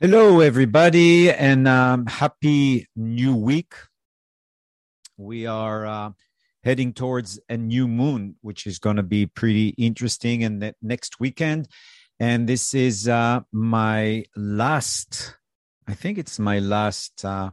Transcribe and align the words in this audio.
Hello, 0.00 0.40
everybody, 0.40 1.30
and 1.30 1.68
um, 1.68 2.06
happy 2.06 2.88
new 2.96 3.36
week. 3.36 3.74
We 5.16 5.46
are 5.46 5.86
uh, 5.86 6.10
heading 6.64 6.92
towards 6.92 7.38
a 7.48 7.56
new 7.56 7.86
moon, 7.86 8.34
which 8.40 8.66
is 8.66 8.80
going 8.80 8.96
to 8.96 9.04
be 9.04 9.26
pretty 9.26 9.68
interesting 9.68 10.42
in 10.42 10.58
the 10.58 10.74
next 10.82 11.20
weekend. 11.20 11.68
And 12.18 12.48
this 12.48 12.74
is 12.74 13.06
uh, 13.06 13.42
my 13.52 14.24
last, 14.34 15.36
I 15.86 15.94
think 15.94 16.18
it's 16.18 16.40
my 16.40 16.58
last, 16.58 17.24
uh, 17.24 17.52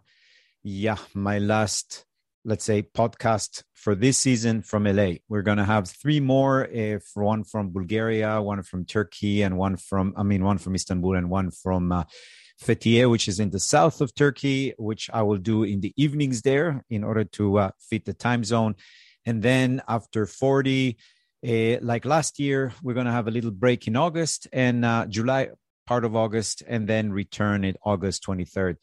yeah, 0.64 0.98
my 1.14 1.38
last, 1.38 2.06
let's 2.44 2.66
say, 2.66 2.82
podcast 2.82 3.64
for 3.74 3.94
this 3.94 4.18
season 4.18 4.62
from 4.64 4.86
LA. 4.86 5.14
We're 5.30 5.44
going 5.44 5.60
to 5.60 5.66
have 5.66 5.90
three 5.90 6.20
more, 6.20 6.66
if 6.66 7.04
one 7.14 7.44
from 7.44 7.72
Bulgaria, 7.72 8.42
one 8.42 8.64
from 8.64 8.86
Turkey, 8.86 9.44
and 9.44 9.58
one 9.58 9.78
from, 9.78 10.14
I 10.18 10.24
mean, 10.24 10.44
one 10.44 10.58
from 10.58 10.74
Istanbul 10.74 11.16
and 11.16 11.30
one 11.30 11.52
from 11.52 11.92
uh, 11.92 12.04
Fethiye, 12.62 13.10
which 13.10 13.28
is 13.28 13.40
in 13.40 13.52
the 13.52 13.60
south 13.60 14.02
of 14.02 14.16
Turkey, 14.16 14.74
which 14.78 15.10
I 15.14 15.22
will 15.22 15.38
do 15.38 15.64
in 15.64 15.82
the 15.82 15.94
evenings 15.98 16.42
there 16.42 16.84
in 16.90 17.04
order 17.04 17.24
to 17.24 17.60
uh, 17.60 17.72
fit 17.80 18.06
the 18.06 18.14
time 18.14 18.44
zone. 18.44 18.76
And 19.26 19.44
then 19.44 19.82
after 19.88 20.26
40, 20.26 20.98
uh, 21.48 21.78
like 21.82 22.06
last 22.06 22.40
year, 22.40 22.74
we're 22.82 22.94
going 22.94 23.06
to 23.06 23.12
have 23.12 23.28
a 23.28 23.32
little 23.32 23.52
break 23.52 23.88
in 23.88 23.96
August 23.96 24.48
and 24.52 24.84
uh, 24.84 25.06
July, 25.08 25.50
part 25.86 26.06
of 26.06 26.16
August, 26.16 26.64
and 26.68 26.88
then 26.88 27.12
return 27.12 27.64
in 27.64 27.76
August 27.84 28.26
23rd. 28.26 28.78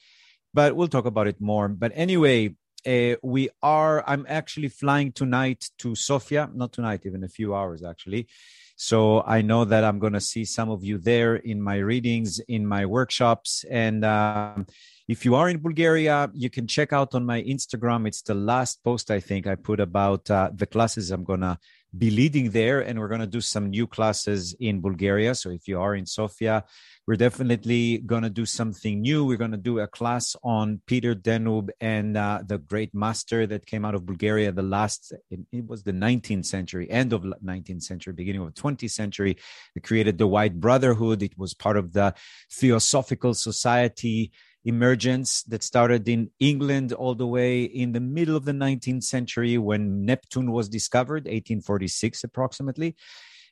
But 0.55 0.77
we'll 0.77 0.89
talk 0.89 1.07
about 1.07 1.27
it 1.27 1.41
more. 1.41 1.69
But 1.69 1.93
anyway, 1.95 2.55
uh, 2.87 3.17
we 3.23 3.49
are, 3.63 4.05
I'm 4.07 4.27
actually 4.29 4.69
flying 4.69 5.13
tonight 5.13 5.69
to 5.79 5.95
Sofia, 5.95 6.51
not 6.55 6.73
tonight, 6.73 7.03
even 7.05 7.25
a 7.25 7.29
few 7.29 7.55
hours 7.55 7.83
actually. 7.83 8.29
So 8.77 9.23
I 9.23 9.43
know 9.43 9.65
that 9.65 9.83
I'm 9.83 9.99
going 9.99 10.13
to 10.13 10.21
see 10.21 10.45
some 10.45 10.71
of 10.71 10.85
you 10.85 10.99
there 10.99 11.35
in 11.35 11.61
my 11.61 11.79
readings, 11.79 12.39
in 12.39 12.65
my 12.65 12.87
workshops. 12.87 13.65
And 13.69 14.05
um, 14.05 14.67
if 15.09 15.25
you 15.25 15.35
are 15.35 15.49
in 15.49 15.59
Bulgaria, 15.59 16.31
you 16.33 16.49
can 16.49 16.69
check 16.69 16.93
out 16.93 17.15
on 17.15 17.27
my 17.27 17.43
Instagram. 17.43 18.07
It's 18.07 18.23
the 18.23 18.35
last 18.35 18.85
post 18.85 19.11
I 19.11 19.19
think 19.19 19.49
I 19.49 19.57
put 19.57 19.81
about 19.81 20.31
uh, 20.31 20.51
the 20.55 20.67
classes 20.67 21.11
I'm 21.11 21.25
going 21.25 21.41
to 21.41 21.59
be 21.97 22.11
leading 22.11 22.51
there. 22.51 22.81
And 22.81 22.99
we're 22.99 23.09
going 23.09 23.21
to 23.21 23.27
do 23.27 23.41
some 23.41 23.71
new 23.71 23.87
classes 23.87 24.55
in 24.61 24.81
Bulgaria. 24.81 25.35
So 25.35 25.51
if 25.51 25.67
you 25.69 25.81
are 25.81 25.95
in 25.95 26.07
Sofia, 26.07 26.65
we're 27.07 27.17
definitely 27.17 27.99
going 27.99 28.23
to 28.23 28.31
do 28.31 28.45
something 28.45 29.01
new. 29.01 29.25
We're 29.25 29.39
going 29.39 29.53
to 29.53 29.57
do 29.57 29.79
a 29.79 29.87
class 29.87 30.37
on 30.43 30.83
Peter 30.87 31.15
Deunov 31.15 31.71
and 31.81 32.19
uh, 32.19 32.43
the 32.47 32.59
great 32.59 32.95
master 32.95 33.47
that 33.47 33.65
came 33.65 33.87
out 33.87 33.95
of 33.95 34.05
Bulgaria, 34.05 34.53
the 34.53 34.63
last, 34.63 35.15
it, 35.31 35.67
was 35.67 35.83
the 35.83 35.93
19th 35.93 36.45
century, 36.45 36.91
end 36.91 37.15
of 37.15 37.23
19th 37.23 37.83
century, 37.83 38.13
beginning 38.13 38.43
of 38.43 38.53
20th 38.53 38.91
century. 38.91 39.39
It 39.75 39.83
created 39.85 40.19
the 40.19 40.27
White 40.27 40.61
Brotherhood. 40.61 41.23
It 41.23 41.39
was 41.39 41.55
part 41.55 41.79
of 41.79 41.95
the 41.95 42.15
Theosophical 42.53 43.33
Society 43.33 44.31
emergence 44.69 45.43
that 45.45 45.63
started 45.63 46.07
in 46.09 46.31
England 46.39 46.93
all 46.93 47.15
the 47.15 47.27
way 47.27 47.63
in 47.63 47.93
the 47.93 48.01
middle 48.01 48.37
of 48.37 48.45
the 48.45 48.53
19th 48.53 49.03
century 49.03 49.57
when 49.57 50.05
Neptune 50.05 50.53
was 50.53 50.69
discovered, 50.69 51.25
1846 51.25 52.23
approximately. 52.25 52.95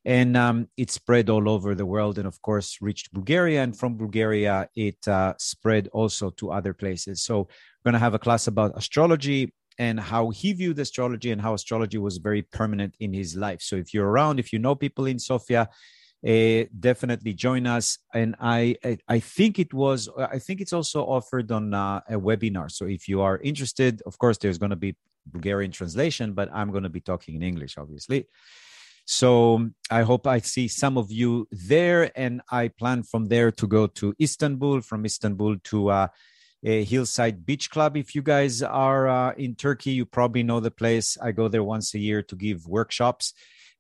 And 0.05 0.37
um, 0.37 0.69
it 0.77 0.91
spread 0.91 1.31
all 1.31 1.49
over 1.49 1.75
the 1.75 1.87
world 1.87 2.19
and, 2.19 2.29
of 2.29 2.41
course, 2.43 2.79
reached 2.81 3.13
Bulgaria. 3.13 3.63
And 3.63 3.77
from 3.77 3.97
Bulgaria, 3.97 4.69
it 4.77 5.09
uh, 5.09 5.35
spread 5.39 5.89
also 5.89 6.31
to 6.39 6.53
other 6.53 6.73
places. 6.75 7.23
So, 7.23 7.35
we're 7.39 7.91
going 7.91 8.01
to 8.01 8.07
have 8.07 8.15
a 8.15 8.21
class 8.21 8.47
about 8.47 8.77
astrology 8.77 9.53
and 9.79 9.99
how 9.99 10.31
he 10.31 10.53
viewed 10.53 10.79
astrology 10.79 11.33
and 11.33 11.41
how 11.41 11.55
astrology 11.55 11.99
was 11.99 12.19
very 12.19 12.43
permanent 12.43 12.95
in 13.01 13.13
his 13.13 13.35
life. 13.35 13.63
So, 13.63 13.75
if 13.75 13.93
you're 13.93 14.09
around, 14.09 14.39
if 14.39 14.53
you 14.53 14.61
know 14.61 14.77
people 14.77 15.07
in 15.07 15.19
Sofia, 15.19 15.69
uh, 16.27 16.65
definitely 16.79 17.35
join 17.35 17.67
us. 17.67 17.99
And 18.15 18.37
I, 18.41 18.77
I, 18.85 18.99
I, 19.09 19.19
think 19.21 19.59
it 19.59 19.75
was, 19.75 20.09
I 20.17 20.39
think 20.39 20.61
it's 20.61 20.73
also 20.73 21.05
offered 21.05 21.51
on 21.51 21.75
uh, 21.75 22.01
a 22.09 22.15
webinar. 22.15 22.71
So 22.71 22.87
if 22.87 23.09
you 23.09 23.21
are 23.23 23.39
interested, 23.39 24.03
of 24.07 24.19
course, 24.19 24.39
there's 24.39 24.59
going 24.59 24.71
to 24.71 24.77
be 24.77 24.97
Bulgarian 25.27 25.73
translation, 25.73 26.33
but 26.33 26.49
I'm 26.53 26.71
going 26.71 26.85
to 26.85 26.89
be 26.89 27.01
talking 27.01 27.35
in 27.35 27.43
English, 27.43 27.77
obviously. 27.79 28.29
So 29.05 29.71
I 29.89 30.03
hope 30.03 30.27
I 30.27 30.41
see 30.41 30.67
some 30.67 30.99
of 30.99 31.13
you 31.13 31.47
there, 31.53 32.11
and 32.19 32.43
I 32.51 32.69
plan 32.69 33.05
from 33.05 33.27
there 33.27 33.53
to 33.53 33.67
go 33.67 33.87
to 33.87 34.15
Istanbul, 34.21 34.81
from 34.81 35.05
Istanbul 35.05 35.59
to 35.65 35.91
uh, 35.91 36.09
a 36.65 36.83
Hillside 36.83 37.47
Beach 37.47 37.71
Club. 37.71 37.97
If 37.97 38.17
you 38.17 38.23
guys 38.23 38.63
are 38.63 39.07
uh, 39.07 39.33
in 39.35 39.55
Turkey, 39.55 39.93
you 39.93 40.07
probably 40.07 40.43
know 40.43 40.59
the 40.59 40.73
place. 40.73 41.17
I 41.23 41.31
go 41.31 41.47
there 41.47 41.63
once 41.63 41.95
a 41.95 42.01
year 42.01 42.23
to 42.23 42.35
give 42.35 42.67
workshops. 42.67 43.33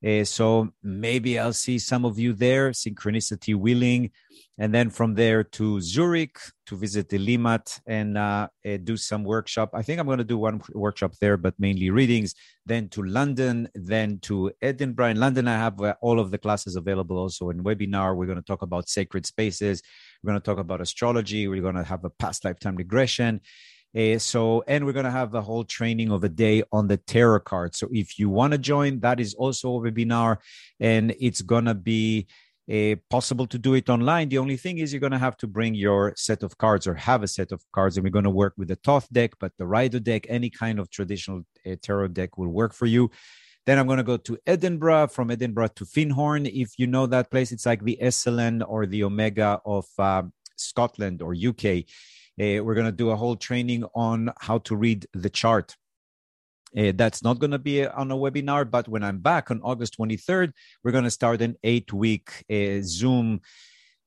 Uh, 0.04 0.24
so 0.24 0.68
maybe 0.82 1.38
I'll 1.38 1.52
see 1.52 1.78
some 1.78 2.04
of 2.04 2.18
you 2.18 2.32
there, 2.32 2.70
synchronicity 2.70 3.54
willing. 3.54 4.10
And 4.58 4.74
then 4.74 4.88
from 4.88 5.14
there 5.14 5.44
to 5.44 5.80
Zurich 5.80 6.38
to 6.66 6.76
visit 6.76 7.08
the 7.08 7.18
Limmat 7.18 7.80
and 7.86 8.16
uh, 8.16 8.48
uh, 8.66 8.76
do 8.82 8.96
some 8.96 9.22
workshop. 9.22 9.70
I 9.74 9.82
think 9.82 10.00
I'm 10.00 10.06
going 10.06 10.18
to 10.18 10.24
do 10.24 10.38
one 10.38 10.62
workshop 10.72 11.12
there, 11.20 11.36
but 11.36 11.54
mainly 11.58 11.90
readings. 11.90 12.34
Then 12.64 12.88
to 12.90 13.02
London, 13.02 13.68
then 13.74 14.18
to 14.22 14.52
Edinburgh. 14.62 15.08
In 15.08 15.20
London, 15.20 15.46
I 15.46 15.58
have 15.58 15.80
uh, 15.80 15.94
all 16.00 16.18
of 16.18 16.30
the 16.30 16.38
classes 16.38 16.76
available 16.76 17.18
also 17.18 17.50
in 17.50 17.62
webinar. 17.62 18.16
We're 18.16 18.26
going 18.26 18.38
to 18.38 18.44
talk 18.44 18.62
about 18.62 18.88
sacred 18.88 19.26
spaces. 19.26 19.82
We're 20.22 20.30
going 20.30 20.40
to 20.40 20.44
talk 20.44 20.58
about 20.58 20.80
astrology. 20.80 21.48
We're 21.48 21.62
going 21.62 21.76
to 21.76 21.84
have 21.84 22.04
a 22.04 22.10
past 22.10 22.44
lifetime 22.44 22.76
regression. 22.76 23.40
Uh, 23.96 24.18
so, 24.18 24.62
and 24.66 24.84
we're 24.84 24.92
going 24.92 25.04
to 25.04 25.10
have 25.10 25.30
the 25.30 25.40
whole 25.40 25.64
training 25.64 26.10
of 26.10 26.22
a 26.22 26.28
day 26.28 26.62
on 26.70 26.86
the 26.86 26.98
tarot 26.98 27.40
card. 27.40 27.74
So, 27.74 27.88
if 27.90 28.18
you 28.18 28.28
want 28.28 28.52
to 28.52 28.58
join, 28.58 29.00
that 29.00 29.20
is 29.20 29.32
also 29.34 29.76
a 29.76 29.80
webinar, 29.80 30.38
and 30.78 31.14
it's 31.18 31.40
going 31.40 31.64
to 31.64 31.74
be 31.74 32.26
uh, 32.70 32.96
possible 33.08 33.46
to 33.46 33.58
do 33.58 33.74
it 33.74 33.88
online. 33.88 34.28
The 34.28 34.38
only 34.38 34.56
thing 34.56 34.78
is 34.78 34.92
you're 34.92 35.00
going 35.00 35.12
to 35.12 35.18
have 35.18 35.36
to 35.38 35.46
bring 35.46 35.74
your 35.74 36.12
set 36.16 36.42
of 36.42 36.58
cards 36.58 36.86
or 36.86 36.94
have 36.94 37.22
a 37.22 37.28
set 37.28 37.52
of 37.52 37.62
cards, 37.72 37.96
and 37.96 38.04
we're 38.04 38.10
going 38.10 38.24
to 38.24 38.30
work 38.30 38.52
with 38.58 38.68
the 38.68 38.76
Thoth 38.76 39.08
deck, 39.12 39.32
but 39.40 39.52
the 39.56 39.66
Rider 39.66 40.00
deck, 40.00 40.26
any 40.28 40.50
kind 40.50 40.78
of 40.78 40.90
traditional 40.90 41.42
uh, 41.64 41.76
tarot 41.80 42.08
deck 42.08 42.36
will 42.36 42.48
work 42.48 42.74
for 42.74 42.86
you. 42.86 43.10
Then 43.64 43.78
I'm 43.78 43.86
going 43.86 43.96
to 43.96 44.04
go 44.04 44.16
to 44.18 44.38
Edinburgh, 44.46 45.08
from 45.08 45.30
Edinburgh 45.30 45.70
to 45.76 45.84
Findhorn. 45.84 46.46
If 46.46 46.78
you 46.78 46.86
know 46.86 47.06
that 47.06 47.30
place, 47.30 47.50
it's 47.50 47.66
like 47.66 47.82
the 47.82 47.98
Esalen 48.00 48.62
or 48.66 48.86
the 48.86 49.04
Omega 49.04 49.60
of 49.64 49.86
uh, 49.98 50.24
Scotland 50.56 51.22
or 51.22 51.34
UK. 51.34 51.84
Uh, 52.40 52.62
we're 52.62 52.74
going 52.74 52.86
to 52.86 52.92
do 52.92 53.10
a 53.10 53.16
whole 53.16 53.36
training 53.36 53.84
on 53.94 54.32
how 54.40 54.58
to 54.58 54.76
read 54.76 55.06
the 55.12 55.30
chart. 55.30 55.74
Uh, 56.76 56.92
that's 56.94 57.22
not 57.22 57.38
going 57.38 57.52
to 57.52 57.58
be 57.58 57.86
on 57.86 58.10
a 58.10 58.16
webinar, 58.16 58.70
but 58.70 58.88
when 58.88 59.02
I'm 59.02 59.18
back 59.18 59.50
on 59.50 59.60
August 59.62 59.96
23rd, 59.98 60.52
we're 60.84 60.92
going 60.92 61.04
to 61.04 61.10
start 61.10 61.40
an 61.40 61.56
eight 61.62 61.92
week 61.92 62.44
uh, 62.50 62.80
Zoom 62.82 63.40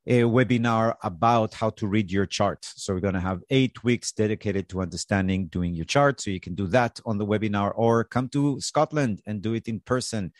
a 0.09 0.21
webinar 0.21 0.95
about 1.03 1.53
how 1.53 1.69
to 1.69 1.85
read 1.85 2.11
your 2.11 2.25
chart. 2.25 2.65
So 2.65 2.93
we're 2.93 2.99
going 2.99 3.13
to 3.13 3.19
have 3.19 3.41
eight 3.51 3.83
weeks 3.83 4.11
dedicated 4.11 4.67
to 4.69 4.81
understanding 4.81 5.47
doing 5.47 5.75
your 5.75 5.85
chart. 5.85 6.19
So 6.19 6.31
you 6.31 6.39
can 6.39 6.55
do 6.55 6.65
that 6.67 6.99
on 7.05 7.19
the 7.19 7.25
webinar 7.27 7.71
or 7.75 8.03
come 8.05 8.27
to 8.29 8.59
Scotland 8.59 9.21
and 9.27 9.41
do 9.41 9.53
it 9.53 9.67
in 9.67 9.79
person. 9.79 10.33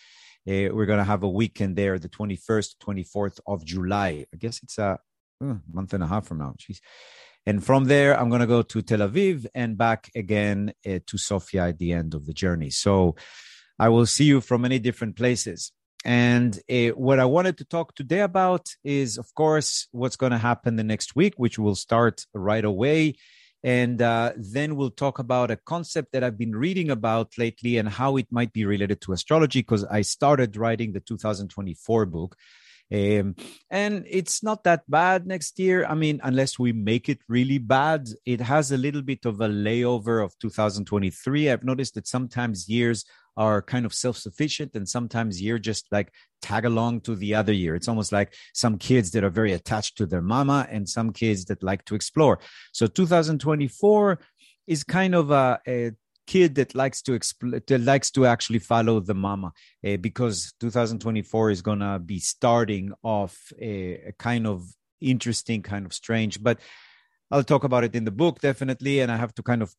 Uh, 0.48 0.74
we're 0.74 0.88
going 0.88 0.98
to 0.98 1.04
have 1.04 1.22
a 1.22 1.30
weekend 1.30 1.76
there, 1.76 2.00
the 2.00 2.10
21st, 2.10 2.78
24th 2.84 3.40
of 3.46 3.64
July. 3.64 4.26
I 4.34 4.38
guess 4.38 4.60
it's 4.64 4.80
a 4.80 4.98
uh, 5.42 5.56
month 5.72 5.94
and 5.94 6.04
a 6.04 6.08
half 6.08 6.26
from 6.26 6.40
now. 6.40 6.56
Jeez. 6.58 6.80
And 7.46 7.64
from 7.64 7.86
there, 7.86 8.20
I'm 8.20 8.30
going 8.30 8.42
to 8.42 8.48
go 8.48 8.62
to 8.62 8.82
Tel 8.82 9.00
Aviv 9.00 9.46
and 9.56 9.78
back 9.78 10.12
again 10.16 10.74
uh, 10.86 11.00
to 11.08 11.18
Sofia 11.18 11.70
at 11.70 11.80
the 11.80 11.94
end 11.94 12.14
of 12.14 12.26
the 12.26 12.34
journey. 12.34 12.70
So 12.70 13.16
I 13.80 13.90
will 13.90 14.06
see 14.06 14.26
you 14.26 14.42
from 14.42 14.62
many 14.62 14.78
different 14.80 15.16
places. 15.16 15.72
And 16.06 16.58
uh, 16.72 16.90
what 16.90 17.20
I 17.20 17.26
wanted 17.26 17.58
to 17.58 17.66
talk 17.66 17.96
today 17.96 18.22
about 18.22 18.70
is, 18.84 19.18
of 19.18 19.34
course, 19.36 19.88
what's 19.92 20.16
going 20.16 20.32
to 20.32 20.38
happen 20.38 20.76
the 20.76 20.84
next 20.84 21.16
week, 21.16 21.34
which 21.38 21.60
will 21.60 21.76
start 21.76 22.26
right 22.34 22.64
away. 22.64 23.16
And 23.64 24.02
uh, 24.02 24.32
then 24.38 24.78
we'll 24.78 24.92
talk 24.92 25.20
about 25.20 25.52
a 25.52 25.58
concept 25.58 26.14
that 26.14 26.24
I've 26.24 26.38
been 26.38 26.56
reading 26.56 26.90
about 26.90 27.38
lately 27.38 27.78
and 27.78 27.90
how 27.90 28.16
it 28.16 28.28
might 28.32 28.54
be 28.54 28.64
related 28.64 29.02
to 29.02 29.12
astrology, 29.12 29.60
because 29.60 29.84
I 29.84 30.02
started 30.02 30.56
writing 30.56 30.94
the 30.94 31.02
2024 31.02 32.06
book. 32.06 32.38
Um, 32.92 33.36
and 33.70 34.06
it's 34.10 34.42
not 34.42 34.64
that 34.64 34.82
bad 34.90 35.28
next 35.28 35.60
year. 35.60 35.86
I 35.86 35.94
mean, 35.94 36.20
unless 36.24 36.58
we 36.58 36.74
make 36.74 37.08
it 37.08 37.20
really 37.28 37.60
bad, 37.60 38.10
it 38.26 38.42
has 38.42 38.72
a 38.72 38.78
little 38.78 39.04
bit 39.04 39.26
of 39.26 39.42
a 39.42 39.48
layover 39.48 40.24
of 40.24 40.38
2023. 40.40 41.52
I've 41.52 41.64
noticed 41.64 41.94
that 41.96 42.08
sometimes 42.08 42.68
years 42.68 43.06
are 43.38 43.62
kind 43.62 43.86
of 43.86 43.94
self-sufficient 43.94 44.76
and 44.76 44.88
sometimes 44.88 45.42
year 45.42 45.58
just 45.58 45.88
like 45.92 46.12
tag 46.42 46.66
along 46.66 47.00
to 47.00 47.16
the 47.16 47.34
other 47.34 47.54
year 47.54 47.74
it's 47.74 47.88
almost 47.88 48.12
like 48.12 48.34
some 48.54 48.78
kids 48.78 49.12
that 49.12 49.24
are 49.24 49.30
very 49.30 49.54
attached 49.54 49.98
to 49.98 50.06
their 50.06 50.22
mama 50.22 50.68
and 50.70 50.88
some 50.88 51.12
kids 51.14 51.46
that 51.46 51.64
like 51.64 51.84
to 51.86 51.96
explore 51.96 52.38
so 52.74 52.86
2024 52.86 54.20
is 54.68 54.84
kind 54.84 55.16
of 55.16 55.32
a, 55.32 55.60
a 55.68 55.92
kid 56.30 56.54
that 56.56 56.76
likes 56.76 57.02
to 57.02 57.12
expl- 57.20 57.66
that 57.66 57.82
likes 57.82 58.12
to 58.12 58.22
actually 58.34 58.60
follow 58.60 59.00
the 59.00 59.16
mama 59.16 59.52
uh, 59.88 59.98
because 59.98 60.54
2024 60.60 61.50
is 61.50 61.62
gonna 61.64 61.98
be 61.98 62.20
starting 62.20 62.94
off 63.02 63.36
a, 63.60 63.74
a, 64.10 64.14
kind 64.20 64.46
of 64.46 64.58
interesting, 65.02 65.64
kind 65.64 65.86
of 65.88 65.94
strange. 65.94 66.42
But 66.48 66.60
I'll 67.32 67.50
talk 67.52 67.64
about 67.64 67.84
it 67.84 67.96
in 67.96 68.06
the 68.06 68.18
book 68.24 68.40
definitely, 68.40 69.00
and 69.02 69.12
I 69.12 69.18
have 69.18 69.34
to 69.36 69.44
kind 69.44 69.64
of 69.64 69.74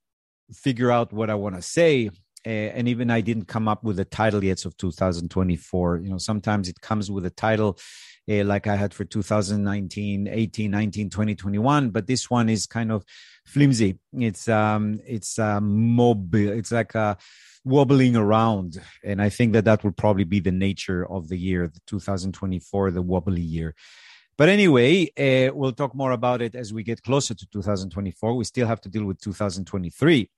figure 0.52 0.90
out 0.90 1.12
what 1.12 1.30
I 1.30 1.36
want 1.36 1.54
to 1.54 1.62
say. 1.62 2.10
Uh, 2.44 2.70
and 2.76 2.88
even 2.88 3.10
I 3.10 3.20
didn't 3.20 3.46
come 3.54 3.68
up 3.68 3.84
with 3.84 4.00
a 4.00 4.04
title 4.04 4.42
yet 4.42 4.64
of 4.64 4.76
2024. 4.76 5.98
You 5.98 6.10
know, 6.10 6.18
sometimes 6.18 6.68
it 6.68 6.80
comes 6.80 7.10
with 7.10 7.26
a 7.26 7.30
title 7.30 7.78
uh, 8.28 8.44
like 8.44 8.66
I 8.66 8.76
had 8.76 8.92
for 8.92 9.04
2019, 9.04 10.28
18, 10.28 10.70
19, 10.70 11.10
20, 11.10 11.34
21. 11.34 11.90
But 11.90 12.06
this 12.06 12.30
one 12.30 12.48
is 12.48 12.66
kind 12.66 12.92
of 12.92 13.04
flimsy. 13.46 13.98
It's 14.12 14.48
um, 14.48 15.00
it's 15.06 15.38
um, 15.38 15.94
mobile. 15.94 16.50
It's 16.50 16.72
like 16.72 16.94
a 16.94 17.16
wobbling 17.64 18.16
around, 18.16 18.80
and 19.04 19.20
I 19.20 19.28
think 19.28 19.52
that 19.52 19.64
that 19.64 19.84
will 19.84 19.92
probably 19.92 20.24
be 20.24 20.40
the 20.40 20.52
nature 20.52 21.06
of 21.10 21.28
the 21.28 21.36
year, 21.36 21.68
the 21.68 21.80
2024, 21.86 22.90
the 22.90 23.02
wobbly 23.02 23.42
year. 23.42 23.74
But 24.36 24.48
anyway, 24.48 25.04
uh, 25.18 25.54
we'll 25.54 25.72
talk 25.72 25.94
more 25.94 26.12
about 26.12 26.40
it 26.40 26.54
as 26.54 26.72
we 26.72 26.82
get 26.82 27.02
closer 27.02 27.34
to 27.34 27.46
2024. 27.52 28.34
We 28.34 28.44
still 28.44 28.66
have 28.66 28.80
to 28.80 28.88
deal 28.88 29.04
with 29.04 29.20
2023. 29.20 30.30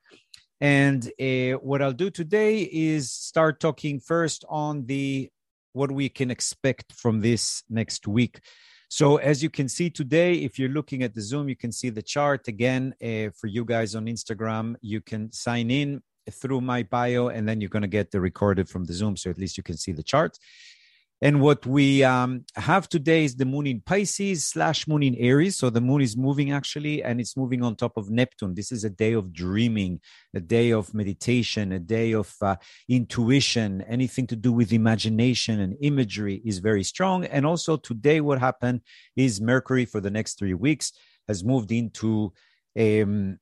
And 0.60 1.04
uh, 1.20 1.58
what 1.58 1.82
I'll 1.82 1.92
do 1.92 2.10
today 2.10 2.62
is 2.62 3.12
start 3.12 3.60
talking 3.60 4.00
first 4.00 4.44
on 4.48 4.86
the 4.86 5.30
what 5.72 5.90
we 5.90 6.08
can 6.08 6.30
expect 6.30 6.92
from 6.92 7.20
this 7.20 7.62
next 7.68 8.06
week. 8.06 8.40
So 8.88 9.16
as 9.16 9.42
you 9.42 9.48
can 9.48 9.68
see 9.68 9.88
today, 9.88 10.34
if 10.34 10.58
you're 10.58 10.68
looking 10.68 11.02
at 11.02 11.14
the 11.14 11.22
Zoom, 11.22 11.48
you 11.48 11.56
can 11.56 11.72
see 11.72 11.88
the 11.88 12.02
chart 12.02 12.46
again. 12.46 12.94
Uh, 13.02 13.30
for 13.38 13.46
you 13.46 13.64
guys 13.64 13.94
on 13.94 14.04
Instagram, 14.04 14.76
you 14.82 15.00
can 15.00 15.32
sign 15.32 15.70
in 15.70 16.02
through 16.30 16.60
my 16.60 16.82
bio, 16.82 17.28
and 17.28 17.48
then 17.48 17.60
you're 17.60 17.70
going 17.70 17.82
to 17.82 17.88
get 17.88 18.10
the 18.10 18.20
recorded 18.20 18.68
from 18.68 18.84
the 18.84 18.92
Zoom, 18.92 19.16
so 19.16 19.30
at 19.30 19.38
least 19.38 19.56
you 19.56 19.62
can 19.62 19.76
see 19.76 19.92
the 19.92 20.02
chart. 20.02 20.38
And 21.22 21.40
what 21.40 21.64
we 21.64 22.02
um, 22.02 22.44
have 22.56 22.88
today 22.88 23.24
is 23.24 23.36
the 23.36 23.44
moon 23.44 23.68
in 23.68 23.80
Pisces 23.80 24.44
slash 24.44 24.88
moon 24.88 25.04
in 25.04 25.14
Aries. 25.14 25.56
So 25.56 25.70
the 25.70 25.80
moon 25.80 26.02
is 26.02 26.16
moving 26.16 26.50
actually, 26.50 27.00
and 27.04 27.20
it's 27.20 27.36
moving 27.36 27.62
on 27.62 27.76
top 27.76 27.96
of 27.96 28.10
Neptune. 28.10 28.54
This 28.56 28.72
is 28.72 28.82
a 28.82 28.90
day 28.90 29.12
of 29.12 29.32
dreaming, 29.32 30.00
a 30.34 30.40
day 30.40 30.72
of 30.72 30.92
meditation, 30.92 31.70
a 31.70 31.78
day 31.78 32.10
of 32.10 32.34
uh, 32.42 32.56
intuition. 32.88 33.82
Anything 33.82 34.26
to 34.26 34.36
do 34.36 34.52
with 34.52 34.72
imagination 34.72 35.60
and 35.60 35.76
imagery 35.80 36.42
is 36.44 36.58
very 36.58 36.82
strong. 36.82 37.24
And 37.26 37.46
also 37.46 37.76
today, 37.76 38.20
what 38.20 38.40
happened 38.40 38.80
is 39.14 39.40
Mercury 39.40 39.84
for 39.84 40.00
the 40.00 40.10
next 40.10 40.40
three 40.40 40.54
weeks 40.54 40.90
has 41.28 41.44
moved 41.44 41.70
into 41.70 42.32
um, 42.76 43.38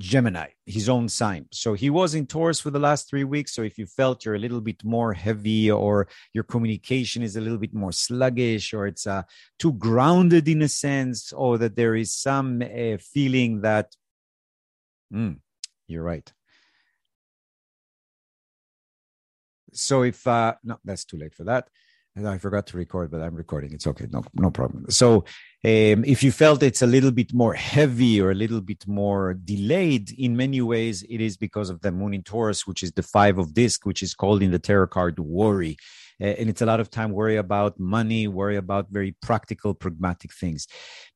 Gemini, 0.00 0.46
his 0.64 0.88
own 0.88 1.10
sign. 1.10 1.46
So 1.52 1.74
he 1.74 1.90
was 1.90 2.14
in 2.14 2.26
Taurus 2.26 2.58
for 2.58 2.70
the 2.70 2.78
last 2.78 3.08
three 3.08 3.24
weeks. 3.24 3.52
So 3.54 3.60
if 3.62 3.76
you 3.76 3.84
felt 3.84 4.24
you're 4.24 4.34
a 4.34 4.38
little 4.38 4.62
bit 4.62 4.82
more 4.82 5.12
heavy 5.12 5.70
or 5.70 6.08
your 6.32 6.44
communication 6.44 7.22
is 7.22 7.36
a 7.36 7.40
little 7.40 7.58
bit 7.58 7.74
more 7.74 7.92
sluggish 7.92 8.72
or 8.72 8.86
it's 8.86 9.06
uh, 9.06 9.24
too 9.58 9.74
grounded 9.74 10.48
in 10.48 10.62
a 10.62 10.68
sense, 10.68 11.32
or 11.34 11.58
that 11.58 11.76
there 11.76 11.94
is 11.94 12.14
some 12.14 12.62
uh, 12.62 12.96
feeling 12.98 13.60
that, 13.60 13.94
mm, 15.12 15.36
you're 15.86 16.02
right. 16.02 16.32
So 19.72 20.02
if, 20.02 20.26
uh, 20.26 20.54
no, 20.64 20.78
that's 20.82 21.04
too 21.04 21.18
late 21.18 21.34
for 21.34 21.44
that. 21.44 21.68
I 22.26 22.38
forgot 22.38 22.66
to 22.68 22.76
record, 22.76 23.10
but 23.10 23.20
I'm 23.20 23.34
recording. 23.34 23.72
It's 23.72 23.86
okay. 23.86 24.06
No, 24.10 24.22
no 24.34 24.50
problem. 24.50 24.86
So, 24.90 25.24
um, 25.62 26.04
if 26.04 26.22
you 26.22 26.32
felt 26.32 26.62
it's 26.62 26.80
a 26.80 26.86
little 26.86 27.10
bit 27.10 27.34
more 27.34 27.52
heavy 27.52 28.20
or 28.20 28.30
a 28.30 28.34
little 28.34 28.62
bit 28.62 28.86
more 28.86 29.34
delayed, 29.34 30.10
in 30.12 30.36
many 30.36 30.60
ways, 30.62 31.02
it 31.02 31.20
is 31.20 31.36
because 31.36 31.68
of 31.68 31.82
the 31.82 31.92
moon 31.92 32.14
in 32.14 32.22
Taurus, 32.22 32.66
which 32.66 32.82
is 32.82 32.92
the 32.92 33.02
five 33.02 33.36
of 33.38 33.52
disc, 33.52 33.84
which 33.84 34.02
is 34.02 34.14
called 34.14 34.42
in 34.42 34.52
the 34.52 34.58
tarot 34.58 34.86
card 34.86 35.18
worry. 35.18 35.76
Uh, 36.20 36.26
and 36.38 36.50
it's 36.50 36.60
a 36.60 36.66
lot 36.66 36.80
of 36.80 36.90
time 36.90 37.12
worry 37.12 37.36
about 37.36 37.80
money, 37.80 38.28
worry 38.28 38.56
about 38.56 38.86
very 38.90 39.16
practical, 39.22 39.74
pragmatic 39.74 40.32
things. 40.32 40.66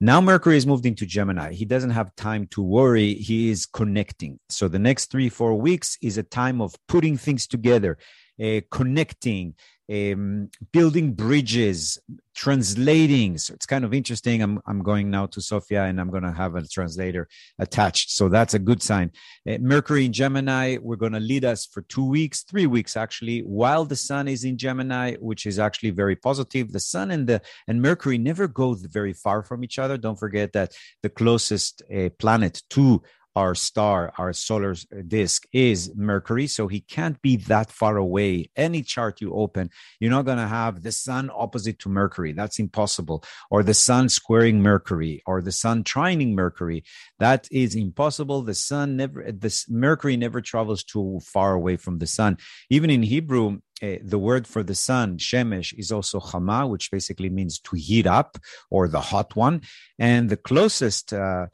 Now 0.00 0.20
Mercury 0.20 0.54
has 0.54 0.66
moved 0.66 0.86
into 0.86 1.04
Gemini. 1.04 1.52
He 1.52 1.64
doesn't 1.64 1.90
have 1.90 2.14
time 2.16 2.46
to 2.48 2.62
worry. 2.62 3.14
He 3.14 3.50
is 3.50 3.66
connecting. 3.66 4.38
So 4.48 4.68
the 4.68 4.78
next 4.78 5.10
three, 5.10 5.28
four 5.28 5.54
weeks 5.54 5.98
is 6.02 6.16
a 6.16 6.22
time 6.22 6.60
of 6.60 6.74
putting 6.88 7.16
things 7.16 7.46
together, 7.46 7.98
uh, 8.42 8.60
connecting, 8.70 9.54
um, 9.92 10.50
building 10.72 11.12
bridges, 11.12 11.98
translating. 12.34 13.38
So 13.38 13.54
it's 13.54 13.66
kind 13.66 13.84
of 13.84 13.92
interesting. 13.92 14.42
I'm 14.42 14.60
I'm 14.66 14.82
going 14.82 15.10
now 15.10 15.26
to 15.26 15.40
Sofia 15.40 15.84
and 15.84 16.00
I'm 16.00 16.10
going 16.10 16.22
to 16.22 16.32
have 16.32 16.56
a 16.56 16.66
translator 16.66 17.28
attached. 17.58 18.10
So 18.10 18.28
that's 18.28 18.54
a 18.54 18.58
good 18.58 18.82
sign. 18.82 19.12
Uh, 19.48 19.58
Mercury 19.60 20.06
in 20.06 20.12
Gemini, 20.12 20.78
we're 20.80 20.96
going 20.96 21.12
to 21.12 21.20
lead 21.20 21.44
us 21.44 21.66
for 21.66 21.82
two 21.82 22.08
weeks, 22.08 22.42
three 22.42 22.66
weeks 22.66 22.96
actually, 22.96 23.40
while 23.40 23.84
the 23.84 23.96
Sun 23.96 24.28
is 24.28 24.44
in 24.44 24.56
Gemini, 24.56 25.16
which 25.16 25.46
is 25.46 25.58
actually 25.58 25.90
very 25.90 26.16
positive. 26.16 26.72
The 26.72 26.80
Sun 26.80 27.10
and 27.10 27.26
the 27.26 27.42
and 27.68 27.80
Mercury 27.80 28.18
never 28.18 28.48
go 28.48 28.74
very 28.74 29.12
far 29.12 29.42
from 29.42 29.62
each 29.62 29.78
other. 29.78 29.96
Don't 29.98 30.18
forget 30.18 30.52
that 30.54 30.72
the 31.02 31.10
closest 31.10 31.82
uh, 31.94 32.08
planet 32.18 32.62
to 32.70 33.02
our 33.36 33.54
star, 33.54 34.12
our 34.16 34.32
solar 34.32 34.74
disk 35.08 35.46
is 35.52 35.92
Mercury. 35.96 36.46
So 36.46 36.68
he 36.68 36.80
can't 36.80 37.20
be 37.20 37.36
that 37.36 37.70
far 37.70 37.96
away. 37.96 38.50
Any 38.56 38.82
chart 38.82 39.20
you 39.20 39.34
open, 39.34 39.70
you're 39.98 40.10
not 40.10 40.24
going 40.24 40.38
to 40.38 40.46
have 40.46 40.82
the 40.82 40.92
sun 40.92 41.30
opposite 41.34 41.78
to 41.80 41.88
Mercury. 41.88 42.32
That's 42.32 42.58
impossible. 42.58 43.24
Or 43.50 43.62
the 43.62 43.74
sun 43.74 44.08
squaring 44.08 44.62
Mercury 44.62 45.22
or 45.26 45.42
the 45.42 45.52
sun 45.52 45.84
trining 45.84 46.34
Mercury. 46.34 46.84
That 47.18 47.48
is 47.50 47.74
impossible. 47.74 48.42
The 48.42 48.54
sun 48.54 48.96
never, 48.96 49.30
this 49.32 49.68
Mercury 49.68 50.16
never 50.16 50.40
travels 50.40 50.84
too 50.84 51.20
far 51.24 51.54
away 51.54 51.76
from 51.76 51.98
the 51.98 52.06
sun. 52.06 52.38
Even 52.70 52.90
in 52.90 53.02
Hebrew, 53.02 53.58
uh, 53.82 53.96
the 54.02 54.18
word 54.18 54.46
for 54.46 54.62
the 54.62 54.74
sun, 54.74 55.18
shemesh, 55.18 55.74
is 55.76 55.90
also 55.90 56.20
chama, 56.20 56.68
which 56.68 56.90
basically 56.90 57.28
means 57.28 57.58
to 57.58 57.76
heat 57.76 58.06
up 58.06 58.38
or 58.70 58.86
the 58.86 59.00
hot 59.00 59.34
one. 59.34 59.62
And 59.98 60.30
the 60.30 60.36
closest 60.36 61.12
uh, 61.12 61.46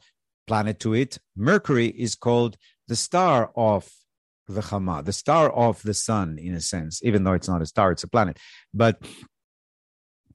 planet 0.47 0.79
to 0.81 0.93
it. 0.93 1.17
Mercury 1.35 1.87
is 1.87 2.15
called 2.15 2.57
the 2.87 2.95
star 2.95 3.51
of 3.55 3.89
the 4.47 4.61
Chama, 4.61 5.03
the 5.03 5.13
star 5.13 5.49
of 5.49 5.81
the 5.83 5.93
sun, 5.93 6.37
in 6.37 6.53
a 6.53 6.61
sense, 6.61 7.01
even 7.03 7.23
though 7.23 7.33
it's 7.33 7.47
not 7.47 7.61
a 7.61 7.65
star, 7.65 7.91
it's 7.91 8.03
a 8.03 8.07
planet. 8.07 8.37
But 8.73 9.01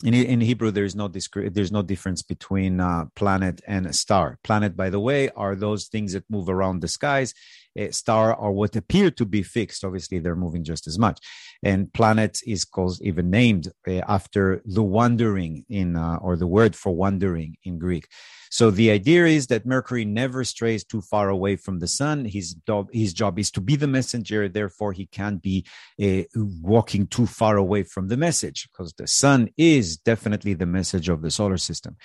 in, 0.04 0.14
in 0.14 0.40
Hebrew, 0.40 0.70
there 0.70 0.84
is 0.84 0.94
no 0.94 1.08
discre- 1.08 1.52
there's 1.52 1.72
no 1.72 1.82
difference 1.82 2.22
between 2.22 2.80
uh, 2.80 3.06
planet 3.14 3.60
and 3.66 3.86
a 3.86 3.92
star. 3.92 4.38
Planet, 4.42 4.76
by 4.76 4.90
the 4.90 5.00
way, 5.00 5.30
are 5.30 5.54
those 5.54 5.86
things 5.86 6.12
that 6.12 6.24
move 6.30 6.48
around 6.48 6.80
the 6.80 6.88
skies. 6.88 7.34
A 7.76 7.92
star 7.92 8.34
are 8.34 8.52
what 8.52 8.76
appear 8.76 9.10
to 9.12 9.24
be 9.24 9.42
fixed. 9.42 9.84
Obviously, 9.84 10.18
they're 10.18 10.36
moving 10.36 10.64
just 10.64 10.86
as 10.86 10.98
much. 10.98 11.18
And 11.62 11.92
planet 11.92 12.38
is 12.46 12.64
called 12.64 12.98
even 13.02 13.30
named 13.30 13.68
uh, 13.88 14.02
after 14.08 14.62
the 14.64 14.82
wandering 14.82 15.64
in 15.68 15.96
uh, 15.96 16.16
or 16.16 16.36
the 16.36 16.46
word 16.46 16.76
for 16.76 16.94
wandering 16.94 17.56
in 17.64 17.78
Greek. 17.78 18.08
So 18.50 18.70
the 18.70 18.90
idea 18.90 19.26
is 19.26 19.48
that 19.48 19.66
Mercury 19.66 20.04
never 20.04 20.44
strays 20.44 20.84
too 20.84 21.00
far 21.00 21.28
away 21.28 21.56
from 21.56 21.78
the 21.78 21.88
sun. 21.88 22.24
His 22.24 22.54
job, 22.66 22.88
his 22.92 23.12
job 23.12 23.38
is 23.38 23.50
to 23.52 23.60
be 23.60 23.76
the 23.76 23.86
messenger. 23.86 24.48
Therefore, 24.48 24.92
he 24.92 25.06
can't 25.06 25.42
be 25.42 25.66
uh, 26.02 26.22
walking 26.62 27.06
too 27.06 27.26
far 27.26 27.56
away 27.56 27.82
from 27.82 28.08
the 28.08 28.16
message 28.16 28.68
because 28.70 28.92
the 28.94 29.06
sun 29.06 29.48
is 29.56 29.96
definitely 29.96 30.54
the 30.54 30.66
message 30.66 31.08
of 31.08 31.22
the 31.22 31.30
solar 31.30 31.58
system. 31.58 31.96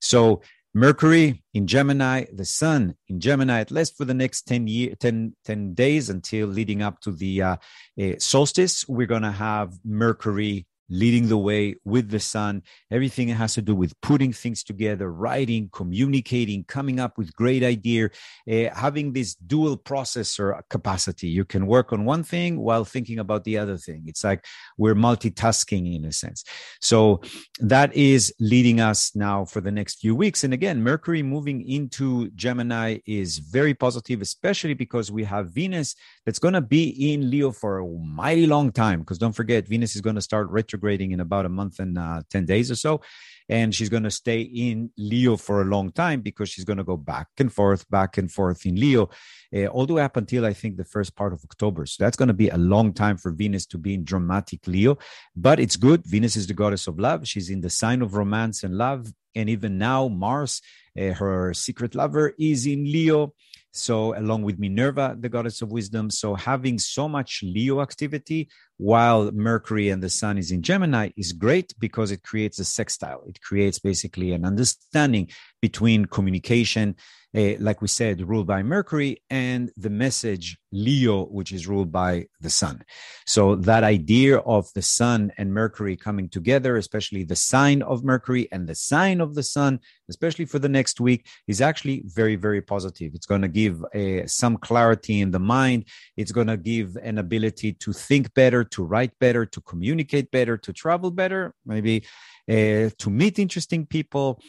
So 0.00 0.42
Mercury 0.78 1.42
in 1.54 1.66
Gemini, 1.66 2.26
the 2.32 2.44
Sun 2.44 2.94
in 3.08 3.18
Gemini, 3.18 3.58
at 3.58 3.72
least 3.72 3.96
for 3.96 4.04
the 4.04 4.14
next 4.14 4.42
10, 4.42 4.68
year, 4.68 4.94
10, 5.00 5.34
10 5.44 5.74
days 5.74 6.08
until 6.08 6.46
leading 6.46 6.82
up 6.82 7.00
to 7.00 7.10
the 7.10 7.42
uh, 7.42 7.56
uh, 8.00 8.12
solstice, 8.18 8.86
we're 8.86 9.08
going 9.08 9.22
to 9.22 9.32
have 9.32 9.72
Mercury 9.84 10.68
leading 10.90 11.28
the 11.28 11.38
way 11.38 11.76
with 11.84 12.10
the 12.10 12.20
sun. 12.20 12.62
Everything 12.90 13.28
has 13.28 13.54
to 13.54 13.62
do 13.62 13.74
with 13.74 13.98
putting 14.00 14.32
things 14.32 14.62
together, 14.62 15.12
writing, 15.12 15.68
communicating, 15.72 16.64
coming 16.64 16.98
up 17.00 17.18
with 17.18 17.34
great 17.34 17.62
idea, 17.62 18.10
uh, 18.50 18.68
having 18.74 19.12
this 19.12 19.34
dual 19.34 19.76
processor 19.76 20.60
capacity. 20.70 21.28
You 21.28 21.44
can 21.44 21.66
work 21.66 21.92
on 21.92 22.04
one 22.04 22.22
thing 22.22 22.60
while 22.60 22.84
thinking 22.84 23.18
about 23.18 23.44
the 23.44 23.58
other 23.58 23.76
thing. 23.76 24.04
It's 24.06 24.24
like 24.24 24.44
we're 24.76 24.94
multitasking 24.94 25.96
in 25.96 26.04
a 26.04 26.12
sense. 26.12 26.44
So 26.80 27.20
that 27.60 27.94
is 27.94 28.32
leading 28.40 28.80
us 28.80 29.14
now 29.14 29.44
for 29.44 29.60
the 29.60 29.70
next 29.70 30.00
few 30.00 30.14
weeks. 30.14 30.44
And 30.44 30.54
again, 30.54 30.82
Mercury 30.82 31.22
moving 31.22 31.68
into 31.68 32.30
Gemini 32.30 32.98
is 33.06 33.38
very 33.38 33.74
positive, 33.74 34.22
especially 34.22 34.74
because 34.74 35.10
we 35.10 35.24
have 35.24 35.50
Venus 35.50 35.94
that's 36.28 36.38
going 36.38 36.52
to 36.52 36.60
be 36.60 37.14
in 37.14 37.30
Leo 37.30 37.50
for 37.50 37.78
a 37.78 37.86
mighty 37.86 38.46
long 38.46 38.70
time. 38.70 39.00
Because 39.00 39.16
don't 39.16 39.32
forget, 39.32 39.66
Venus 39.66 39.96
is 39.96 40.02
going 40.02 40.16
to 40.16 40.20
start 40.20 40.50
retrograding 40.50 41.12
in 41.12 41.20
about 41.20 41.46
a 41.46 41.48
month 41.48 41.78
and 41.78 41.96
uh, 41.96 42.20
10 42.28 42.44
days 42.44 42.70
or 42.70 42.74
so. 42.74 43.00
And 43.48 43.74
she's 43.74 43.88
going 43.88 44.02
to 44.02 44.10
stay 44.10 44.42
in 44.42 44.90
Leo 44.98 45.38
for 45.38 45.62
a 45.62 45.64
long 45.64 45.90
time 45.90 46.20
because 46.20 46.50
she's 46.50 46.66
going 46.66 46.76
to 46.76 46.84
go 46.84 46.98
back 46.98 47.28
and 47.38 47.50
forth, 47.50 47.88
back 47.88 48.18
and 48.18 48.30
forth 48.30 48.66
in 48.66 48.74
Leo, 48.74 49.08
uh, 49.56 49.68
all 49.68 49.86
the 49.86 49.94
way 49.94 50.02
up 50.02 50.18
until 50.18 50.44
I 50.44 50.52
think 50.52 50.76
the 50.76 50.84
first 50.84 51.16
part 51.16 51.32
of 51.32 51.42
October. 51.44 51.86
So 51.86 52.04
that's 52.04 52.18
going 52.18 52.28
to 52.28 52.34
be 52.34 52.50
a 52.50 52.58
long 52.58 52.92
time 52.92 53.16
for 53.16 53.30
Venus 53.30 53.64
to 53.64 53.78
be 53.78 53.94
in 53.94 54.04
dramatic 54.04 54.66
Leo. 54.66 54.98
But 55.34 55.58
it's 55.58 55.76
good. 55.76 56.04
Venus 56.04 56.36
is 56.36 56.46
the 56.46 56.52
goddess 56.52 56.86
of 56.88 56.98
love. 56.98 57.26
She's 57.26 57.48
in 57.48 57.62
the 57.62 57.70
sign 57.70 58.02
of 58.02 58.12
romance 58.12 58.64
and 58.64 58.76
love. 58.76 59.10
And 59.34 59.48
even 59.48 59.78
now, 59.78 60.08
Mars, 60.08 60.60
uh, 60.94 61.14
her 61.14 61.54
secret 61.54 61.94
lover, 61.94 62.34
is 62.38 62.66
in 62.66 62.84
Leo. 62.84 63.32
So, 63.78 64.16
along 64.18 64.42
with 64.42 64.58
Minerva, 64.58 65.16
the 65.18 65.28
goddess 65.28 65.62
of 65.62 65.70
wisdom. 65.70 66.10
So, 66.10 66.34
having 66.34 66.78
so 66.78 67.08
much 67.08 67.42
Leo 67.42 67.80
activity 67.80 68.48
while 68.78 69.30
Mercury 69.32 69.90
and 69.90 70.02
the 70.02 70.08
Sun 70.08 70.38
is 70.38 70.50
in 70.50 70.62
Gemini 70.62 71.10
is 71.16 71.32
great 71.32 71.74
because 71.78 72.10
it 72.10 72.22
creates 72.22 72.58
a 72.58 72.64
sextile. 72.64 73.22
It 73.26 73.40
creates 73.42 73.78
basically 73.78 74.32
an 74.32 74.44
understanding 74.44 75.28
between 75.60 76.06
communication 76.06 76.96
uh, 77.36 77.52
like 77.60 77.82
we 77.82 77.88
said, 77.88 78.26
ruled 78.26 78.46
by 78.46 78.62
Mercury, 78.62 79.22
and 79.28 79.70
the 79.76 79.90
message 79.90 80.56
Leo, 80.72 81.24
which 81.26 81.52
is 81.52 81.66
ruled 81.66 81.92
by 81.92 82.26
the 82.40 82.48
Sun. 82.48 82.82
So 83.26 83.56
that 83.56 83.84
idea 83.84 84.38
of 84.38 84.72
the 84.74 84.82
Sun 84.82 85.32
and 85.36 85.52
Mercury 85.52 85.96
coming 85.96 86.28
together, 86.28 86.76
especially 86.76 87.24
the 87.24 87.36
sign 87.36 87.82
of 87.82 88.02
Mercury 88.02 88.48
and 88.50 88.66
the 88.66 88.74
sign 88.74 89.20
of 89.20 89.34
the 89.34 89.42
Sun, 89.42 89.80
especially 90.08 90.46
for 90.46 90.58
the 90.58 90.68
next 90.68 91.00
week, 91.00 91.26
is 91.46 91.60
actually 91.60 92.02
very, 92.06 92.36
very 92.36 92.62
positive. 92.62 93.12
It's 93.14 93.26
going 93.26 93.42
to 93.42 93.48
give 93.48 93.84
uh, 93.84 94.26
some 94.26 94.56
clarity 94.56 95.20
in 95.20 95.30
the 95.30 95.38
mind. 95.38 95.84
It's 96.16 96.32
going 96.32 96.46
to 96.46 96.56
give 96.56 96.96
an 96.96 97.18
ability 97.18 97.74
to 97.74 97.92
think 97.92 98.32
better, 98.32 98.64
to 98.72 98.84
write 98.84 99.12
better, 99.18 99.46
to 99.46 99.60
communicate 99.60 100.30
better, 100.30 100.56
to 100.58 100.72
travel 100.72 101.10
better, 101.10 101.54
maybe 101.64 102.04
uh, 102.48 102.90
to 102.98 103.10
meet 103.10 103.38
interesting 103.38 103.86
people. 103.86 104.40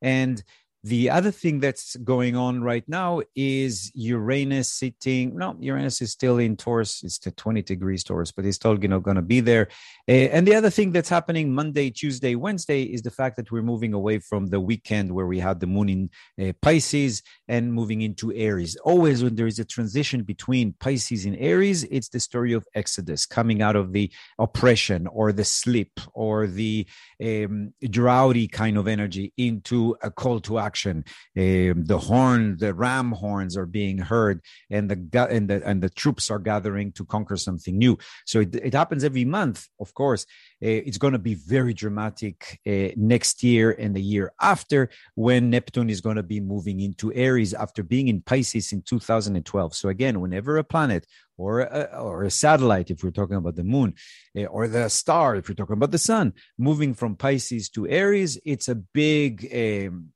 And 0.00 0.42
the 0.84 1.10
other 1.10 1.32
thing 1.32 1.58
that's 1.58 1.96
going 1.96 2.36
on 2.36 2.62
right 2.62 2.84
now 2.86 3.20
is 3.34 3.90
Uranus 3.94 4.72
sitting. 4.72 5.36
No, 5.36 5.56
Uranus 5.58 6.00
is 6.00 6.12
still 6.12 6.38
in 6.38 6.56
Taurus. 6.56 7.02
It's 7.02 7.18
the 7.18 7.32
20 7.32 7.62
degrees 7.62 8.04
Taurus, 8.04 8.30
but 8.30 8.44
it's 8.44 8.56
still 8.56 8.78
you 8.80 8.86
know 8.86 9.00
going 9.00 9.16
to 9.16 9.22
be 9.22 9.40
there. 9.40 9.68
Uh, 10.08 10.12
and 10.12 10.46
the 10.46 10.54
other 10.54 10.70
thing 10.70 10.92
that's 10.92 11.08
happening 11.08 11.52
Monday, 11.52 11.90
Tuesday, 11.90 12.36
Wednesday 12.36 12.82
is 12.82 13.02
the 13.02 13.10
fact 13.10 13.36
that 13.36 13.50
we're 13.50 13.62
moving 13.62 13.92
away 13.92 14.20
from 14.20 14.46
the 14.46 14.60
weekend 14.60 15.12
where 15.12 15.26
we 15.26 15.40
had 15.40 15.58
the 15.58 15.66
moon 15.66 15.88
in 15.88 16.10
uh, 16.48 16.52
Pisces 16.62 17.22
and 17.48 17.72
moving 17.72 18.02
into 18.02 18.32
Aries. 18.32 18.76
Always 18.76 19.24
when 19.24 19.34
there 19.34 19.48
is 19.48 19.58
a 19.58 19.64
transition 19.64 20.22
between 20.22 20.74
Pisces 20.78 21.24
and 21.24 21.36
Aries, 21.40 21.84
it's 21.84 22.08
the 22.08 22.20
story 22.20 22.52
of 22.52 22.64
Exodus 22.76 23.26
coming 23.26 23.62
out 23.62 23.74
of 23.74 23.92
the 23.92 24.12
oppression 24.38 25.08
or 25.08 25.32
the 25.32 25.44
sleep 25.44 25.98
or 26.14 26.46
the 26.46 26.86
um, 27.20 27.74
droughty 27.90 28.46
kind 28.46 28.78
of 28.78 28.86
energy 28.86 29.32
into 29.36 29.96
a 30.02 30.10
call 30.10 30.38
to 30.38 30.58
action 30.58 30.67
action. 30.68 30.96
Um, 31.44 31.76
the 31.92 32.00
horn, 32.08 32.42
the 32.64 32.72
ram 32.86 33.08
horns 33.22 33.54
are 33.60 33.70
being 33.80 33.98
heard, 34.12 34.36
and 34.76 34.84
the 34.90 34.98
and 35.36 35.44
the 35.50 35.58
and 35.70 35.78
the 35.84 35.92
troops 36.02 36.24
are 36.32 36.42
gathering 36.52 36.88
to 36.98 37.02
conquer 37.14 37.38
something 37.48 37.76
new. 37.84 37.94
So 38.30 38.36
it, 38.44 38.54
it 38.68 38.74
happens 38.80 39.02
every 39.04 39.26
month. 39.38 39.58
Of 39.84 39.90
course, 40.00 40.22
uh, 40.66 40.82
it's 40.88 41.00
going 41.04 41.16
to 41.18 41.24
be 41.30 41.36
very 41.56 41.74
dramatic 41.82 42.36
uh, 42.66 42.88
next 43.14 43.36
year 43.50 43.66
and 43.82 43.92
the 43.94 44.06
year 44.14 44.26
after 44.40 44.80
when 45.14 45.50
Neptune 45.50 45.90
is 45.90 46.00
going 46.06 46.16
to 46.16 46.28
be 46.34 46.40
moving 46.40 46.78
into 46.80 47.06
Aries 47.14 47.54
after 47.54 47.82
being 47.94 48.08
in 48.08 48.20
Pisces 48.30 48.72
in 48.72 48.82
2012. 48.82 49.74
So 49.74 49.88
again, 49.88 50.20
whenever 50.20 50.56
a 50.56 50.64
planet 50.64 51.06
or 51.36 51.60
a, 51.60 51.82
or 51.96 52.24
a 52.24 52.30
satellite, 52.30 52.90
if 52.90 53.02
we're 53.02 53.18
talking 53.20 53.36
about 53.36 53.56
the 53.56 53.64
moon, 53.64 53.94
uh, 54.36 54.44
or 54.46 54.66
the 54.68 54.88
star, 54.88 55.36
if 55.36 55.48
we're 55.48 55.54
talking 55.54 55.78
about 55.80 55.92
the 55.92 55.98
sun, 56.12 56.34
moving 56.58 56.92
from 56.94 57.16
Pisces 57.16 57.68
to 57.70 57.88
Aries, 57.88 58.38
it's 58.44 58.68
a 58.68 58.74
big 58.74 59.32
um, 59.54 60.08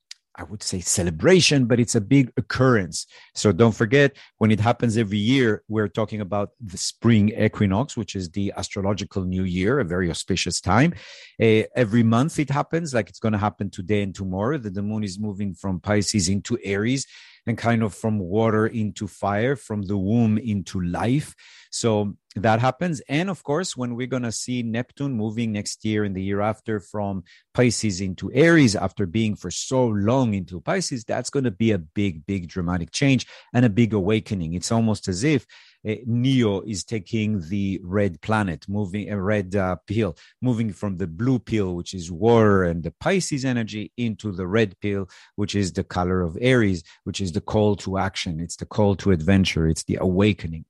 I 0.42 0.44
would 0.50 0.62
say 0.62 0.80
celebration, 0.80 1.66
but 1.66 1.78
it's 1.78 1.94
a 1.94 2.00
big 2.00 2.32
occurrence. 2.36 3.06
So 3.32 3.52
don't 3.52 3.76
forget 3.82 4.16
when 4.38 4.50
it 4.50 4.58
happens 4.58 4.96
every 4.96 5.18
year, 5.18 5.62
we're 5.68 5.86
talking 5.86 6.20
about 6.20 6.50
the 6.60 6.76
spring 6.76 7.28
equinox, 7.28 7.96
which 7.96 8.16
is 8.16 8.28
the 8.30 8.52
astrological 8.56 9.22
new 9.24 9.44
year, 9.44 9.78
a 9.78 9.84
very 9.84 10.10
auspicious 10.10 10.60
time. 10.60 10.94
Uh, 11.40 11.62
every 11.76 12.02
month 12.02 12.40
it 12.40 12.50
happens, 12.50 12.92
like 12.92 13.08
it's 13.08 13.20
going 13.20 13.32
to 13.34 13.38
happen 13.38 13.70
today 13.70 14.02
and 14.02 14.16
tomorrow, 14.16 14.58
that 14.58 14.74
the 14.74 14.82
moon 14.82 15.04
is 15.04 15.16
moving 15.16 15.54
from 15.54 15.78
Pisces 15.78 16.28
into 16.28 16.58
Aries 16.64 17.06
and 17.46 17.56
kind 17.56 17.84
of 17.84 17.94
from 17.94 18.18
water 18.18 18.66
into 18.66 19.06
fire, 19.06 19.54
from 19.54 19.82
the 19.82 19.96
womb 19.96 20.38
into 20.38 20.80
life. 20.80 21.36
So 21.70 22.16
that 22.36 22.60
happens. 22.60 23.00
And 23.08 23.28
of 23.28 23.42
course, 23.42 23.76
when 23.76 23.94
we're 23.94 24.06
going 24.06 24.22
to 24.22 24.32
see 24.32 24.62
Neptune 24.62 25.12
moving 25.12 25.52
next 25.52 25.84
year 25.84 26.04
and 26.04 26.14
the 26.14 26.22
year 26.22 26.40
after 26.40 26.80
from 26.80 27.24
Pisces 27.54 28.00
into 28.00 28.32
Aries 28.32 28.74
after 28.74 29.06
being 29.06 29.36
for 29.36 29.50
so 29.50 29.86
long 29.86 30.34
into 30.34 30.60
Pisces, 30.60 31.04
that's 31.04 31.30
going 31.30 31.44
to 31.44 31.50
be 31.50 31.72
a 31.72 31.78
big, 31.78 32.24
big 32.26 32.48
dramatic 32.48 32.90
change 32.90 33.26
and 33.52 33.64
a 33.64 33.70
big 33.70 33.92
awakening. 33.92 34.54
It's 34.54 34.72
almost 34.72 35.08
as 35.08 35.24
if 35.24 35.46
uh, 35.86 35.94
Neo 36.06 36.60
is 36.62 36.84
taking 36.84 37.40
the 37.48 37.80
red 37.82 38.20
planet, 38.20 38.66
moving 38.68 39.10
a 39.10 39.20
red 39.20 39.54
uh, 39.54 39.76
pill, 39.86 40.16
moving 40.40 40.72
from 40.72 40.96
the 40.96 41.06
blue 41.06 41.38
pill, 41.38 41.74
which 41.74 41.92
is 41.92 42.10
war 42.10 42.64
and 42.64 42.82
the 42.82 42.92
Pisces 42.92 43.44
energy, 43.44 43.92
into 43.96 44.32
the 44.32 44.46
red 44.46 44.78
pill, 44.80 45.08
which 45.36 45.54
is 45.54 45.72
the 45.72 45.84
color 45.84 46.22
of 46.22 46.38
Aries, 46.40 46.82
which 47.04 47.20
is 47.20 47.32
the 47.32 47.40
call 47.40 47.76
to 47.76 47.98
action. 47.98 48.40
It's 48.40 48.56
the 48.56 48.66
call 48.66 48.94
to 48.96 49.10
adventure. 49.10 49.68
It's 49.68 49.84
the 49.84 49.98
awakening. 50.00 50.64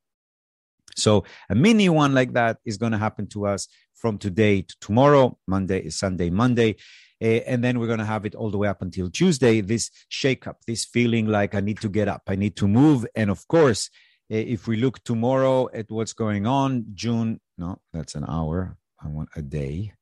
So 0.97 1.25
a 1.49 1.55
mini 1.55 1.89
one 1.89 2.15
like 2.15 2.33
that 2.35 2.59
is 2.65 2.77
going 2.77 2.93
to 2.93 2.99
happen 2.99 3.27
to 3.29 3.47
us 3.47 3.69
from 3.95 4.19
today 4.19 4.63
to 4.63 4.75
tomorrow. 4.81 5.39
Monday 5.47 5.81
is 5.81 5.99
Sunday, 5.99 6.31
Monday. 6.31 6.77
Uh, 7.23 7.41
and 7.47 7.63
then 7.63 7.79
we're 7.79 7.87
going 7.87 8.01
to 8.01 8.05
have 8.05 8.27
it 8.27 8.35
all 8.35 8.51
the 8.51 8.59
way 8.59 8.67
up 8.67 8.83
until 8.83 9.09
Tuesday. 9.09 9.61
This 9.61 9.91
shake 10.09 10.47
up, 10.49 10.59
this 10.67 10.85
feeling 10.85 11.27
like 11.29 11.55
I 11.55 11.61
need 11.61 11.81
to 11.83 11.89
get 11.89 12.09
up, 12.09 12.23
I 12.27 12.35
need 12.35 12.57
to 12.57 12.67
move. 12.67 13.07
And 13.15 13.31
of 13.31 13.47
course, 13.47 13.91
uh, 14.31 14.37
if 14.37 14.67
we 14.67 14.77
look 14.77 15.03
tomorrow 15.05 15.69
at 15.73 15.87
what's 15.89 16.15
going 16.15 16.47
on, 16.47 16.87
June, 16.95 17.41
no, 17.57 17.79
that's 17.93 18.17
an 18.17 18.25
hour. 18.27 18.77
I 19.01 19.09
want 19.09 19.29
a 19.37 19.43
day. 19.43 19.93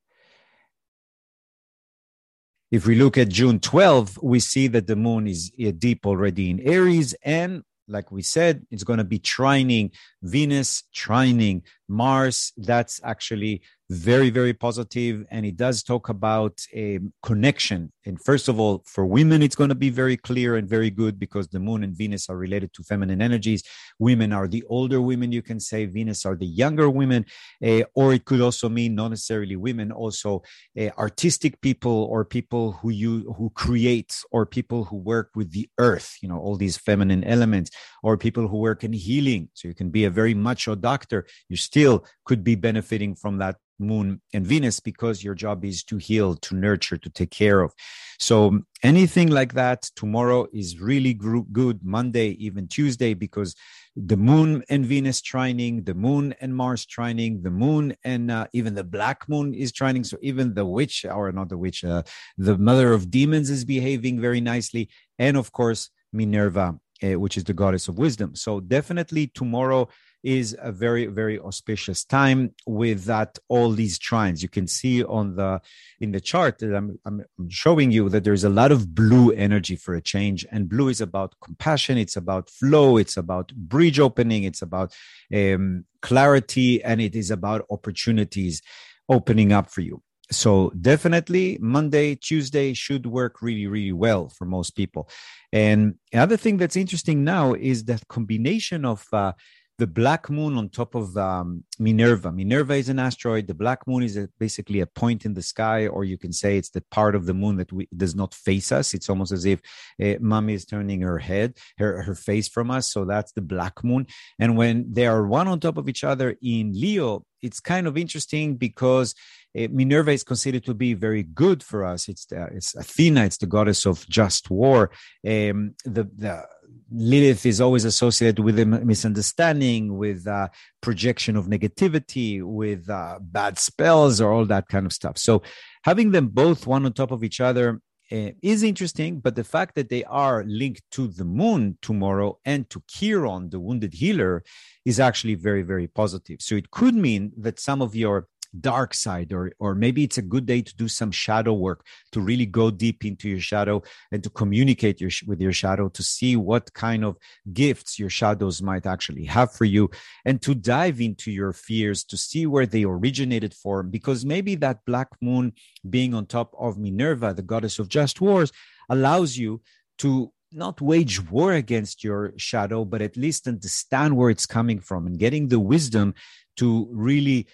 If 2.71 2.87
we 2.87 2.95
look 2.95 3.19
at 3.19 3.29
June 3.29 3.59
12th, 3.59 4.23
we 4.23 4.39
see 4.39 4.69
that 4.69 4.87
the 4.87 4.97
moon 4.97 5.27
is 5.27 5.51
deep 5.51 6.07
already 6.07 6.51
in 6.51 6.61
Aries 6.61 7.15
and 7.23 7.65
like 7.91 8.11
we 8.13 8.23
said, 8.23 8.67
it's 8.71 8.85
going 8.85 8.99
to 8.99 9.05
be 9.05 9.19
trining 9.19 9.91
Venus, 10.23 10.85
trining 10.95 11.63
Mars. 11.89 12.53
That's 12.57 13.01
actually 13.05 13.63
very, 13.91 14.31
very 14.31 14.55
positive, 14.55 15.27
And 15.33 15.45
it 15.45 15.57
does 15.57 15.83
talk 15.83 16.11
about 16.11 16.61
a 16.73 17.01
connection. 17.25 17.93
And 18.07 18.23
first 18.23 18.47
of 18.49 18.61
all, 18.61 18.85
for 18.87 19.05
women, 19.05 19.43
it's 19.43 19.57
going 19.57 19.69
to 19.71 19.75
be 19.75 19.91
very 19.91 20.17
clear 20.17 20.55
and 20.55 20.69
very 20.69 20.91
good 20.91 21.19
because 21.19 21.49
the 21.49 21.59
moon 21.59 21.83
and 21.83 21.97
Venus 21.97 22.31
are 22.31 22.37
related 22.37 22.73
to 22.75 22.85
feminine 22.85 23.21
energies. 23.21 23.65
Women 23.99 24.33
are 24.33 24.47
the 24.47 24.63
older 24.69 25.01
women, 25.01 25.33
you 25.33 25.43
can 25.43 25.59
say. 25.59 25.87
Venus 25.87 26.25
are 26.25 26.37
the 26.37 26.47
younger 26.47 26.89
women. 26.89 27.27
Uh, 27.65 27.83
or 27.97 28.15
it 28.15 28.25
could 28.27 28.41
also 28.41 28.69
mean 28.69 28.95
not 28.95 29.09
necessarily 29.09 29.57
women, 29.57 29.91
also 29.91 30.43
uh, 30.79 30.91
artistic 30.97 31.61
people 31.61 32.05
or 32.05 32.25
people 32.25 32.73
who 32.73 32.91
you 32.91 33.35
who 33.37 33.51
create 33.51 34.23
or 34.31 34.47
people 34.47 34.85
who 34.85 34.97
work 34.97 35.31
with 35.35 35.51
the 35.51 35.69
earth, 35.79 36.17
you 36.23 36.29
know, 36.29 36.39
all 36.39 36.55
these 36.57 36.77
feminine 36.77 37.25
elements, 37.25 37.71
or 38.05 38.17
people 38.17 38.47
who 38.47 38.59
work 38.59 38.85
in 38.85 38.93
healing. 38.93 39.49
So 39.55 39.67
you 39.67 39.75
can 39.75 39.91
be 39.91 40.05
a 40.05 40.11
very 40.11 40.33
macho 40.33 40.77
doctor. 40.77 41.27
You 41.49 41.57
still 41.57 42.05
could 42.25 42.45
be 42.45 42.55
benefiting 42.55 43.17
from 43.17 43.39
that 43.39 43.57
moon 43.81 44.21
and 44.33 44.47
venus 44.47 44.81
because 44.81 45.25
your 45.25 45.35
job 45.35 45.65
is 45.65 45.83
to 45.85 45.97
heal 45.97 46.35
to 46.37 46.55
nurture 46.55 46.99
to 46.99 47.11
take 47.11 47.31
care 47.31 47.61
of. 47.61 47.73
So 48.19 48.61
anything 48.83 49.29
like 49.29 49.55
that 49.55 49.83
tomorrow 49.97 50.47
is 50.53 50.81
really 50.81 51.15
good 51.15 51.81
monday 51.85 52.29
even 52.47 52.67
tuesday 52.67 53.13
because 53.15 53.55
the 53.97 54.17
moon 54.17 54.63
and 54.71 54.87
venus 54.87 55.21
trining 55.21 55.85
the 55.85 55.95
moon 55.95 56.35
and 56.41 56.55
mars 56.55 56.87
trining 56.87 57.43
the 57.43 57.51
moon 57.51 57.95
and 58.05 58.31
uh, 58.31 58.47
even 58.53 58.75
the 58.75 58.85
black 58.85 59.29
moon 59.29 59.53
is 59.53 59.73
trining. 59.73 60.07
So 60.07 60.17
even 60.23 60.55
the 60.55 60.65
witch 60.65 61.05
or 61.05 61.33
not 61.33 61.49
the 61.49 61.59
witch 61.59 61.85
uh, 61.85 62.03
the 62.39 62.57
mother 62.57 62.93
of 62.93 63.11
demons 63.11 63.51
is 63.51 63.65
behaving 63.65 64.21
very 64.21 64.41
nicely. 64.41 64.89
And 65.19 65.37
of 65.37 65.53
course 65.53 65.91
minerva 66.13 66.79
uh, 67.03 67.19
which 67.19 67.37
is 67.37 67.45
the 67.45 67.55
goddess 67.55 67.89
of 67.89 67.99
wisdom. 67.99 68.35
So 68.35 68.61
definitely 68.61 69.29
tomorrow 69.29 69.89
is 70.23 70.57
a 70.61 70.71
very 70.71 71.07
very 71.07 71.39
auspicious 71.39 72.05
time 72.05 72.55
with 72.67 73.05
that 73.05 73.39
all 73.49 73.71
these 73.71 73.99
trines 73.99 74.43
you 74.43 74.49
can 74.49 74.67
see 74.67 75.03
on 75.05 75.37
the 75.37 75.61
in 76.01 76.13
the 76.13 76.21
chart 76.21 76.59
that 76.59 76.75
I'm, 76.75 76.99
I'm 77.05 77.25
showing 77.49 77.91
you 77.91 78.09
that 78.09 78.25
there's 78.25 78.45
a 78.45 78.49
lot 78.49 78.73
of 78.73 78.95
blue 78.95 79.31
energy 79.33 79.77
for 79.77 79.95
a 79.95 80.01
change. 80.01 80.47
And 80.51 80.69
blue 80.69 80.89
is 80.89 81.01
about 81.01 81.35
compassion 81.43 81.99
it's 81.99 82.17
about 82.17 82.51
flow 82.51 82.97
it's 82.97 83.17
about 83.17 83.53
bridge 83.55 84.01
opening 84.01 84.45
it's 84.45 84.63
about 84.63 84.95
um, 85.35 85.85
clarity 86.03 86.83
and 86.83 87.01
it 87.01 87.15
is 87.15 87.31
about 87.31 87.67
opportunities 87.71 88.63
opening 89.09 89.53
up 89.53 89.71
for 89.71 89.81
you. 89.81 90.03
So 90.31 90.71
definitely 90.81 91.59
monday 91.61 92.15
tuesday 92.15 92.73
should 92.73 93.05
work 93.07 93.43
really 93.43 93.67
really 93.67 93.93
well 93.93 94.29
for 94.29 94.45
most 94.45 94.71
people. 94.71 95.09
And 95.53 95.97
another 96.13 96.37
thing 96.37 96.57
that's 96.57 96.77
interesting 96.77 97.25
now 97.25 97.55
is 97.55 97.85
that 97.85 98.07
combination 98.09 98.85
of 98.85 99.05
uh, 99.13 99.33
the 99.81 99.87
black 99.87 100.29
moon 100.29 100.59
on 100.59 100.69
top 100.69 100.95
of 100.95 101.17
um, 101.17 101.65
Minerva. 101.79 102.31
Minerva 102.31 102.75
is 102.75 102.91
an 102.91 102.99
asteroid. 102.99 103.47
The 103.47 103.55
black 103.55 103.87
moon 103.87 104.03
is 104.03 104.15
a, 104.15 104.29
basically 104.39 104.81
a 104.81 104.87
point 104.87 105.25
in 105.25 105.33
the 105.33 105.43
sky, 105.43 105.87
or 105.87 106.05
you 106.05 106.19
can 106.19 106.35
say 106.35 106.59
it's 106.59 106.69
the 106.69 106.83
part 106.91 107.15
of 107.15 107.25
the 107.25 107.33
moon 107.33 107.57
that 107.57 107.73
we, 107.73 107.89
does 107.97 108.15
not 108.15 108.35
face 108.35 108.73
us. 108.73 108.93
It's 108.93 109.09
almost 109.09 109.33
as 109.33 109.47
if 109.47 109.63
uh, 110.03 110.17
mommy 110.21 110.53
is 110.53 110.67
turning 110.67 111.01
her 111.01 111.19
head, 111.19 111.57
her, 111.79 112.03
her 112.03 112.15
face 112.15 112.47
from 112.47 112.71
us. 112.71 112.93
So 112.93 113.07
that's 113.07 113.33
the 113.33 113.41
black 113.41 113.83
moon. 113.83 114.07
And 114.39 114.59
when 114.59 114.93
they 114.93 115.07
are 115.07 115.27
one 115.27 115.49
on 115.49 115.61
top 115.61 115.79
of 115.79 115.89
each 115.89 116.05
other 116.05 116.37
in 116.43 116.79
Leo, 116.79 117.25
it's 117.41 117.61
kind 117.61 117.87
of 117.87 117.97
interesting 117.97 118.57
because 118.57 119.15
uh, 119.59 119.67
Minerva 119.71 120.11
is 120.13 120.25
considered 120.25 120.65
to 120.67 120.75
be 120.75 120.93
very 120.93 121.23
good 121.23 121.63
for 121.63 121.87
us. 121.87 122.07
It's 122.07 122.27
the, 122.27 122.49
it's 122.53 122.75
Athena. 122.77 123.25
It's 123.25 123.39
the 123.39 123.47
goddess 123.47 123.87
of 123.87 124.07
just 124.09 124.51
war. 124.51 124.91
Um, 125.27 125.75
the 125.87 126.05
the 126.15 126.47
Lilith 126.93 127.47
is 127.47 127.61
always 127.61 127.85
associated 127.85 128.41
with 128.41 128.59
a 128.59 128.67
misunderstanding, 128.67 129.97
with 129.97 130.27
uh, 130.27 130.49
projection 130.81 131.37
of 131.37 131.47
negativity, 131.47 132.43
with 132.43 132.91
uh, 132.91 133.19
bad 133.21 133.59
spells, 133.59 134.21
or 134.21 134.33
all 134.33 134.45
that 134.47 134.69
kind 134.69 134.87
of 134.87 134.93
stuff. 134.93 135.17
So, 135.17 135.43
having 135.85 136.11
them 136.11 136.29
both 136.29 136.67
one 136.67 136.85
on 136.85 136.93
top 136.93 137.13
of 137.13 137.23
each 137.23 137.41
other 137.41 137.81
uh, 138.11 138.31
is 138.43 138.63
interesting, 138.63 139.21
but 139.21 139.37
the 139.37 139.45
fact 139.45 139.77
that 139.77 139.89
they 139.89 140.03
are 140.05 140.45
linked 140.45 140.83
to 140.93 141.07
the 141.07 141.25
moon 141.25 141.79
tomorrow 141.81 142.39
and 142.45 142.69
to 142.71 142.83
Chiron, 142.89 143.51
the 143.51 143.61
wounded 143.61 143.95
healer, 143.95 144.43
is 144.85 144.99
actually 144.99 145.37
very, 145.37 145.63
very 145.63 145.87
positive. 145.87 146.43
So, 146.43 146.57
it 146.57 146.71
could 146.71 146.95
mean 146.95 147.33
that 147.37 147.61
some 147.61 147.83
of 147.83 147.95
your 147.95 148.27
dark 148.59 148.95
side 148.95 149.33
or 149.33 149.53
or 149.61 149.75
maybe 149.75 150.03
it's 150.03 150.19
a 150.19 150.23
good 150.23 150.45
day 150.45 150.61
to 150.61 150.75
do 150.77 150.89
some 150.89 151.11
shadow 151.11 151.53
work 151.53 151.87
to 152.11 152.21
really 152.21 152.47
go 152.47 152.71
deep 152.71 153.05
into 153.05 153.29
your 153.29 153.41
shadow 153.41 153.83
and 154.11 154.25
to 154.25 154.31
communicate 154.31 155.01
your, 155.01 155.11
with 155.27 155.41
your 155.41 155.53
shadow 155.53 155.89
to 155.89 156.03
see 156.03 156.35
what 156.35 156.73
kind 156.75 157.05
of 157.05 157.17
gifts 157.53 157.99
your 157.99 158.11
shadows 158.11 158.61
might 158.61 158.87
actually 158.87 159.25
have 159.25 159.53
for 159.53 159.65
you 159.65 159.89
and 160.25 160.43
to 160.43 160.55
dive 160.55 161.01
into 161.01 161.31
your 161.31 161.53
fears 161.53 162.03
to 162.03 162.17
see 162.17 162.47
where 162.47 162.67
they 162.67 162.85
originated 162.85 163.55
from 163.55 163.91
because 163.91 164.25
maybe 164.25 164.55
that 164.57 164.85
black 164.85 165.09
moon 165.21 165.53
being 165.89 166.13
on 166.15 166.27
top 166.27 166.53
of 166.59 166.79
Minerva 166.79 167.33
the 167.33 167.43
goddess 167.43 167.79
of 167.79 167.89
just 167.89 168.21
wars 168.21 168.51
allows 168.89 169.37
you 169.37 169.61
to 169.99 170.33
not 170.53 170.81
wage 170.81 171.21
war 171.31 171.53
against 171.53 172.03
your 172.03 172.33
shadow, 172.37 172.85
but 172.85 173.03
at 173.03 173.17
least 173.17 173.47
understand 173.47 174.17
where 174.17 174.31
it's 174.31 174.47
coming 174.47 174.81
from 174.81 175.07
and 175.07 175.19
getting 175.19 175.49
the 175.49 175.61
wisdom 175.61 176.15
to 176.57 176.89
really 176.91 177.47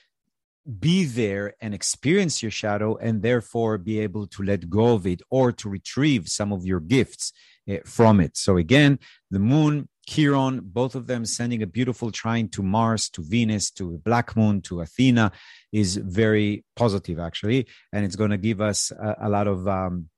be 0.67 1.05
there 1.05 1.55
and 1.61 1.75
experience 1.75 2.43
your 2.43 2.51
shadow 2.51 2.97
and 2.97 3.23
therefore 3.23 3.79
be 3.79 4.01
able 4.01 4.27
to 4.27 4.43
let 4.43 4.69
go 4.69 4.95
of 4.95 5.07
it 5.07 5.23
or 5.31 5.53
to 5.53 5.69
retrieve 5.69 6.29
some 6.29 6.53
of 6.53 6.67
your 6.67 6.81
gifts 6.81 7.33
uh, 7.71 7.77
from 7.85 8.21
it. 8.21 8.37
So 8.37 8.57
again, 8.57 8.99
the 9.31 9.39
moon, 9.39 9.89
Chiron, 10.09 10.61
both 10.63 10.95
of 10.95 11.07
them 11.07 11.25
sending 11.25 11.63
a 11.63 11.67
beautiful 11.67 12.11
trine 12.11 12.49
to 12.51 12.63
Mars, 12.63 13.09
to 13.11 13.23
Venus, 13.23 13.71
to 13.73 13.99
Black 14.05 14.37
Moon, 14.37 14.61
to 14.63 14.81
Athena 14.81 15.33
is 15.73 15.97
very 15.97 16.65
positive 16.75 17.19
actually. 17.19 17.67
And 17.93 18.05
it's 18.05 18.17
going 18.17 18.31
to 18.31 18.39
give 18.39 18.61
us 18.61 18.91
a, 18.91 19.17
a 19.23 19.29
lot 19.29 19.47
of 19.47 19.67
um, 19.69 20.09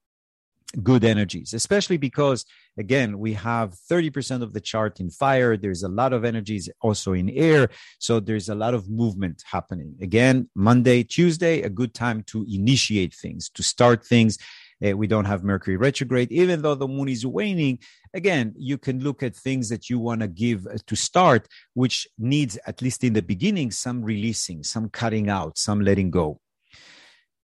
good 0.83 1.05
energies, 1.05 1.55
especially 1.55 1.97
because, 1.97 2.45
again, 2.77 3.19
we 3.19 3.33
have 3.35 3.75
30% 3.91 4.43
of 4.43 4.53
the 4.53 4.61
chart 4.61 5.01
in 5.01 5.11
fire. 5.11 5.57
There's 5.57 5.83
a 5.83 5.89
lot 5.89 6.13
of 6.13 6.25
energies 6.25 6.69
also 6.81 7.13
in 7.15 7.31
air. 7.31 7.71
So 7.99 8.21
there's 8.21 8.49
a 8.49 8.55
lot 8.55 8.75
of 8.75 8.89
movement 8.89 9.43
happening. 9.51 9.95
Again, 10.01 10.51
Monday, 10.55 11.05
Tuesday, 11.05 11.63
a 11.63 11.71
good 11.71 11.95
time 11.95 12.23
to 12.25 12.45
initiate 12.49 13.15
things, 13.15 13.49
to 13.51 13.63
start 13.63 14.05
things. 14.05 14.39
Uh, 14.87 14.97
we 14.97 15.09
don't 15.09 15.25
have 15.25 15.43
Mercury 15.43 15.77
retrograde, 15.77 16.31
even 16.31 16.63
though 16.63 16.75
the 16.75 16.87
moon 16.87 17.09
is 17.09 17.27
waning. 17.27 17.79
Again, 18.15 18.55
you 18.57 18.79
can 18.79 19.01
look 19.01 19.23
at 19.23 19.35
things 19.35 19.69
that 19.71 19.91
you 19.91 19.99
want 19.99 20.21
to 20.21 20.29
give 20.29 20.67
uh, 20.67 20.77
to 20.87 20.95
start, 20.95 21.49
which 21.75 22.07
needs, 22.19 22.59
at 22.67 22.81
least 22.81 23.03
in 23.03 23.15
the 23.15 23.23
beginning, 23.23 23.71
some 23.71 24.05
releasing, 24.05 24.63
some 24.63 24.89
cutting 24.89 25.29
out, 25.29 25.59
some 25.59 25.81
letting 25.81 26.11
go. 26.11 26.41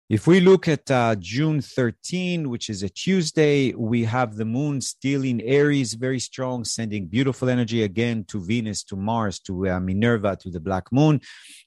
If 0.08 0.26
we 0.26 0.40
look 0.40 0.68
at 0.68 0.90
uh, 0.90 1.16
June 1.16 1.60
13, 1.60 2.48
which 2.48 2.70
is 2.70 2.82
a 2.82 2.88
Tuesday, 2.88 3.74
we 3.74 4.04
have 4.04 4.36
the 4.36 4.46
moon 4.46 4.80
still 4.80 5.22
in 5.22 5.38
Aries, 5.42 5.92
very 5.92 6.18
strong, 6.18 6.64
sending 6.64 7.04
beautiful 7.08 7.50
energy 7.50 7.82
again 7.82 8.24
to 8.28 8.40
Venus, 8.40 8.82
to 8.84 8.96
Mars, 8.96 9.38
to 9.40 9.68
uh, 9.68 9.78
Minerva, 9.78 10.34
to 10.36 10.50
the 10.50 10.60
Black 10.60 10.90
Moon. 10.90 11.20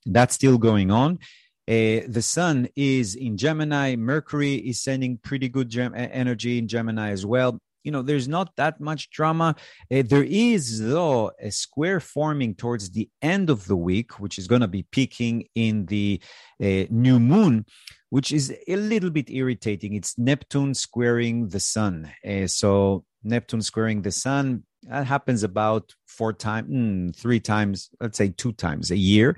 That's 0.08 0.34
still 0.34 0.58
going 0.58 0.90
on. 0.90 1.20
Uh, 1.68 2.02
the 2.08 2.24
sun 2.24 2.68
is 2.76 3.14
in 3.14 3.38
Gemini. 3.38 3.96
Mercury 3.96 4.56
is 4.56 4.82
sending 4.82 5.20
pretty 5.20 5.48
good 5.48 5.70
gem- 5.70 5.94
energy 5.94 6.58
in 6.58 6.68
Gemini 6.68 7.12
as 7.12 7.24
well 7.24 7.60
you 7.84 7.92
know 7.92 8.04
there's 8.04 8.28
not 8.28 8.56
that 8.58 8.80
much 8.80 9.10
drama 9.10 9.56
uh, 9.92 10.04
there 10.06 10.24
is 10.24 10.80
though 10.88 11.32
a 11.42 11.50
square 11.50 12.00
forming 12.00 12.54
towards 12.54 12.92
the 12.92 13.10
end 13.24 13.50
of 13.50 13.66
the 13.66 13.76
week 13.76 14.20
which 14.20 14.38
is 14.38 14.48
going 14.48 14.62
to 14.62 14.68
be 14.68 14.84
peaking 14.92 15.48
in 15.56 15.86
the 15.88 16.22
uh, 16.62 16.86
new 16.92 17.20
moon 17.20 17.66
which 18.12 18.32
is 18.32 18.54
a 18.68 18.76
little 18.76 19.10
bit 19.10 19.30
irritating. 19.30 19.96
It's 19.96 20.18
neptune 20.18 20.76
squaring 20.76 21.48
the 21.48 21.60
sun. 21.60 22.12
Uh, 22.28 22.46
so 22.46 23.04
neptune 23.24 23.62
squaring 23.62 24.04
the 24.04 24.12
sun 24.12 24.64
that 24.84 25.06
happens 25.06 25.44
about 25.44 25.94
four 26.08 26.34
times 26.34 26.70
mm, 26.70 27.16
three 27.16 27.40
times 27.40 27.90
let's 28.00 28.18
say 28.18 28.30
two 28.30 28.52
times 28.52 28.92
a 28.92 28.98
year 28.98 29.38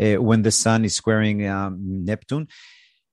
uh, 0.00 0.14
when 0.22 0.42
the 0.42 0.50
sun 0.50 0.84
is 0.84 0.94
squaring 0.94 1.46
um, 1.46 2.04
neptune 2.04 2.46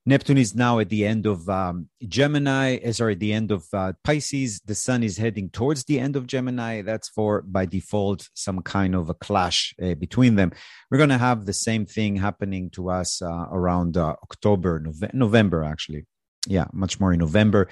Neptune 0.04 0.38
is 0.38 0.54
now 0.56 0.80
at 0.80 0.88
the 0.88 1.06
end 1.06 1.26
of 1.26 1.48
um, 1.48 1.88
Gemini, 2.08 2.78
uh, 2.78 2.92
sorry, 2.92 3.14
the 3.14 3.32
end 3.32 3.52
of 3.52 3.64
uh, 3.72 3.92
Pisces. 4.02 4.60
The 4.64 4.74
sun 4.74 5.04
is 5.04 5.16
heading 5.16 5.48
towards 5.48 5.84
the 5.84 6.00
end 6.00 6.16
of 6.16 6.26
Gemini. 6.26 6.82
That's 6.82 7.08
for, 7.08 7.42
by 7.42 7.66
default, 7.66 8.28
some 8.34 8.62
kind 8.62 8.96
of 8.96 9.10
a 9.10 9.14
clash 9.14 9.74
uh, 9.80 9.94
between 9.94 10.34
them. 10.34 10.50
We're 10.90 10.98
going 10.98 11.10
to 11.10 11.18
have 11.18 11.46
the 11.46 11.52
same 11.52 11.86
thing 11.86 12.16
happening 12.16 12.70
to 12.70 12.90
us 12.90 13.22
uh, 13.22 13.46
around 13.52 13.96
uh, 13.96 14.16
October, 14.24 14.80
Nove- 14.80 15.14
November, 15.14 15.62
actually. 15.62 16.06
Yeah, 16.48 16.66
much 16.72 16.98
more 16.98 17.12
in 17.12 17.20
November. 17.20 17.68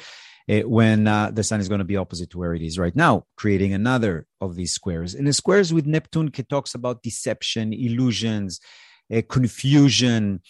Uh, 0.48 0.60
when 0.60 1.04
the 1.04 1.42
sun 1.42 1.60
is 1.60 1.68
going 1.68 1.80
to 1.80 1.84
be 1.84 1.96
opposite 1.96 2.30
to 2.30 2.38
where 2.38 2.54
it 2.54 2.62
is 2.62 2.78
right 2.78 2.94
now, 2.94 3.24
creating 3.36 3.72
another 3.72 4.26
of 4.40 4.54
these 4.54 4.72
squares. 4.72 5.14
And 5.14 5.26
the 5.26 5.32
squares 5.32 5.72
with 5.72 5.86
Neptune 5.86 6.30
talks 6.30 6.74
about 6.76 7.02
deception, 7.02 7.72
illusions, 7.72 8.60
confusion, 9.28 10.40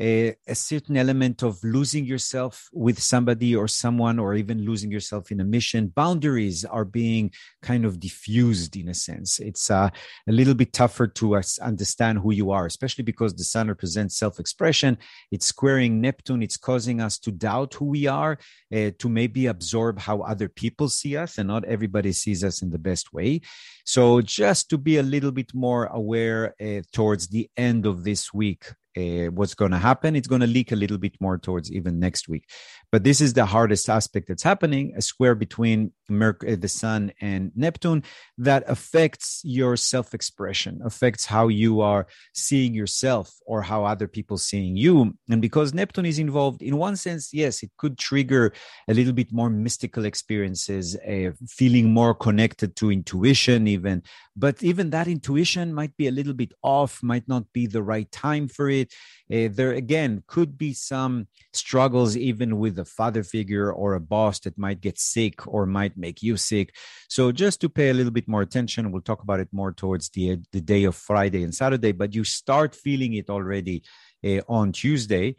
a, 0.00 0.34
a, 0.48 0.54
certain 0.54 0.96
element 0.96 1.42
of 1.42 1.62
losing 1.62 2.06
yourself 2.06 2.68
with 2.72 3.00
somebody 3.00 3.54
or 3.54 3.68
someone, 3.68 4.18
or 4.18 4.34
even 4.34 4.64
losing 4.64 4.90
yourself 4.90 5.30
in 5.30 5.40
a 5.40 5.44
mission. 5.44 5.88
Boundaries 5.88 6.64
are 6.64 6.86
being 6.86 7.30
kind 7.60 7.84
of 7.84 8.00
diffused 8.00 8.76
in 8.76 8.88
a 8.88 8.94
sense. 8.94 9.38
It's 9.38 9.70
uh, 9.70 9.90
a 10.26 10.32
little 10.32 10.54
bit 10.54 10.72
tougher 10.72 11.06
to 11.06 11.36
uh, 11.36 11.42
understand 11.60 12.18
who 12.18 12.32
you 12.32 12.50
are, 12.50 12.64
especially 12.64 13.04
because 13.04 13.34
the 13.34 13.44
sun 13.44 13.68
represents 13.68 14.16
self 14.16 14.40
expression. 14.40 14.96
It's 15.30 15.46
squaring 15.46 16.00
Neptune, 16.00 16.42
it's 16.42 16.56
causing 16.56 17.00
us 17.00 17.18
to 17.18 17.30
doubt 17.30 17.74
who 17.74 17.84
we 17.84 18.06
are, 18.06 18.38
uh, 18.74 18.90
to 18.98 19.08
maybe 19.08 19.46
absorb 19.46 19.98
how 19.98 20.22
other 20.22 20.48
people 20.48 20.88
see 20.88 21.16
us, 21.16 21.36
and 21.36 21.48
not 21.48 21.64
everybody 21.64 22.12
sees 22.12 22.42
us 22.42 22.62
in 22.62 22.70
the 22.70 22.78
best 22.78 23.12
way. 23.12 23.42
So, 23.84 24.22
just 24.22 24.70
to 24.70 24.78
be 24.78 24.96
a 24.96 25.02
little 25.02 25.32
bit 25.32 25.52
more 25.52 25.86
aware 25.86 26.54
uh, 26.60 26.82
towards 26.92 27.28
the 27.28 27.50
end 27.56 27.84
of 27.84 28.04
this 28.04 28.32
week 28.32 28.72
uh, 28.96 29.30
what's 29.30 29.54
going 29.54 29.70
to 29.70 29.78
happen. 29.78 30.16
It's 30.16 30.28
going 30.28 30.40
to 30.40 30.46
leak 30.46 30.72
a 30.72 30.76
little 30.76 30.98
bit 30.98 31.14
more 31.20 31.38
towards 31.38 31.72
even 31.72 31.98
next 32.00 32.28
week. 32.28 32.48
But 32.90 33.04
this 33.04 33.20
is 33.20 33.34
the 33.34 33.46
hardest 33.46 33.88
aspect 33.88 34.28
that's 34.28 34.42
happening 34.42 34.92
a 34.96 35.02
square 35.02 35.34
between 35.34 35.92
Mercury, 36.10 36.52
uh, 36.52 36.56
the 36.56 36.68
Sun, 36.68 37.12
and 37.20 37.52
Neptune 37.54 38.02
that 38.38 38.64
affects 38.66 39.40
your 39.44 39.76
self 39.76 40.12
expression, 40.14 40.80
affects 40.84 41.26
how 41.26 41.48
you 41.48 41.80
are 41.80 42.06
seeing 42.34 42.74
yourself 42.74 43.32
or 43.46 43.62
how 43.62 43.84
other 43.84 44.08
people 44.08 44.36
seeing 44.36 44.76
you. 44.76 45.14
And 45.28 45.40
because 45.40 45.72
Neptune 45.72 46.06
is 46.06 46.18
involved, 46.18 46.62
in 46.62 46.76
one 46.76 46.96
sense, 46.96 47.32
yes, 47.32 47.62
it 47.62 47.70
could 47.78 47.98
trigger 47.98 48.52
a 48.88 48.94
little 48.94 49.12
bit 49.12 49.32
more 49.32 49.50
mystical 49.50 50.04
experiences, 50.04 50.96
uh, 50.96 51.30
feeling 51.48 51.92
more 51.92 52.14
connected 52.14 52.76
to 52.76 52.90
intuition, 52.90 53.68
even. 53.68 54.02
But 54.36 54.62
even 54.62 54.90
that 54.90 55.08
intuition 55.08 55.72
might 55.74 55.96
be 55.96 56.08
a 56.08 56.12
little 56.12 56.34
bit 56.34 56.52
off, 56.62 57.02
might 57.02 57.28
not 57.28 57.52
be 57.52 57.66
the 57.66 57.82
right 57.82 58.10
time 58.10 58.48
for 58.48 58.68
it. 58.68 58.92
Uh, 59.32 59.48
there 59.50 59.72
again 59.72 60.22
could 60.26 60.58
be 60.58 60.72
some 60.72 61.26
struggles 61.52 62.16
even 62.16 62.58
with 62.58 62.78
a 62.78 62.84
father 62.84 63.22
figure 63.22 63.72
or 63.72 63.94
a 63.94 64.00
boss 64.00 64.40
that 64.40 64.58
might 64.58 64.80
get 64.80 64.98
sick 64.98 65.46
or 65.46 65.66
might 65.66 65.96
make 65.96 66.22
you 66.22 66.36
sick. 66.36 66.74
So 67.08 67.30
just 67.32 67.60
to 67.60 67.68
pay 67.68 67.90
a 67.90 67.94
little 67.94 68.12
bit 68.12 68.28
more 68.28 68.42
attention, 68.42 68.90
we'll 68.90 69.02
talk 69.02 69.22
about 69.22 69.40
it 69.40 69.48
more 69.52 69.72
towards 69.72 70.08
the 70.10 70.38
the 70.52 70.60
day 70.60 70.84
of 70.84 70.96
Friday 70.96 71.42
and 71.44 71.54
Saturday. 71.54 71.92
But 71.92 72.14
you 72.14 72.24
start 72.24 72.74
feeling 72.74 73.14
it 73.14 73.30
already 73.30 73.82
uh, 74.24 74.40
on 74.48 74.72
Tuesday. 74.72 75.36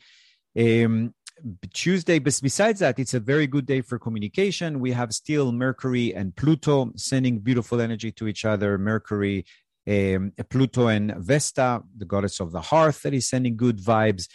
Um, 0.58 1.14
Tuesday, 1.74 2.20
but 2.20 2.40
besides 2.42 2.80
that, 2.82 3.00
it's 3.00 3.16
a 3.16 3.20
very 3.20 3.48
good 3.48 3.66
day 3.66 3.82
for 3.82 3.98
communication. 3.98 4.80
We 4.80 4.92
have 4.92 5.12
still 5.14 5.52
Mercury 5.52 6.14
and 6.14 6.36
Pluto 6.36 6.92
sending 6.96 7.40
beautiful 7.40 7.82
energy 7.82 8.12
to 8.14 8.28
each 8.28 8.46
other. 8.46 8.78
Mercury 8.78 9.46
um, 9.88 10.32
Pluto 10.50 10.88
and 10.88 11.13
Vesta, 11.17 11.82
the 11.98 12.06
goddess 12.06 12.39
of 12.39 12.52
the 12.52 12.62
hearth, 12.62 13.02
that 13.04 13.13
is 13.13 13.30
sending 13.30 13.56
good 13.56 13.80
vibes. 13.80 14.28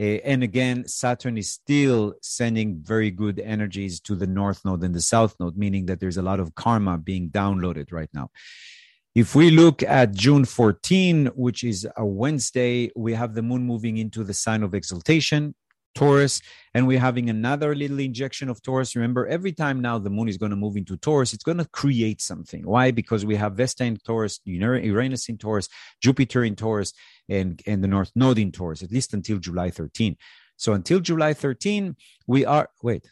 Uh, 0.00 0.22
and 0.24 0.42
again, 0.42 0.86
Saturn 0.86 1.36
is 1.36 1.52
still 1.52 2.14
sending 2.22 2.80
very 2.80 3.10
good 3.10 3.40
energies 3.40 4.00
to 4.00 4.14
the 4.14 4.26
North 4.26 4.64
Node 4.64 4.84
and 4.84 4.94
the 4.94 5.00
South 5.00 5.34
Node, 5.40 5.56
meaning 5.56 5.86
that 5.86 5.98
there's 5.98 6.16
a 6.16 6.22
lot 6.22 6.40
of 6.40 6.54
karma 6.54 6.98
being 6.98 7.30
downloaded 7.30 7.92
right 7.92 8.10
now. 8.12 8.30
If 9.14 9.34
we 9.34 9.50
look 9.50 9.82
at 9.82 10.14
June 10.14 10.44
14, 10.44 11.26
which 11.34 11.64
is 11.64 11.88
a 11.96 12.06
Wednesday, 12.06 12.90
we 12.94 13.14
have 13.14 13.34
the 13.34 13.42
moon 13.42 13.64
moving 13.64 13.96
into 13.96 14.22
the 14.22 14.34
sign 14.34 14.62
of 14.62 14.74
exaltation. 14.74 15.54
Taurus, 15.98 16.40
and 16.74 16.86
we're 16.86 17.00
having 17.00 17.28
another 17.28 17.74
little 17.74 17.98
injection 17.98 18.48
of 18.48 18.62
Taurus. 18.62 18.94
Remember, 18.94 19.26
every 19.26 19.52
time 19.52 19.80
now 19.80 19.98
the 19.98 20.10
moon 20.10 20.28
is 20.28 20.36
going 20.36 20.50
to 20.50 20.56
move 20.56 20.76
into 20.76 20.96
Taurus, 20.96 21.34
it's 21.34 21.42
going 21.42 21.58
to 21.58 21.64
create 21.64 22.22
something. 22.22 22.64
Why? 22.64 22.92
Because 22.92 23.26
we 23.26 23.34
have 23.34 23.54
Vesta 23.54 23.84
in 23.84 23.96
Taurus, 23.96 24.40
Uranus 24.44 25.28
in 25.28 25.38
Taurus, 25.38 25.68
Jupiter 26.00 26.44
in 26.44 26.54
Taurus, 26.54 26.92
and, 27.28 27.60
and 27.66 27.82
the 27.82 27.88
North 27.88 28.12
Node 28.14 28.38
in 28.38 28.52
Taurus, 28.52 28.84
at 28.84 28.92
least 28.92 29.12
until 29.12 29.38
July 29.38 29.70
13. 29.70 30.16
So 30.56 30.72
until 30.72 31.00
July 31.00 31.34
13, 31.34 31.96
we 32.28 32.44
are, 32.44 32.68
wait, 32.80 33.04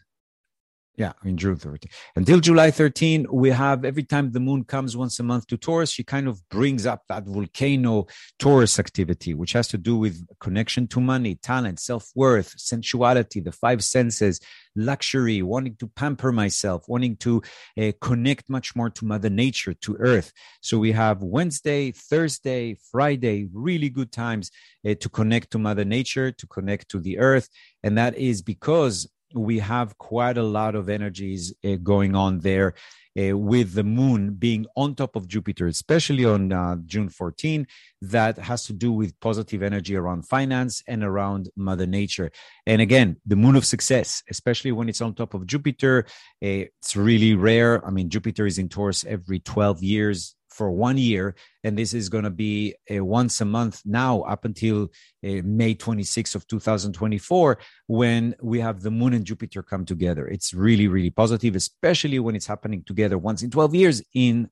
Yeah, 0.96 1.12
in 1.24 1.36
June 1.36 1.56
13. 1.56 1.90
Until 2.16 2.40
July 2.40 2.70
13, 2.70 3.26
we 3.30 3.50
have 3.50 3.84
every 3.84 4.02
time 4.02 4.32
the 4.32 4.40
moon 4.40 4.64
comes 4.64 4.96
once 4.96 5.20
a 5.20 5.22
month 5.22 5.46
to 5.48 5.58
Taurus, 5.58 5.90
she 5.90 6.02
kind 6.02 6.26
of 6.26 6.40
brings 6.48 6.86
up 6.86 7.02
that 7.10 7.26
volcano 7.26 8.06
Taurus 8.38 8.78
activity, 8.78 9.34
which 9.34 9.52
has 9.52 9.68
to 9.68 9.76
do 9.76 9.98
with 9.98 10.26
connection 10.40 10.88
to 10.88 11.00
money, 11.00 11.34
talent, 11.34 11.80
self 11.80 12.08
worth, 12.14 12.54
sensuality, 12.56 13.40
the 13.40 13.52
five 13.52 13.84
senses, 13.84 14.40
luxury, 14.74 15.42
wanting 15.42 15.76
to 15.76 15.86
pamper 15.86 16.32
myself, 16.32 16.84
wanting 16.88 17.16
to 17.16 17.42
uh, 17.78 17.92
connect 18.00 18.48
much 18.48 18.74
more 18.74 18.88
to 18.88 19.04
Mother 19.04 19.30
Nature, 19.30 19.74
to 19.74 19.96
Earth. 19.96 20.32
So 20.62 20.78
we 20.78 20.92
have 20.92 21.22
Wednesday, 21.22 21.92
Thursday, 21.92 22.78
Friday, 22.90 23.48
really 23.52 23.90
good 23.90 24.12
times 24.12 24.50
uh, 24.88 24.94
to 24.94 25.10
connect 25.10 25.50
to 25.50 25.58
Mother 25.58 25.84
Nature, 25.84 26.32
to 26.32 26.46
connect 26.46 26.88
to 26.90 27.00
the 27.00 27.18
Earth. 27.18 27.50
And 27.82 27.98
that 27.98 28.16
is 28.16 28.40
because 28.40 29.06
we 29.36 29.58
have 29.58 29.98
quite 29.98 30.38
a 30.38 30.42
lot 30.42 30.74
of 30.74 30.88
energies 30.88 31.54
uh, 31.64 31.76
going 31.76 32.14
on 32.14 32.40
there 32.40 32.74
uh, 33.18 33.36
with 33.36 33.72
the 33.74 33.84
moon 33.84 34.34
being 34.34 34.66
on 34.76 34.94
top 34.94 35.16
of 35.16 35.26
Jupiter, 35.26 35.66
especially 35.66 36.24
on 36.24 36.52
uh, 36.52 36.76
June 36.84 37.08
14. 37.08 37.66
That 38.02 38.38
has 38.38 38.64
to 38.66 38.72
do 38.72 38.92
with 38.92 39.18
positive 39.20 39.62
energy 39.62 39.96
around 39.96 40.28
finance 40.28 40.82
and 40.86 41.02
around 41.02 41.48
Mother 41.56 41.86
Nature. 41.86 42.30
And 42.66 42.82
again, 42.82 43.16
the 43.26 43.36
moon 43.36 43.56
of 43.56 43.64
success, 43.64 44.22
especially 44.30 44.72
when 44.72 44.88
it's 44.88 45.00
on 45.00 45.14
top 45.14 45.34
of 45.34 45.46
Jupiter, 45.46 46.04
uh, 46.42 46.68
it's 46.78 46.96
really 46.96 47.34
rare. 47.34 47.84
I 47.86 47.90
mean, 47.90 48.10
Jupiter 48.10 48.46
is 48.46 48.58
in 48.58 48.68
Taurus 48.68 49.04
every 49.04 49.40
12 49.40 49.82
years 49.82 50.35
for 50.56 50.70
one 50.70 50.96
year. 50.96 51.34
And 51.62 51.76
this 51.76 51.92
is 51.92 52.08
going 52.08 52.24
to 52.24 52.30
be 52.30 52.74
a 52.88 53.00
once 53.00 53.40
a 53.40 53.44
month 53.44 53.82
now 53.84 54.22
up 54.22 54.44
until 54.44 54.84
uh, 55.24 55.42
May 55.44 55.74
26th 55.74 56.34
of 56.34 56.46
2024 56.46 57.58
when 57.86 58.34
we 58.40 58.60
have 58.60 58.80
the 58.80 58.90
moon 58.90 59.12
and 59.12 59.24
Jupiter 59.24 59.62
come 59.62 59.84
together. 59.84 60.26
It's 60.26 60.54
really, 60.54 60.88
really 60.88 61.10
positive, 61.10 61.54
especially 61.54 62.18
when 62.18 62.34
it's 62.34 62.46
happening 62.46 62.82
together 62.84 63.18
once 63.18 63.42
in 63.42 63.50
12 63.50 63.74
years 63.74 64.02
in 64.14 64.48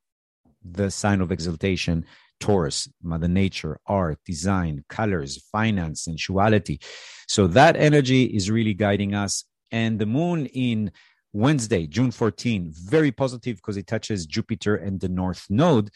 the 0.63 0.91
sign 0.91 1.21
of 1.21 1.33
exaltation. 1.33 2.05
Taurus, 2.41 2.89
Mother 3.03 3.29
Nature, 3.29 3.79
art, 3.87 4.19
design, 4.27 4.85
colors, 4.89 5.43
finance, 5.51 6.05
sensuality. 6.05 6.81
So 7.29 7.47
that 7.49 7.77
energy 7.77 8.25
is 8.25 8.51
really 8.51 8.75
guiding 8.75 9.15
us. 9.15 9.45
And 9.71 9.99
the 9.99 10.07
moon 10.07 10.47
in 10.47 10.93
Wednesday, 11.35 11.87
June 11.89 12.13
14, 12.13 12.73
very 12.73 13.11
positive 13.11 13.57
because 13.57 13.77
it 13.77 13.89
touches 13.89 14.25
Jupiter 14.25 14.77
and 14.77 15.01
the 15.01 15.09
North 15.09 15.47
Node. 15.51 15.89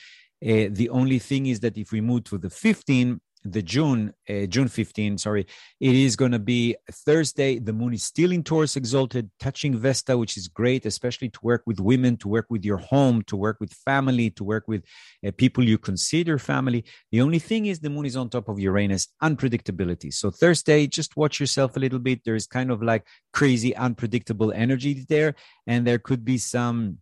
Uh, 0.42 0.66
the 0.70 0.88
only 0.90 1.20
thing 1.20 1.46
is 1.46 1.60
that 1.60 1.78
if 1.78 1.92
we 1.92 2.00
move 2.00 2.24
to 2.24 2.38
the 2.38 2.50
15, 2.50 3.20
the 3.44 3.62
June, 3.62 4.12
uh, 4.28 4.46
June 4.46 4.68
15, 4.68 5.18
sorry, 5.18 5.46
it 5.80 5.94
is 5.94 6.16
going 6.16 6.32
to 6.32 6.38
be 6.38 6.76
Thursday. 6.90 7.58
The 7.58 7.72
moon 7.72 7.94
is 7.94 8.04
still 8.04 8.32
in 8.32 8.42
Taurus 8.42 8.76
exalted, 8.76 9.30
touching 9.38 9.76
Vesta, 9.76 10.16
which 10.16 10.36
is 10.36 10.48
great, 10.48 10.86
especially 10.86 11.28
to 11.30 11.38
work 11.42 11.62
with 11.66 11.80
women, 11.80 12.16
to 12.18 12.28
work 12.28 12.46
with 12.50 12.64
your 12.64 12.78
home, 12.78 13.22
to 13.24 13.36
work 13.36 13.58
with 13.60 13.72
family, 13.72 14.30
to 14.30 14.44
work 14.44 14.66
with 14.66 14.84
uh, 15.26 15.30
people 15.36 15.64
you 15.64 15.78
consider 15.78 16.38
family. 16.38 16.84
The 17.12 17.20
only 17.20 17.38
thing 17.38 17.66
is 17.66 17.80
the 17.80 17.90
moon 17.90 18.06
is 18.06 18.16
on 18.16 18.28
top 18.28 18.48
of 18.48 18.58
Uranus, 18.58 19.08
unpredictability. 19.22 20.12
So 20.12 20.30
Thursday, 20.30 20.86
just 20.86 21.16
watch 21.16 21.40
yourself 21.40 21.76
a 21.76 21.80
little 21.80 21.98
bit. 21.98 22.22
There's 22.24 22.46
kind 22.46 22.70
of 22.70 22.82
like 22.82 23.06
crazy, 23.32 23.74
unpredictable 23.76 24.52
energy 24.52 25.06
there, 25.08 25.34
and 25.66 25.86
there 25.86 25.98
could 25.98 26.24
be 26.24 26.38
some 26.38 26.98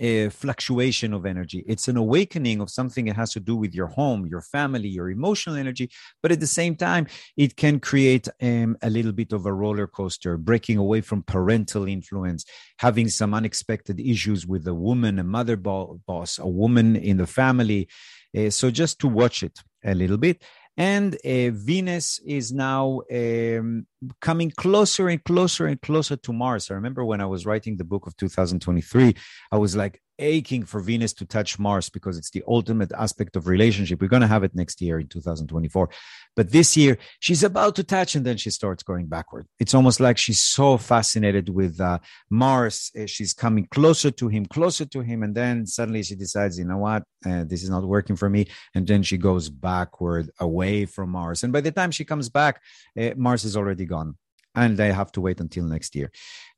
a 0.00 0.30
fluctuation 0.30 1.12
of 1.12 1.26
energy. 1.26 1.62
It's 1.68 1.86
an 1.86 1.98
awakening 1.98 2.60
of 2.60 2.70
something 2.70 3.04
that 3.04 3.16
has 3.16 3.32
to 3.34 3.40
do 3.40 3.54
with 3.54 3.74
your 3.74 3.86
home, 3.86 4.26
your 4.26 4.40
family, 4.40 4.88
your 4.88 5.10
emotional 5.10 5.56
energy. 5.56 5.90
But 6.22 6.32
at 6.32 6.40
the 6.40 6.46
same 6.46 6.74
time, 6.74 7.06
it 7.36 7.56
can 7.56 7.78
create 7.78 8.26
um, 8.40 8.78
a 8.82 8.88
little 8.88 9.12
bit 9.12 9.32
of 9.32 9.44
a 9.44 9.52
roller 9.52 9.86
coaster, 9.86 10.38
breaking 10.38 10.78
away 10.78 11.02
from 11.02 11.22
parental 11.22 11.86
influence, 11.86 12.46
having 12.78 13.08
some 13.08 13.34
unexpected 13.34 14.00
issues 14.00 14.46
with 14.46 14.66
a 14.66 14.74
woman, 14.74 15.18
a 15.18 15.24
mother 15.24 15.56
boss, 15.56 16.38
a 16.38 16.48
woman 16.48 16.96
in 16.96 17.18
the 17.18 17.26
family. 17.26 17.88
Uh, 18.36 18.48
so 18.48 18.70
just 18.70 18.98
to 19.00 19.08
watch 19.08 19.42
it 19.42 19.60
a 19.84 19.94
little 19.94 20.18
bit. 20.18 20.42
And 20.80 21.14
uh, 21.16 21.50
Venus 21.52 22.20
is 22.24 22.52
now 22.52 23.02
um, 23.12 23.86
coming 24.22 24.50
closer 24.50 25.10
and 25.10 25.22
closer 25.22 25.66
and 25.66 25.78
closer 25.82 26.16
to 26.16 26.32
Mars. 26.32 26.70
I 26.70 26.74
remember 26.74 27.04
when 27.04 27.20
I 27.20 27.26
was 27.26 27.44
writing 27.44 27.76
the 27.76 27.84
book 27.84 28.06
of 28.06 28.16
2023, 28.16 29.14
I 29.52 29.58
was 29.58 29.76
like, 29.76 30.00
aching 30.20 30.64
for 30.64 30.80
Venus 30.80 31.12
to 31.14 31.24
touch 31.24 31.58
Mars 31.58 31.88
because 31.88 32.16
it's 32.18 32.30
the 32.30 32.44
ultimate 32.46 32.92
aspect 32.92 33.36
of 33.36 33.46
relationship. 33.46 34.00
We're 34.00 34.08
going 34.08 34.22
to 34.22 34.28
have 34.28 34.44
it 34.44 34.54
next 34.54 34.80
year 34.80 35.00
in 35.00 35.08
2024. 35.08 35.90
But 36.36 36.52
this 36.52 36.76
year, 36.76 36.98
she's 37.18 37.42
about 37.42 37.74
to 37.76 37.84
touch 37.84 38.14
and 38.14 38.24
then 38.24 38.36
she 38.36 38.50
starts 38.50 38.82
going 38.82 39.06
backward. 39.06 39.46
It's 39.58 39.74
almost 39.74 39.98
like 39.98 40.18
she's 40.18 40.40
so 40.40 40.76
fascinated 40.76 41.48
with 41.48 41.80
uh, 41.80 41.98
Mars. 42.30 42.90
Uh, 42.98 43.06
she's 43.06 43.34
coming 43.34 43.66
closer 43.70 44.10
to 44.12 44.28
him, 44.28 44.46
closer 44.46 44.84
to 44.86 45.00
him. 45.00 45.22
And 45.22 45.34
then 45.34 45.66
suddenly 45.66 46.02
she 46.02 46.14
decides, 46.14 46.58
you 46.58 46.64
know 46.64 46.78
what? 46.78 47.02
Uh, 47.26 47.44
this 47.44 47.62
is 47.62 47.70
not 47.70 47.84
working 47.84 48.16
for 48.16 48.30
me. 48.30 48.46
And 48.74 48.86
then 48.86 49.02
she 49.02 49.18
goes 49.18 49.48
backward 49.48 50.30
away 50.38 50.86
from 50.86 51.10
Mars. 51.10 51.42
And 51.42 51.52
by 51.52 51.60
the 51.60 51.72
time 51.72 51.90
she 51.90 52.04
comes 52.04 52.28
back, 52.28 52.60
uh, 52.98 53.10
Mars 53.16 53.44
is 53.44 53.56
already 53.56 53.86
gone 53.86 54.16
and 54.54 54.76
they 54.76 54.92
have 54.92 55.12
to 55.12 55.20
wait 55.20 55.40
until 55.40 55.64
next 55.64 55.94
year. 55.94 56.10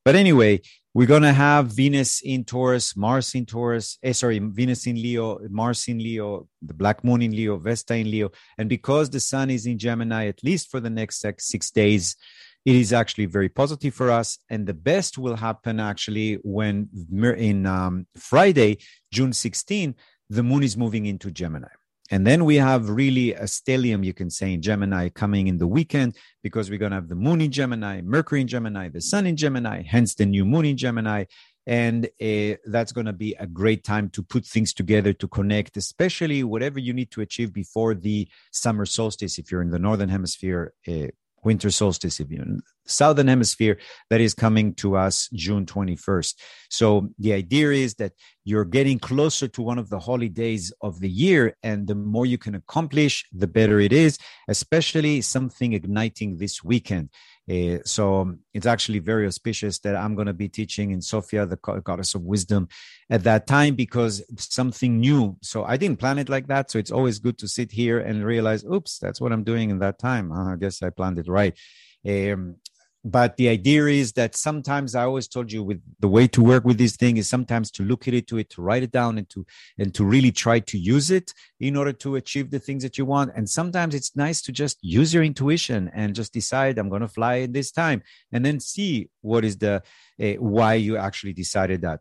But 0.05 0.16
anyway, 0.16 0.62
we're 0.94 1.07
going 1.07 1.22
to 1.22 1.33
have 1.33 1.68
Venus 1.68 2.20
in 2.22 2.44
Taurus, 2.44 2.96
Mars 2.96 3.35
in 3.35 3.46
Taurus, 3.46 3.98
eh, 4.02 4.12
sorry, 4.12 4.38
Venus 4.38 4.87
in 4.87 4.96
Leo, 4.96 5.38
Mars 5.48 5.88
in 5.88 5.98
Leo, 5.98 6.48
the 6.61 6.74
Black 6.74 7.02
Moon 7.02 7.22
in 7.22 7.31
Leo, 7.31 7.57
Vesta 7.57 7.94
in 7.94 8.11
Leo. 8.11 8.31
And 8.59 8.68
because 8.68 9.09
the 9.09 9.20
Sun 9.20 9.50
is 9.50 9.64
in 9.64 9.78
Gemini, 9.78 10.26
at 10.26 10.44
least 10.44 10.70
for 10.70 10.81
the 10.81 10.90
next 10.90 11.20
six, 11.20 11.70
days, 11.70 12.16
it 12.64 12.76
is 12.76 12.92
actually 12.92 13.26
very 13.26 13.48
positive 13.48 13.94
for 13.94 14.11
us. 14.11 14.38
And 14.50 14.66
the 14.66 14.74
best 14.74 15.16
will 15.16 15.37
happen 15.37 15.81
actually 15.81 16.35
when 16.42 16.88
in 17.11 17.66
um, 17.66 18.07
Friday, 18.16 18.78
June 19.11 19.33
16, 19.33 19.94
the 20.28 20.42
moon 20.42 20.62
is 20.62 20.76
moving 20.76 21.07
into 21.07 21.31
Gemini. 21.31 21.68
And 22.12 22.27
then 22.27 22.44
we 22.44 22.57
have 22.57 22.90
really 22.90 23.33
a 23.33 23.44
stellium, 23.44 24.05
you 24.05 24.12
can 24.12 24.29
say, 24.29 24.53
in 24.53 24.61
Gemini 24.61 25.09
coming 25.09 25.46
in 25.46 25.57
the 25.57 25.66
weekend 25.66 26.14
because 26.42 26.68
we're 26.68 26.79
going 26.79 26.90
to 26.90 26.96
have 26.96 27.09
the 27.09 27.14
moon 27.14 27.40
in 27.40 27.51
Gemini, 27.51 28.03
Mercury 28.03 28.42
in 28.42 28.48
Gemini, 28.48 28.90
the 28.90 29.01
sun 29.01 29.27
in 29.27 29.35
Gemini, 29.35 29.83
hence 29.83 30.14
the 30.14 30.27
new 30.27 30.44
moon 30.44 30.66
in 30.66 30.77
Gemini. 30.77 31.25
And 31.66 32.11
uh, 32.20 32.57
that's 32.66 32.92
going 32.92 33.07
to 33.07 33.14
be 33.14 33.35
a 33.38 33.46
great 33.46 33.83
time 33.83 34.11
to 34.11 34.22
put 34.22 34.44
things 34.44 34.75
together, 34.75 35.14
to 35.14 35.27
connect, 35.27 35.79
especially 35.79 36.44
whatever 36.44 36.79
you 36.79 36.92
need 36.92 37.11
to 37.12 37.22
achieve 37.22 37.51
before 37.51 37.94
the 37.94 38.29
summer 38.51 38.85
solstice. 38.85 39.38
If 39.38 39.51
you're 39.51 39.62
in 39.62 39.70
the 39.70 39.79
Northern 39.79 40.11
Hemisphere, 40.11 40.75
uh, 40.87 41.07
winter 41.44 41.70
solstice, 41.70 42.20
if 42.20 42.31
you're 42.31 42.44
southern 42.87 43.28
hemisphere, 43.28 43.78
that 44.11 44.20
is 44.20 44.35
coming 44.35 44.74
to 44.74 44.96
us 44.96 45.28
June 45.33 45.66
21st. 45.66 46.35
So 46.68 47.11
the 47.18 47.33
idea 47.33 47.70
is 47.70 47.94
that 47.94 48.12
you're 48.44 48.64
getting 48.64 48.98
closer 48.98 49.48
to 49.48 49.62
one 49.62 49.78
of 49.78 49.88
the 49.88 50.00
holidays 50.00 50.72
of 50.81 51.00
the 51.00 51.09
year, 51.09 51.57
and 51.62 51.87
the 51.87 51.94
more 51.94 52.26
you 52.26 52.38
can 52.38 52.55
accomplish, 52.55 53.24
the 53.33 53.46
better 53.46 53.78
it 53.81 53.92
is, 53.92 54.18
especially 54.48 55.20
something 55.20 55.72
igniting 55.72 56.38
this 56.38 56.64
weekend. 56.64 57.11
Uh, 57.50 57.78
so 57.85 58.37
it's 58.55 58.66
actually 58.66 59.00
very 59.00 59.26
auspicious 59.26 59.78
that 59.81 59.96
I'm 59.96 60.14
going 60.14 60.26
to 60.28 60.33
be 60.33 60.48
teaching 60.48 60.92
in 60.92 61.02
Sofia, 61.02 61.44
the 61.44 61.57
goddess 61.57 62.14
of 62.14 62.22
wisdom, 62.22 62.68
at 63.11 63.24
that 63.24 63.46
time 63.46 63.74
because 63.74 64.22
something 64.38 65.00
new. 65.00 65.37
So 65.42 65.64
I 65.64 65.76
didn't 65.76 65.98
plan 65.98 66.18
it 66.18 66.28
like 66.28 66.46
that. 66.46 66.70
So 66.70 66.78
it's 66.78 66.92
always 66.92 67.18
good 67.18 67.38
to 67.38 67.48
sit 67.48 67.72
here 67.72 67.98
and 67.98 68.24
realize, 68.24 68.64
oops, 68.64 68.98
that's 68.98 69.20
what 69.20 69.33
I'm 69.33 69.44
doing 69.44 69.70
in 69.70 69.81
that 69.81 69.98
time. 69.98 70.31
Uh, 70.31 70.52
I 70.52 70.57
guess 70.57 70.83
I 70.83 70.90
planned 70.90 71.18
it 71.18 71.28
right. 71.28 71.59
Um, 72.07 72.57
but 73.05 73.37
the 73.37 73.49
idea 73.49 73.87
is 73.87 74.12
that 74.12 74.37
sometimes 74.37 74.95
i 74.95 75.03
always 75.03 75.27
told 75.27 75.51
you 75.51 75.62
with 75.62 75.81
the 75.99 76.09
way 76.09 76.27
to 76.29 76.43
work 76.43 76.65
with 76.65 76.79
this 76.79 76.97
thing 76.97 77.17
is 77.17 77.29
sometimes 77.29 77.71
to 77.71 77.83
look 77.83 78.07
at 78.07 78.15
it 78.15 78.27
to 78.27 78.38
it 78.38 78.49
to 78.51 78.62
write 78.62 78.83
it 78.83 78.93
down 78.93 79.19
and 79.19 79.29
to 79.29 79.45
and 79.79 79.95
to 79.95 80.05
really 80.05 80.31
try 80.33 80.61
to 80.61 80.79
use 80.79 81.11
it 81.11 81.33
in 81.61 81.77
order 81.77 81.93
to 81.93 82.17
achieve 82.17 82.51
the 82.51 82.59
things 82.59 82.83
that 82.83 82.99
you 82.99 83.05
want. 83.05 83.31
And 83.35 83.49
sometimes 83.49 83.95
it's 83.95 84.17
nice 84.17 84.43
to 84.43 84.53
just 84.53 84.79
use 84.83 85.12
your 85.15 85.23
intuition 85.23 85.91
and 85.95 86.15
just 86.15 86.33
decide 86.33 86.79
i'm 86.79 86.88
going 86.88 87.03
to 87.03 87.09
fly 87.09 87.47
this 87.47 87.71
time 87.71 88.03
and 88.33 88.45
then 88.45 88.61
see 88.61 89.09
what 89.21 89.45
is 89.45 89.59
the 89.59 89.83
uh, 90.23 90.33
why 90.35 90.75
you 90.75 90.97
actually 90.97 91.33
decided 91.33 91.83
that. 91.83 92.01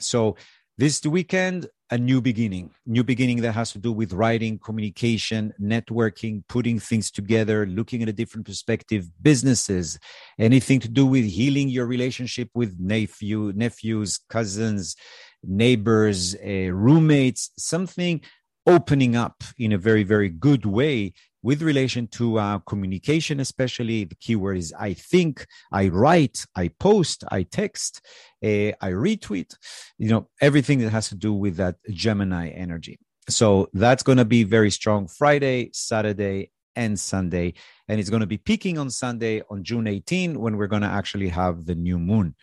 So 0.00 0.36
this 0.78 1.04
weekend 1.04 1.68
a 1.92 1.98
new 1.98 2.22
beginning, 2.22 2.70
new 2.86 3.04
beginning 3.04 3.42
that 3.42 3.52
has 3.52 3.70
to 3.70 3.78
do 3.78 3.92
with 3.92 4.14
writing, 4.14 4.58
communication, 4.58 5.52
networking, 5.60 6.42
putting 6.48 6.78
things 6.78 7.10
together, 7.10 7.66
looking 7.66 8.02
at 8.02 8.08
a 8.08 8.14
different 8.14 8.46
perspective, 8.46 9.06
businesses, 9.20 9.98
anything 10.38 10.80
to 10.80 10.88
do 10.88 11.04
with 11.04 11.26
healing 11.26 11.68
your 11.68 11.84
relationship 11.84 12.48
with 12.54 12.74
nephew, 12.80 13.52
nephews, 13.54 14.18
cousins, 14.30 14.96
neighbors, 15.44 16.34
uh, 16.36 16.72
roommates, 16.72 17.50
something 17.58 18.22
opening 18.66 19.14
up 19.14 19.44
in 19.58 19.72
a 19.72 19.78
very, 19.78 20.02
very 20.02 20.30
good 20.30 20.64
way 20.64 21.12
with 21.42 21.62
relation 21.62 22.06
to 22.06 22.38
uh, 22.38 22.58
communication, 22.60 23.40
especially 23.40 24.04
the 24.04 24.14
keyword 24.14 24.58
is 24.58 24.72
I 24.78 24.94
think, 24.94 25.46
I 25.72 25.88
write, 25.88 26.44
I 26.54 26.68
post, 26.68 27.24
I 27.30 27.42
text, 27.42 28.00
uh, 28.44 28.72
I 28.80 28.90
retweet, 28.90 29.54
you 29.98 30.08
know, 30.08 30.28
everything 30.40 30.78
that 30.80 30.90
has 30.90 31.08
to 31.08 31.14
do 31.14 31.32
with 31.32 31.56
that 31.56 31.76
Gemini 31.90 32.50
energy. 32.50 32.98
So 33.28 33.68
that's 33.72 34.02
going 34.02 34.18
to 34.18 34.24
be 34.24 34.44
very 34.44 34.70
strong 34.70 35.08
Friday, 35.08 35.70
Saturday, 35.72 36.50
and 36.74 36.98
Sunday. 36.98 37.54
And 37.88 38.00
it's 38.00 38.10
going 38.10 38.20
to 38.20 38.26
be 38.26 38.38
peaking 38.38 38.78
on 38.78 38.90
Sunday 38.90 39.42
on 39.50 39.62
June 39.62 39.86
18 39.86 40.40
when 40.40 40.56
we're 40.56 40.66
going 40.66 40.82
to 40.82 40.88
actually 40.88 41.28
have 41.28 41.66
the 41.66 41.74
new 41.74 41.98
moon. 41.98 42.34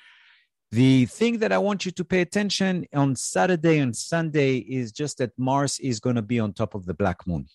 The 0.72 1.06
thing 1.08 1.40
that 1.40 1.52
I 1.52 1.58
want 1.58 1.86
you 1.86 1.92
to 1.92 2.06
pay 2.06 2.22
attention 2.22 2.86
on 2.94 3.16
Saturday 3.16 3.80
and 3.80 3.96
Sunday 3.96 4.58
is 4.58 4.92
just 4.92 5.18
that 5.18 5.32
Mars 5.38 5.80
is 5.80 6.00
going 6.00 6.16
to 6.16 6.22
be 6.22 6.40
on 6.40 6.54
top 6.54 6.76
of 6.76 6.86
the 6.86 6.94
black 6.94 7.26
moon. 7.26 7.48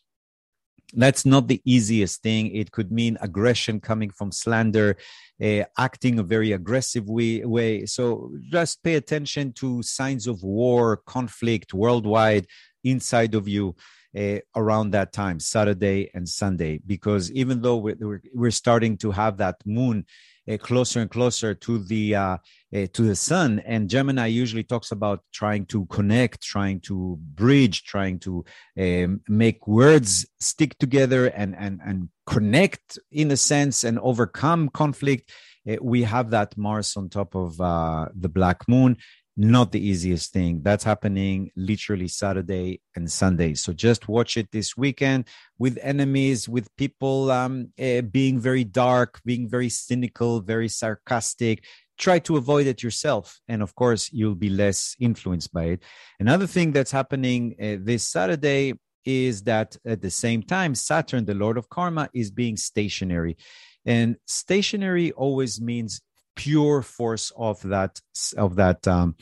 That's 0.96 1.26
not 1.26 1.48
the 1.48 1.60
easiest 1.64 2.22
thing. 2.22 2.54
It 2.54 2.70
could 2.70 2.90
mean 2.92 3.18
aggression 3.20 3.80
coming 3.80 4.10
from 4.10 4.32
slander, 4.32 4.96
uh, 5.42 5.64
acting 5.76 6.18
a 6.18 6.22
very 6.22 6.52
aggressive 6.52 7.08
way, 7.08 7.44
way. 7.44 7.86
So 7.86 8.32
just 8.50 8.82
pay 8.82 8.94
attention 8.94 9.52
to 9.54 9.82
signs 9.82 10.26
of 10.26 10.42
war, 10.42 10.98
conflict 10.98 11.74
worldwide 11.74 12.46
inside 12.84 13.34
of 13.34 13.48
you 13.48 13.74
uh, 14.16 14.38
around 14.54 14.92
that 14.92 15.12
time, 15.12 15.40
Saturday 15.40 16.10
and 16.14 16.28
Sunday, 16.28 16.80
because 16.86 17.32
even 17.32 17.60
though 17.62 17.76
we're, 17.76 18.22
we're 18.32 18.50
starting 18.50 18.96
to 18.98 19.10
have 19.10 19.38
that 19.38 19.56
moon 19.66 20.06
uh, 20.50 20.56
closer 20.58 21.00
and 21.00 21.10
closer 21.10 21.54
to 21.54 21.78
the 21.78 22.14
uh, 22.14 22.36
uh, 22.74 22.86
to 22.92 23.02
the 23.02 23.16
sun, 23.16 23.60
and 23.60 23.88
Gemini 23.88 24.26
usually 24.26 24.64
talks 24.64 24.90
about 24.90 25.20
trying 25.32 25.64
to 25.66 25.86
connect, 25.86 26.42
trying 26.42 26.80
to 26.80 27.16
bridge, 27.34 27.84
trying 27.84 28.18
to 28.20 28.44
um, 28.78 29.20
make 29.28 29.66
words 29.66 30.26
stick 30.40 30.78
together 30.78 31.26
and 31.26 31.54
and 31.56 31.80
and 31.84 32.08
connect 32.26 32.98
in 33.10 33.30
a 33.30 33.36
sense 33.36 33.84
and 33.84 33.98
overcome 34.00 34.68
conflict. 34.68 35.30
Uh, 35.68 35.76
we 35.80 36.02
have 36.02 36.30
that 36.30 36.56
Mars 36.58 36.96
on 36.96 37.08
top 37.08 37.34
of 37.34 37.60
uh, 37.60 38.08
the 38.14 38.28
black 38.28 38.68
moon 38.68 38.96
not 39.36 39.72
the 39.72 39.84
easiest 39.84 40.32
thing. 40.32 40.60
That's 40.62 40.84
happening 40.84 41.50
literally 41.56 42.08
Saturday 42.08 42.80
and 42.94 43.10
Sunday. 43.10 43.54
So 43.54 43.72
just 43.72 44.08
watch 44.08 44.36
it 44.36 44.50
this 44.52 44.76
weekend 44.76 45.26
with 45.58 45.78
enemies, 45.82 46.48
with 46.48 46.74
people 46.76 47.30
um, 47.30 47.72
uh, 47.80 48.02
being 48.02 48.38
very 48.38 48.64
dark, 48.64 49.20
being 49.24 49.48
very 49.48 49.68
cynical, 49.68 50.40
very 50.40 50.68
sarcastic. 50.68 51.64
Try 51.98 52.20
to 52.20 52.36
avoid 52.36 52.66
it 52.66 52.82
yourself. 52.82 53.40
And 53.48 53.62
of 53.62 53.74
course, 53.74 54.12
you'll 54.12 54.34
be 54.36 54.50
less 54.50 54.94
influenced 55.00 55.52
by 55.52 55.64
it. 55.64 55.82
Another 56.20 56.46
thing 56.46 56.72
that's 56.72 56.92
happening 56.92 57.56
uh, 57.60 57.76
this 57.80 58.06
Saturday 58.08 58.74
is 59.04 59.42
that 59.42 59.76
at 59.84 60.00
the 60.00 60.10
same 60.10 60.42
time, 60.42 60.74
Saturn, 60.74 61.24
the 61.24 61.34
Lord 61.34 61.58
of 61.58 61.68
Karma, 61.68 62.08
is 62.14 62.30
being 62.30 62.56
stationary. 62.56 63.36
And 63.84 64.16
stationary 64.26 65.12
always 65.12 65.60
means 65.60 66.00
pure 66.34 66.82
force 66.82 67.32
of 67.36 67.60
that 67.62 68.00
of 68.36 68.56
that 68.56 68.86
um, 68.88 69.16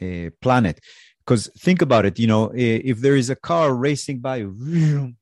uh, 0.00 0.30
planet. 0.40 0.80
Because 1.24 1.50
think 1.58 1.82
about 1.82 2.06
it 2.06 2.18
you 2.18 2.26
know 2.26 2.52
if 2.54 2.98
there 3.00 3.16
is 3.16 3.30
a 3.30 3.36
car 3.36 3.74
racing 3.74 4.20
by 4.20 4.38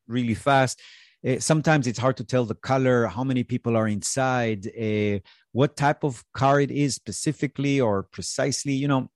really 0.07 0.35
fast 0.35 0.81
uh, 1.27 1.39
sometimes 1.39 1.87
it's 1.87 1.99
hard 1.99 2.17
to 2.19 2.25
tell 2.25 2.45
the 2.45 2.55
color 2.55 3.07
how 3.07 3.25
many 3.25 3.43
people 3.43 3.77
are 3.77 3.89
inside 3.89 4.67
uh, 4.67 5.19
what 5.53 5.77
type 5.77 6.05
of 6.05 6.23
car 6.35 6.61
it 6.61 6.71
is 6.71 6.95
specifically 6.95 7.81
or 7.81 8.03
precisely 8.03 8.75
you 8.75 8.89
know. 8.89 9.11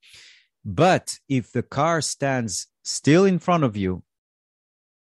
But 0.65 1.19
if 1.29 1.53
the 1.53 1.63
car 1.63 2.01
stands 2.01 2.67
still 2.85 3.25
in 3.25 3.39
front 3.39 3.65
of 3.65 3.77
you 3.77 4.03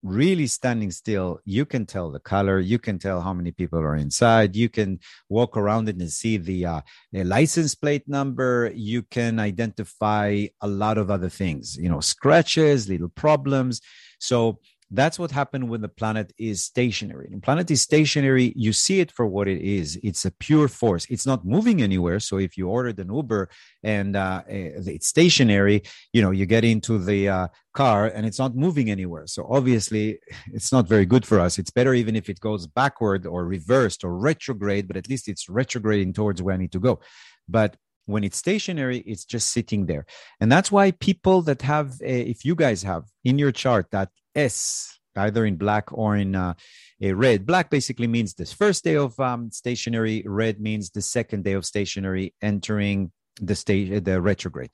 really 0.05 0.47
standing 0.47 0.91
still, 0.91 1.41
you 1.45 1.65
can 1.65 1.87
tell 1.87 2.11
the 2.11 2.21
color, 2.21 2.61
you 2.61 2.79
can 2.79 2.99
tell 2.99 3.23
how 3.23 3.33
many 3.33 3.51
people 3.51 3.79
are 3.79 3.97
inside, 3.97 4.55
you 4.55 4.69
can 4.69 5.01
walk 5.31 5.57
around 5.57 5.89
it 5.89 5.97
and 5.97 6.13
see 6.13 6.37
the, 6.37 6.67
uh, 6.67 6.81
the 7.11 7.25
license 7.25 7.75
plate 7.75 8.07
number, 8.07 8.71
you 8.75 9.03
can 9.03 9.41
identify 9.41 10.47
a 10.61 10.69
lot 10.69 10.99
of 10.99 11.11
other 11.11 11.31
things, 11.31 11.77
you 11.79 11.89
know, 11.89 12.01
scratches, 12.01 12.89
little 12.89 13.09
problems. 13.09 13.81
So 14.19 14.61
that's 14.95 15.19
what 15.19 15.31
happened 15.31 15.69
when 15.69 15.81
the 15.81 15.89
planet 15.89 16.33
is 16.39 16.63
stationary. 16.63 17.27
When 17.31 17.41
planet 17.41 17.71
is 17.71 17.83
stationary, 17.83 18.53
you 18.55 18.73
see 18.73 19.01
it 19.01 19.11
for 19.11 19.27
what 19.27 19.49
it 19.49 19.61
is. 19.61 19.99
It's 20.03 20.25
a 20.25 20.31
pure 20.31 20.69
force. 20.69 21.07
It's 21.11 21.27
not 21.27 21.45
moving 21.45 21.83
anywhere. 21.83 22.21
So 22.21 22.39
if 22.39 22.57
you 22.57 22.69
ordered 22.69 22.99
an 22.99 23.13
Uber 23.13 23.49
and 23.83 24.17
uh, 24.17 24.43
eh, 24.49 24.71
it's 24.77 25.09
stationary, 25.09 25.83
you 26.13 26.23
know, 26.23 26.31
you 26.31 26.47
get 26.47 26.65
into 26.65 26.99
the 26.99 27.29
uh, 27.29 27.49
car 27.73 28.07
and 28.07 28.25
it's 28.25 28.39
not 28.39 28.55
moving 28.55 28.91
anywhere. 28.91 29.27
So 29.27 29.47
obviously, 29.51 30.19
it's 30.53 30.73
not 30.73 30.89
very 30.89 31.07
good 31.07 31.27
for 31.27 31.41
us. 31.41 31.59
It's 31.59 31.71
better 31.71 31.95
even 31.95 32.15
if 32.17 32.29
it 32.29 32.41
goes 32.41 32.67
backward 32.67 33.27
or 33.27 33.45
reversed 33.45 34.05
or 34.05 34.17
retrograde, 34.17 34.87
but 34.87 34.97
at 34.97 35.09
least 35.09 35.29
it's 35.29 35.49
retrograding 35.49 36.13
towards 36.13 36.43
where 36.43 36.55
I 36.55 36.59
need 36.59 36.73
to 36.73 36.81
go. 36.81 37.01
But 37.49 37.77
when 38.07 38.23
it's 38.23 38.37
stationary 38.37 38.99
it's 38.99 39.25
just 39.25 39.51
sitting 39.51 39.87
there 39.87 40.05
and 40.39 40.53
that's 40.53 40.71
why 40.71 40.91
people 40.91 41.41
that 41.41 41.63
have 41.63 41.95
a, 42.03 42.21
if 42.21 42.45
you 42.45 42.55
guys 42.55 42.83
have 42.83 43.05
in 43.25 43.39
your 43.39 43.51
chart 43.51 43.87
that 43.93 44.11
S, 44.35 44.99
either 45.17 45.45
in 45.45 45.57
black 45.57 45.93
or 45.93 46.17
in 46.17 46.35
uh, 46.35 46.55
a 47.01 47.13
red. 47.13 47.47
Black 47.47 47.71
basically 47.71 48.07
means 48.07 48.35
this 48.35 48.53
first 48.53 48.85
day 48.85 48.97
of 48.97 49.19
um, 49.21 49.51
stationary. 49.51 50.23
Red 50.27 50.61
means 50.61 50.91
the 50.91 51.03
second 51.03 51.45
day 51.45 51.53
of 51.53 51.65
stationary, 51.65 52.35
entering 52.43 53.13
the 53.41 53.55
state 53.55 54.05
the 54.05 54.21
retrograde. 54.21 54.71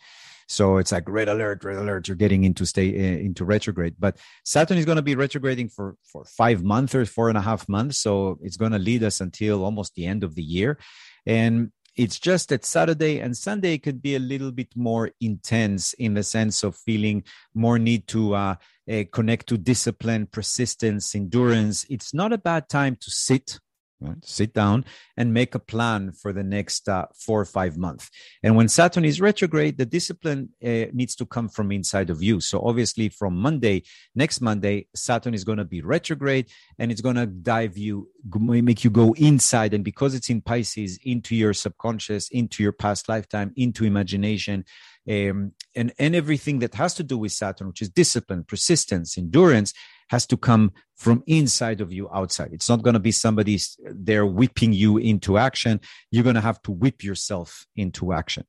So 0.48 0.78
it's 0.78 0.90
like 0.90 1.08
red 1.08 1.28
alert, 1.28 1.62
red 1.62 1.76
alert. 1.76 2.08
You're 2.08 2.16
getting 2.16 2.42
into 2.42 2.66
stay 2.66 2.88
uh, 2.88 3.18
into 3.20 3.44
retrograde. 3.44 3.94
But 3.98 4.18
Saturn 4.44 4.78
is 4.78 4.84
going 4.84 4.96
to 4.96 5.02
be 5.02 5.14
retrograding 5.14 5.68
for 5.68 5.94
for 6.02 6.24
five 6.24 6.64
months 6.64 6.94
or 6.94 7.06
four 7.06 7.28
and 7.28 7.38
a 7.38 7.40
half 7.40 7.68
months. 7.68 7.98
So 7.98 8.38
it's 8.42 8.56
going 8.56 8.72
to 8.72 8.78
lead 8.78 9.04
us 9.04 9.20
until 9.20 9.64
almost 9.64 9.94
the 9.94 10.06
end 10.06 10.24
of 10.24 10.34
the 10.34 10.42
year. 10.42 10.78
And 11.24 11.70
it's 12.00 12.18
just 12.18 12.48
that 12.48 12.64
Saturday 12.64 13.20
and 13.20 13.36
Sunday 13.36 13.76
could 13.76 14.00
be 14.00 14.16
a 14.16 14.18
little 14.18 14.50
bit 14.50 14.74
more 14.74 15.10
intense 15.20 15.92
in 15.92 16.14
the 16.14 16.22
sense 16.22 16.62
of 16.62 16.74
feeling 16.74 17.22
more 17.52 17.78
need 17.78 18.08
to 18.08 18.34
uh, 18.34 18.54
uh, 18.90 19.02
connect 19.12 19.46
to 19.48 19.58
discipline, 19.58 20.26
persistence, 20.26 21.14
endurance. 21.14 21.84
It's 21.90 22.14
not 22.14 22.32
a 22.32 22.38
bad 22.38 22.70
time 22.70 22.96
to 23.02 23.10
sit 23.10 23.60
Right? 24.02 24.16
Sit 24.24 24.54
down 24.54 24.86
and 25.18 25.34
make 25.34 25.54
a 25.54 25.58
plan 25.58 26.12
for 26.12 26.32
the 26.32 26.42
next 26.42 26.88
uh, 26.88 27.06
four 27.14 27.38
or 27.38 27.44
five 27.44 27.76
months. 27.76 28.08
And 28.42 28.56
when 28.56 28.68
Saturn 28.68 29.04
is 29.04 29.20
retrograde, 29.20 29.76
the 29.76 29.84
discipline 29.84 30.48
uh, 30.64 30.86
needs 30.94 31.14
to 31.16 31.26
come 31.26 31.50
from 31.50 31.70
inside 31.70 32.08
of 32.08 32.22
you. 32.22 32.40
So 32.40 32.62
obviously, 32.62 33.10
from 33.10 33.36
Monday, 33.36 33.82
next 34.14 34.40
Monday, 34.40 34.86
Saturn 34.94 35.34
is 35.34 35.44
going 35.44 35.58
to 35.58 35.66
be 35.66 35.82
retrograde, 35.82 36.46
and 36.78 36.90
it's 36.90 37.02
going 37.02 37.16
to 37.16 37.26
dive 37.26 37.76
you, 37.76 38.08
make 38.34 38.84
you 38.84 38.90
go 38.90 39.12
inside. 39.18 39.74
And 39.74 39.84
because 39.84 40.14
it's 40.14 40.30
in 40.30 40.40
Pisces, 40.40 40.98
into 41.04 41.36
your 41.36 41.52
subconscious, 41.52 42.30
into 42.30 42.62
your 42.62 42.72
past 42.72 43.06
lifetime, 43.06 43.52
into 43.56 43.84
imagination, 43.84 44.64
um, 45.08 45.52
and 45.74 45.92
and 45.98 46.14
everything 46.14 46.60
that 46.60 46.74
has 46.74 46.94
to 46.94 47.02
do 47.02 47.18
with 47.18 47.32
Saturn, 47.32 47.68
which 47.68 47.82
is 47.82 47.90
discipline, 47.90 48.44
persistence, 48.44 49.18
endurance 49.18 49.74
has 50.10 50.26
to 50.26 50.36
come 50.36 50.72
from 50.96 51.22
inside 51.26 51.80
of 51.80 51.92
you 51.92 52.10
outside. 52.12 52.50
It's 52.52 52.68
not 52.68 52.82
going 52.82 52.94
to 52.94 53.00
be 53.00 53.12
somebody 53.12 53.58
there 53.78 54.26
whipping 54.26 54.72
you 54.72 54.98
into 54.98 55.38
action. 55.38 55.80
You're 56.10 56.24
going 56.24 56.34
to 56.34 56.40
have 56.40 56.60
to 56.62 56.72
whip 56.72 57.02
yourself 57.02 57.64
into 57.76 58.12
action. 58.12 58.44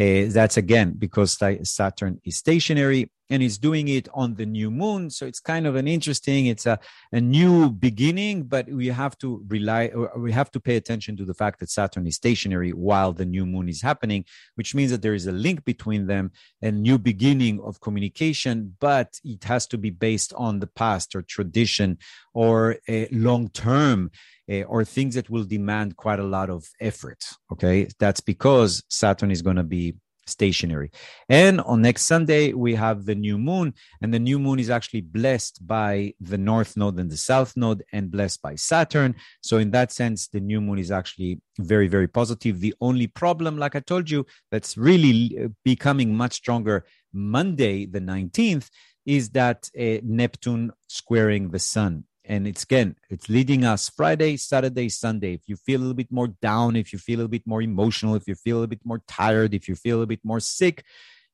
Uh, 0.00 0.24
that's 0.28 0.56
again 0.56 0.94
because 0.98 1.38
Saturn 1.64 2.18
is 2.24 2.36
stationary 2.36 3.10
and 3.32 3.42
is 3.42 3.56
doing 3.56 3.88
it 3.88 4.08
on 4.12 4.34
the 4.34 4.44
new 4.44 4.70
moon. 4.70 5.08
So 5.08 5.24
it's 5.24 5.40
kind 5.40 5.66
of 5.66 5.74
an 5.74 5.88
interesting, 5.88 6.46
it's 6.46 6.66
a, 6.66 6.78
a 7.12 7.20
new 7.20 7.70
beginning, 7.70 8.42
but 8.44 8.68
we 8.68 8.88
have 8.88 9.16
to 9.18 9.42
rely, 9.48 9.90
we 10.16 10.32
have 10.32 10.50
to 10.50 10.60
pay 10.60 10.76
attention 10.76 11.16
to 11.16 11.24
the 11.24 11.32
fact 11.32 11.58
that 11.60 11.70
Saturn 11.70 12.06
is 12.06 12.16
stationary 12.16 12.72
while 12.74 13.14
the 13.14 13.24
new 13.24 13.46
moon 13.46 13.70
is 13.70 13.80
happening, 13.80 14.26
which 14.56 14.74
means 14.74 14.90
that 14.90 15.00
there 15.00 15.14
is 15.14 15.26
a 15.26 15.32
link 15.32 15.64
between 15.64 16.08
them, 16.08 16.30
a 16.60 16.70
new 16.70 16.98
beginning 16.98 17.58
of 17.64 17.80
communication, 17.80 18.76
but 18.80 19.18
it 19.24 19.44
has 19.44 19.66
to 19.68 19.78
be 19.78 19.88
based 19.88 20.34
on 20.34 20.60
the 20.60 20.66
past 20.66 21.16
or 21.16 21.22
tradition 21.22 21.96
or 22.34 22.76
a 22.86 23.08
long 23.10 23.48
term 23.48 24.10
uh, 24.50 24.62
or 24.62 24.84
things 24.84 25.14
that 25.14 25.30
will 25.30 25.44
demand 25.44 25.96
quite 25.96 26.18
a 26.18 26.24
lot 26.24 26.50
of 26.50 26.66
effort. 26.80 27.24
Okay. 27.50 27.88
That's 27.98 28.20
because 28.20 28.82
Saturn 28.88 29.30
is 29.30 29.40
going 29.40 29.56
to 29.56 29.62
be 29.62 29.94
stationary. 30.26 30.90
And 31.28 31.60
on 31.60 31.82
next 31.82 32.06
Sunday, 32.06 32.52
we 32.52 32.74
have 32.74 33.04
the 33.04 33.14
new 33.14 33.38
moon, 33.38 33.74
and 34.00 34.12
the 34.12 34.18
new 34.18 34.38
moon 34.38 34.58
is 34.58 34.70
actually 34.70 35.02
blessed 35.02 35.66
by 35.66 36.14
the 36.20 36.38
north 36.38 36.76
node 36.76 36.98
and 36.98 37.10
the 37.10 37.16
south 37.16 37.56
node 37.56 37.82
and 37.92 38.10
blessed 38.10 38.42
by 38.42 38.54
Saturn. 38.54 39.14
So, 39.42 39.58
in 39.58 39.70
that 39.72 39.92
sense, 39.92 40.28
the 40.28 40.40
new 40.40 40.60
moon 40.60 40.78
is 40.78 40.90
actually 40.90 41.40
very, 41.58 41.88
very 41.88 42.08
positive. 42.08 42.60
The 42.60 42.74
only 42.80 43.06
problem, 43.06 43.58
like 43.58 43.76
I 43.76 43.80
told 43.80 44.10
you, 44.10 44.26
that's 44.50 44.76
really 44.76 45.38
uh, 45.42 45.48
becoming 45.64 46.14
much 46.14 46.34
stronger 46.34 46.84
Monday, 47.12 47.86
the 47.86 48.00
19th, 48.00 48.68
is 49.04 49.30
that 49.30 49.68
uh, 49.78 49.98
Neptune 50.04 50.72
squaring 50.88 51.50
the 51.50 51.58
sun 51.58 52.04
and 52.24 52.46
it's 52.46 52.62
again 52.62 52.94
it's 53.10 53.28
leading 53.28 53.64
us 53.64 53.88
friday 53.88 54.36
saturday 54.36 54.88
sunday. 54.88 55.34
If 55.34 55.42
you 55.46 55.56
feel 55.56 55.80
a 55.80 55.82
little 55.82 55.94
bit 55.94 56.12
more 56.12 56.28
down 56.28 56.76
if 56.76 56.92
you 56.92 56.98
feel 56.98 57.16
a 57.16 57.20
little 57.20 57.28
bit 57.28 57.46
more 57.46 57.62
emotional 57.62 58.14
if 58.14 58.28
you 58.28 58.34
feel 58.34 58.56
a 58.56 58.60
little 58.60 58.68
bit 58.68 58.84
more 58.84 59.02
tired 59.08 59.54
if 59.54 59.68
you 59.68 59.74
feel 59.74 59.96
a 59.96 59.98
little 59.98 60.06
bit 60.06 60.24
more 60.24 60.40
sick 60.40 60.84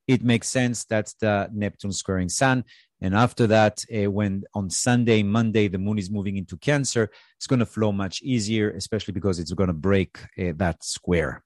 it 0.07 0.25
makes 0.25 0.49
sense. 0.49 0.87
That's 0.87 1.13
the 1.15 1.51
neptune 1.53 1.93
squaring 1.93 2.31
sun. 2.31 2.65
And 3.03 3.15
after 3.15 3.47
that 3.49 3.85
uh, 3.95 4.11
when 4.11 4.45
on 4.55 4.71
sunday 4.71 5.23
monday 5.23 5.69
the 5.69 5.79
moon 5.79 5.99
is 5.99 6.11
moving 6.11 6.37
into 6.37 6.57
cancer 6.57 7.11
it's 7.37 7.47
going 7.47 7.61
to 7.61 7.67
flow 7.67 7.93
much 7.93 8.23
easier 8.23 8.71
especially 8.71 9.13
because 9.13 9.39
it's 9.39 9.53
going 9.53 9.69
to 9.69 9.75
break 9.75 10.19
uh, 10.39 10.53
that 10.57 10.83
square. 10.83 11.45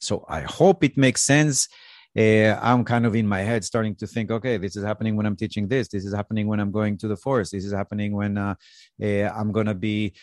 So 0.00 0.24
i 0.28 0.42
hope 0.42 0.84
it 0.84 0.96
makes 0.96 1.22
sense 1.22 1.68
uh, 2.16 2.58
I'm 2.60 2.84
kind 2.84 3.06
of 3.06 3.14
in 3.14 3.26
my 3.26 3.40
head 3.40 3.64
starting 3.64 3.94
to 3.96 4.06
think, 4.06 4.30
okay, 4.30 4.56
this 4.56 4.76
is 4.76 4.84
happening 4.84 5.16
when 5.16 5.26
I'm 5.26 5.36
teaching 5.36 5.68
this. 5.68 5.88
This 5.88 6.04
is 6.04 6.14
happening 6.14 6.46
when 6.46 6.60
I'm 6.60 6.70
going 6.70 6.98
to 6.98 7.08
the 7.08 7.16
forest. 7.16 7.52
This 7.52 7.64
is 7.64 7.72
happening 7.72 8.12
when 8.12 8.38
uh, 8.38 8.54
uh, 9.02 9.06
I'm 9.06 9.52
going 9.52 9.66
to 9.66 9.74
be 9.74 10.14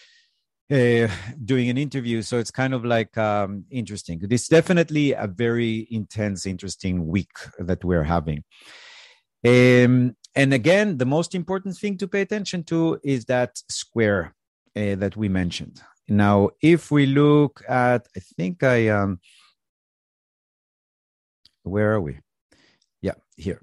uh, 0.71 1.07
doing 1.43 1.69
an 1.69 1.77
interview. 1.77 2.21
So 2.21 2.39
it's 2.39 2.51
kind 2.51 2.73
of 2.73 2.83
like 2.83 3.17
um, 3.17 3.65
interesting. 3.69 4.19
It's 4.29 4.47
definitely 4.47 5.13
a 5.13 5.27
very 5.27 5.87
intense, 5.91 6.45
interesting 6.45 7.07
week 7.07 7.31
that 7.59 7.83
we're 7.83 8.03
having. 8.03 8.43
Um, 9.45 10.15
and 10.35 10.53
again, 10.53 10.97
the 10.97 11.05
most 11.05 11.35
important 11.35 11.77
thing 11.77 11.97
to 11.97 12.07
pay 12.07 12.21
attention 12.21 12.63
to 12.65 12.99
is 13.03 13.25
that 13.25 13.57
square 13.69 14.33
uh, 14.75 14.95
that 14.95 15.15
we 15.15 15.29
mentioned. 15.29 15.81
Now, 16.07 16.49
if 16.61 16.91
we 16.91 17.05
look 17.05 17.61
at, 17.69 18.07
I 18.15 18.19
think 18.19 18.63
I 18.63 18.89
um, 18.89 19.19
where 21.65 21.93
are 21.93 22.01
we? 22.01 22.19
Yeah, 23.01 23.15
here. 23.35 23.61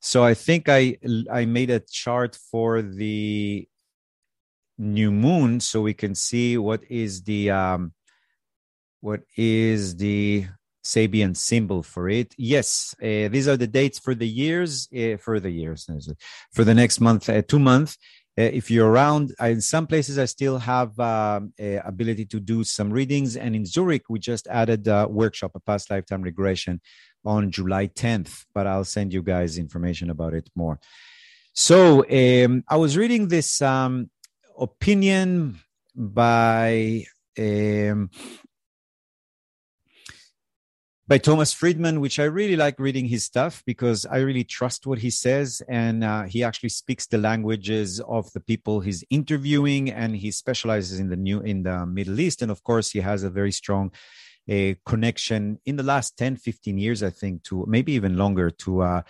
So 0.00 0.24
I 0.24 0.34
think 0.34 0.68
I 0.68 0.96
I 1.30 1.44
made 1.44 1.70
a 1.70 1.80
chart 1.80 2.36
for 2.50 2.82
the 2.82 3.68
new 4.78 5.12
moon 5.12 5.60
so 5.60 5.82
we 5.82 5.94
can 5.94 6.14
see 6.14 6.58
what 6.58 6.82
is 6.90 7.22
the 7.22 7.50
um 7.50 7.92
what 9.00 9.20
is 9.36 9.96
the 9.96 10.46
Sabian 10.84 11.36
symbol 11.36 11.82
for 11.82 12.08
it. 12.08 12.34
Yes, 12.36 12.94
uh, 13.00 13.28
these 13.28 13.46
are 13.46 13.56
the 13.56 13.66
dates 13.66 13.98
for 13.98 14.14
the 14.14 14.26
years, 14.26 14.88
uh, 14.96 15.16
for 15.16 15.38
the 15.38 15.50
years, 15.50 15.88
for 16.52 16.64
the 16.64 16.74
next 16.74 17.00
month, 17.00 17.28
uh, 17.28 17.42
two 17.42 17.60
months. 17.60 17.96
Uh, 18.38 18.42
if 18.42 18.70
you're 18.70 18.88
around, 18.88 19.34
in 19.40 19.60
some 19.60 19.86
places 19.86 20.18
I 20.18 20.24
still 20.24 20.58
have 20.58 20.98
um, 20.98 21.52
ability 21.58 22.24
to 22.26 22.40
do 22.40 22.64
some 22.64 22.90
readings, 22.90 23.36
and 23.36 23.54
in 23.54 23.66
Zurich 23.66 24.04
we 24.08 24.18
just 24.18 24.46
added 24.48 24.88
a 24.88 25.06
workshop, 25.06 25.52
a 25.54 25.60
past 25.60 25.90
lifetime 25.90 26.22
regression, 26.22 26.80
on 27.24 27.50
July 27.50 27.88
10th. 27.88 28.44
But 28.54 28.66
I'll 28.66 28.84
send 28.84 29.12
you 29.12 29.22
guys 29.22 29.58
information 29.58 30.10
about 30.10 30.34
it 30.34 30.48
more. 30.54 30.80
So 31.54 32.04
um, 32.10 32.64
I 32.66 32.76
was 32.76 32.96
reading 32.96 33.28
this 33.28 33.60
um, 33.60 34.10
opinion 34.58 35.60
by 35.94 37.04
um, 37.38 38.10
by 41.08 41.18
Thomas 41.18 41.52
Friedman, 41.52 42.00
which 42.00 42.18
I 42.18 42.24
really 42.24 42.56
like 42.56 42.78
reading 42.78 43.06
his 43.06 43.24
stuff 43.24 43.62
because 43.66 44.06
I 44.06 44.18
really 44.18 44.44
trust 44.44 44.86
what 44.86 44.98
he 44.98 45.10
says, 45.10 45.60
and 45.68 46.04
uh, 46.04 46.22
he 46.24 46.44
actually 46.44 46.68
speaks 46.68 47.06
the 47.06 47.18
languages 47.18 48.00
of 48.00 48.32
the 48.32 48.40
people 48.40 48.80
he's 48.80 49.04
interviewing, 49.10 49.90
and 49.90 50.14
he 50.14 50.30
specializes 50.30 51.00
in 51.00 51.08
the 51.08 51.16
new 51.16 51.40
in 51.40 51.64
the 51.64 51.86
Middle 51.86 52.20
East, 52.20 52.42
and 52.42 52.50
of 52.50 52.62
course 52.62 52.90
he 52.90 53.00
has 53.00 53.24
a 53.24 53.30
very 53.30 53.52
strong 53.52 53.90
a 54.48 54.72
uh, 54.72 54.74
connection 54.84 55.60
in 55.66 55.76
the 55.76 55.84
last 55.84 56.18
10 56.18 56.34
15 56.34 56.76
years 56.76 57.00
i 57.04 57.10
think 57.10 57.44
to 57.44 57.64
maybe 57.68 57.92
even 57.92 58.16
longer 58.16 58.50
to 58.50 58.82
uh, 58.82 59.02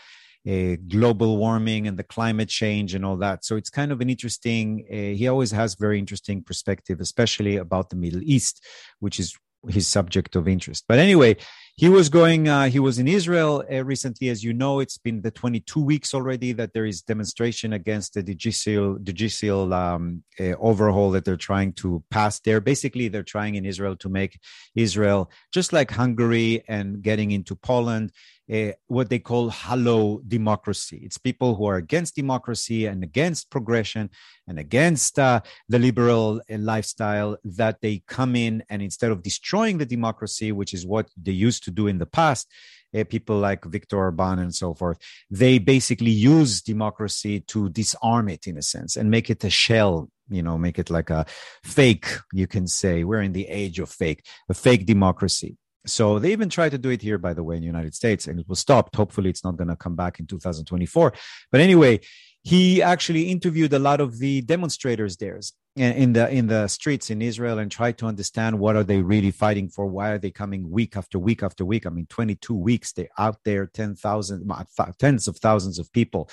uh, 0.48 0.76
global 0.88 1.37
warming 1.37 1.87
and 1.87 1.98
the 1.98 2.02
climate 2.02 2.48
change 2.48 2.94
and 2.94 3.05
all 3.05 3.16
that. 3.16 3.44
So 3.44 3.57
it's 3.57 3.70
kind 3.70 3.92
of 3.92 4.00
an 4.00 4.11
interesting. 4.11 4.85
Uh, 4.90 5.16
he 5.16 5.28
always 5.28 5.52
has 5.52 5.74
very 5.74 5.98
interesting 5.98 6.42
perspective, 6.42 7.00
especially 7.00 7.57
about 7.57 7.90
the 7.90 7.96
Middle 7.96 8.22
East, 8.24 8.64
which 8.98 9.20
is 9.20 9.37
his 9.68 9.87
subject 9.87 10.35
of 10.35 10.48
interest. 10.48 10.85
But 10.88 10.98
anyway, 10.98 11.37
he 11.76 11.88
was 11.88 12.08
going. 12.08 12.48
Uh, 12.48 12.68
he 12.68 12.78
was 12.78 12.98
in 12.98 13.08
Israel 13.08 13.64
uh, 13.72 13.82
recently, 13.85 14.28
as 14.28 14.44
you 14.44 14.52
know. 14.52 14.80
It's 14.80 14.98
been 14.98 15.22
the 15.22 15.30
22 15.30 15.80
weeks 15.80 16.12
already 16.12 16.52
that 16.52 16.74
there 16.74 16.85
is 16.85 17.00
demonstration 17.00 17.72
against 17.72 18.14
the 18.14 18.22
judicial 18.22 18.98
judicial 18.98 19.72
um, 19.72 20.22
uh, 20.38 20.54
overhaul 20.61 21.11
that 21.12 21.24
they're 21.24 21.37
trying 21.37 21.72
to 21.74 22.04
pass 22.11 22.40
there. 22.40 22.61
Basically, 22.61 23.08
they're 23.08 23.22
trying 23.22 23.54
in 23.54 23.64
Israel 23.64 23.96
to 23.96 24.08
make 24.11 24.38
Israel 24.74 25.30
just 25.52 25.72
like 25.72 25.90
Hungary 25.90 26.62
and 26.68 27.02
getting 27.02 27.30
into 27.30 27.56
Poland 27.56 28.12
uh, 28.52 28.72
what 28.88 29.08
they 29.08 29.18
call 29.18 29.50
hollow 29.50 30.20
democracy. 30.26 31.00
It's 31.04 31.16
people 31.16 31.54
who 31.54 31.64
are 31.66 31.76
against 31.76 32.16
democracy 32.16 32.87
and 32.87 33.02
against 33.02 33.50
progression 33.50 34.11
and 34.48 34.58
against 34.58 35.18
uh, 35.18 35.40
the 35.68 35.78
liberal 35.78 36.42
uh, 36.50 36.58
lifestyle 36.58 37.37
that 37.44 37.80
they 37.80 38.02
come 38.06 38.37
in 38.37 38.62
and 38.68 38.82
instead 38.82 39.11
of 39.11 39.22
destroying 39.22 39.78
the 39.78 39.87
democracy, 39.87 40.52
which 40.52 40.74
is 40.74 40.85
what 40.85 41.08
they 41.16 41.32
used 41.32 41.62
to 41.62 41.70
do 41.70 41.87
in 41.87 41.98
the 41.98 42.07
past, 42.07 42.48
uh, 42.96 43.05
people 43.05 43.38
like 43.38 43.64
Viktor 43.64 43.96
Orban 43.96 44.38
and 44.38 44.55
so 44.55 44.75
forth, 44.75 44.98
they 45.31 45.59
basically 45.59 46.11
use 46.11 46.62
democracy 46.62 47.40
to 47.40 47.68
disarm 47.70 48.29
it 48.29 48.46
in 48.46 48.59
a 48.59 48.62
sense 48.62 48.96
and 48.96 49.11
make 49.11 49.31
it 49.31 49.44
a 49.44 49.51
shell 49.51 50.09
you 50.31 50.42
know 50.42 50.57
make 50.57 50.79
it 50.79 50.88
like 50.88 51.11
a 51.11 51.27
fake 51.64 52.07
you 52.33 52.46
can 52.46 52.66
say 52.66 53.03
we're 53.03 53.20
in 53.20 53.33
the 53.33 53.48
age 53.48 53.81
of 53.81 53.90
fake 53.90 54.25
a 54.48 54.55
fake 54.55 54.87
democracy 54.87 55.59
so 55.87 56.18
they 56.18 56.33
even 56.33 56.48
tried 56.48 56.70
to 56.70 56.79
do 56.79 56.90
it 56.90 57.03
here, 57.03 57.18
by 57.18 57.35
the 57.35 57.42
way, 57.42 57.57
in 57.57 57.62
the 57.62 57.66
United 57.66 57.94
States, 57.94 58.27
and 58.29 58.38
it 58.38 58.48
was 58.48 58.61
stopped. 58.61 58.94
Hopefully, 58.94 59.31
it's 59.31 59.44
not 59.44 59.57
going 59.57 59.68
to 59.68 59.77
come 59.77 59.96
back 59.96 60.20
in 60.20 60.27
2024. 60.27 61.12
But 61.51 61.61
anyway, 61.61 62.01
he 62.42 62.83
actually 62.83 63.31
interviewed 63.31 63.72
a 63.72 63.78
lot 63.78 64.00
of 64.00 64.18
the 64.18 64.42
demonstrators 64.42 65.16
there 65.16 65.40
in 65.76 66.12
the 66.12 66.28
in 66.28 66.48
the 66.48 66.68
streets 66.68 67.09
in 67.09 67.22
Israel 67.22 67.59
and 67.59 67.70
tried 67.70 67.96
to 67.98 68.07
understand 68.07 68.59
what 68.59 68.76
are 68.76 68.85
they 68.85 69.00
really 69.00 69.31
fighting 69.31 69.68
for? 69.68 69.87
Why 69.87 70.11
are 70.11 70.18
they 70.18 70.31
coming 70.31 70.70
week 70.70 70.96
after 70.96 71.18
week 71.18 71.42
after 71.42 71.64
week? 71.64 71.87
I 71.87 71.90
mean, 71.90 72.07
22 72.07 72.55
weeks 72.55 72.92
they're 72.92 73.09
out 73.18 73.38
there, 73.44 73.66
10,000, 73.66 74.52
tens 74.98 75.28
of 75.28 75.38
thousands 75.38 75.78
of 75.78 75.90
people. 75.92 76.28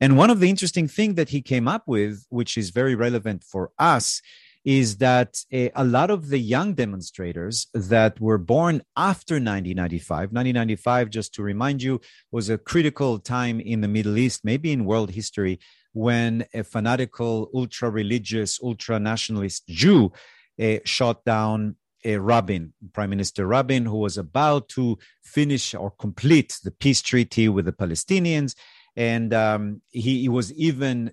And 0.00 0.16
one 0.16 0.30
of 0.30 0.40
the 0.40 0.48
interesting 0.48 0.88
things 0.88 1.16
that 1.16 1.28
he 1.28 1.42
came 1.42 1.68
up 1.68 1.84
with, 1.86 2.24
which 2.30 2.56
is 2.56 2.70
very 2.70 2.94
relevant 2.94 3.44
for 3.44 3.72
us, 3.78 4.22
is 4.64 4.98
that 4.98 5.40
a, 5.52 5.70
a, 5.74 5.84
lot 5.84 6.10
of 6.10 6.28
the 6.28 6.38
young 6.38 6.74
demonstrators 6.74 7.66
that 7.74 8.20
were 8.20 8.38
born 8.38 8.82
after 8.96 9.34
1995, 9.34 10.32
1995, 10.32 11.10
just 11.10 11.34
to 11.34 11.42
remind 11.42 11.82
you, 11.82 12.00
was 12.30 12.48
a 12.48 12.58
critical 12.58 13.18
time 13.18 13.60
in 13.60 13.80
the 13.80 13.88
Middle 13.88 14.16
East, 14.16 14.44
maybe 14.44 14.72
in 14.72 14.84
world 14.84 15.10
history, 15.10 15.58
when 15.92 16.46
a 16.54 16.62
fanatical, 16.62 17.50
ultra 17.54 17.90
religious, 17.90 18.60
ultra 18.62 18.98
nationalist 18.98 19.66
Jew 19.66 20.12
uh, 20.60 20.76
shot 20.84 21.24
down 21.24 21.76
uh, 22.06 22.20
Rabin, 22.20 22.72
Prime 22.92 23.10
Minister 23.10 23.46
Rabin, 23.46 23.86
who 23.86 23.98
was 23.98 24.16
about 24.16 24.68
to 24.70 24.98
finish 25.24 25.74
or 25.74 25.90
complete 25.90 26.58
the 26.62 26.70
peace 26.70 27.02
treaty 27.02 27.48
with 27.48 27.64
the 27.64 27.72
Palestinians. 27.72 28.54
And 28.96 29.32
um, 29.32 29.82
he, 29.90 30.20
he 30.20 30.28
was 30.28 30.52
even 30.54 31.12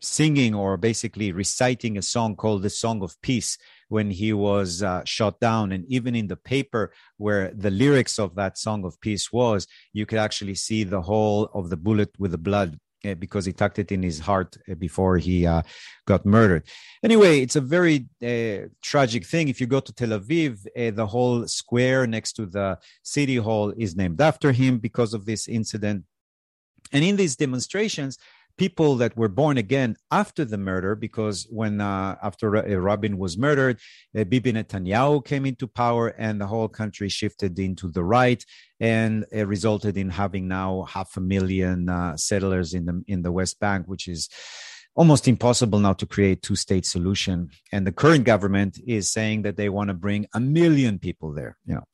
singing 0.00 0.54
or 0.54 0.76
basically 0.76 1.32
reciting 1.32 1.98
a 1.98 2.02
song 2.02 2.36
called 2.36 2.62
the 2.62 2.70
Song 2.70 3.02
of 3.02 3.20
Peace 3.22 3.58
when 3.88 4.10
he 4.10 4.32
was 4.32 4.82
uh, 4.82 5.02
shot 5.04 5.40
down. 5.40 5.72
And 5.72 5.84
even 5.86 6.14
in 6.14 6.28
the 6.28 6.36
paper 6.36 6.92
where 7.18 7.52
the 7.54 7.70
lyrics 7.70 8.18
of 8.18 8.34
that 8.36 8.58
Song 8.58 8.84
of 8.84 9.00
Peace 9.00 9.32
was, 9.32 9.66
you 9.92 10.06
could 10.06 10.18
actually 10.18 10.54
see 10.54 10.84
the 10.84 11.02
hole 11.02 11.50
of 11.54 11.70
the 11.70 11.76
bullet 11.76 12.10
with 12.18 12.32
the 12.32 12.38
blood. 12.38 12.78
Uh, 13.02 13.14
because 13.14 13.46
he 13.46 13.52
tucked 13.54 13.78
it 13.78 13.90
in 13.92 14.02
his 14.02 14.18
heart 14.18 14.58
uh, 14.70 14.74
before 14.74 15.16
he 15.16 15.46
uh, 15.46 15.62
got 16.06 16.26
murdered. 16.26 16.62
Anyway, 17.02 17.40
it's 17.40 17.56
a 17.56 17.60
very 17.62 18.04
uh, 18.22 18.68
tragic 18.82 19.24
thing. 19.24 19.48
If 19.48 19.58
you 19.58 19.66
go 19.66 19.80
to 19.80 19.90
Tel 19.90 20.10
Aviv, 20.10 20.66
the 20.94 21.06
whole 21.06 21.48
square 21.48 22.06
next 22.06 22.34
to 22.34 22.44
the 22.44 22.78
city 23.02 23.36
hall 23.36 23.72
is 23.78 23.96
named 23.96 24.20
after 24.20 24.52
him 24.52 24.76
because 24.76 25.14
of 25.14 25.24
this 25.24 25.48
incident. 25.48 26.04
And 26.92 27.02
in 27.02 27.16
these 27.16 27.36
demonstrations, 27.36 28.18
people 28.56 28.96
that 28.96 29.16
were 29.16 29.28
born 29.28 29.56
again 29.58 29.96
after 30.10 30.44
the 30.44 30.58
murder, 30.58 30.94
because 30.94 31.46
when 31.50 31.80
uh, 31.80 32.16
after 32.22 32.56
uh, 32.56 32.62
Rabin 32.76 33.18
was 33.18 33.36
murdered, 33.36 33.78
uh, 34.16 34.24
Bibi 34.24 34.52
Netanyahu 34.52 35.24
came 35.24 35.46
into 35.46 35.66
power 35.66 36.08
and 36.08 36.40
the 36.40 36.46
whole 36.46 36.68
country 36.68 37.08
shifted 37.08 37.58
into 37.58 37.88
the 37.88 38.04
right, 38.04 38.44
and 38.78 39.24
it 39.32 39.46
resulted 39.46 39.96
in 39.96 40.10
having 40.10 40.48
now 40.48 40.82
half 40.82 41.16
a 41.16 41.20
million 41.20 41.88
uh, 41.88 42.16
settlers 42.16 42.74
in 42.74 42.84
the 42.86 43.02
in 43.06 43.22
the 43.22 43.32
West 43.32 43.58
Bank, 43.60 43.86
which 43.86 44.08
is 44.08 44.28
almost 44.96 45.28
impossible 45.28 45.78
now 45.78 45.92
to 45.92 46.06
create 46.06 46.42
two-state 46.42 46.84
solution. 46.84 47.48
And 47.72 47.86
the 47.86 47.92
current 47.92 48.24
government 48.24 48.78
is 48.86 49.10
saying 49.10 49.42
that 49.42 49.56
they 49.56 49.68
want 49.68 49.88
to 49.88 49.94
bring 49.94 50.26
a 50.34 50.40
million 50.40 50.98
people 50.98 51.32
there. 51.32 51.56
You 51.64 51.76
know, 51.76 51.84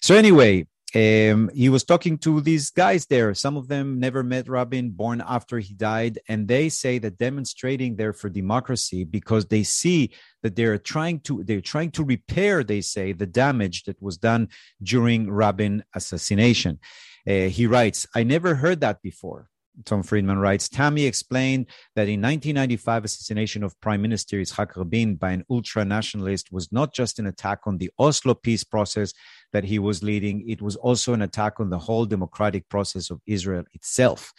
so 0.00 0.14
anyway 0.14 0.66
um, 0.94 1.50
he 1.54 1.68
was 1.68 1.84
talking 1.84 2.16
to 2.18 2.40
these 2.40 2.70
guys 2.70 3.04
there. 3.06 3.34
Some 3.34 3.58
of 3.58 3.68
them 3.68 4.00
never 4.00 4.22
met 4.22 4.48
Rabin, 4.48 4.90
born 4.90 5.22
after 5.26 5.58
he 5.58 5.74
died, 5.74 6.18
and 6.28 6.48
they 6.48 6.70
say 6.70 6.98
that 6.98 7.18
demonstrating 7.18 7.96
there 7.96 8.14
for 8.14 8.30
democracy 8.30 9.04
because 9.04 9.44
they 9.46 9.64
see 9.64 10.12
that 10.42 10.56
they're 10.56 10.78
trying 10.78 11.20
to 11.20 11.44
they're 11.44 11.60
trying 11.60 11.90
to 11.92 12.04
repair. 12.04 12.64
They 12.64 12.80
say 12.80 13.12
the 13.12 13.26
damage 13.26 13.84
that 13.84 14.00
was 14.00 14.16
done 14.16 14.48
during 14.82 15.30
Rabin 15.30 15.84
assassination. 15.94 16.78
Uh, 17.26 17.48
he 17.48 17.66
writes, 17.66 18.06
"I 18.14 18.22
never 18.22 18.54
heard 18.54 18.80
that 18.80 19.02
before." 19.02 19.50
Tom 19.84 20.02
Friedman 20.02 20.38
writes, 20.38 20.68
Tammy 20.68 21.04
explained 21.04 21.66
that 21.94 22.08
in 22.08 22.20
1995 22.20 23.04
assassination 23.04 23.62
of 23.62 23.78
Prime 23.80 24.02
Minister 24.02 24.36
Yitzhak 24.36 24.76
Rabin 24.76 25.16
by 25.16 25.30
an 25.30 25.44
ultra-nationalist 25.50 26.50
was 26.52 26.72
not 26.72 26.92
just 26.92 27.18
an 27.18 27.26
attack 27.26 27.60
on 27.66 27.78
the 27.78 27.90
Oslo 27.98 28.34
peace 28.34 28.64
process 28.64 29.12
that 29.52 29.64
he 29.64 29.78
was 29.78 30.02
leading, 30.02 30.48
it 30.48 30.60
was 30.60 30.76
also 30.76 31.12
an 31.14 31.22
attack 31.22 31.60
on 31.60 31.70
the 31.70 31.78
whole 31.78 32.04
democratic 32.04 32.68
process 32.68 33.10
of 33.10 33.20
Israel 33.26 33.64
itself. 33.72 34.32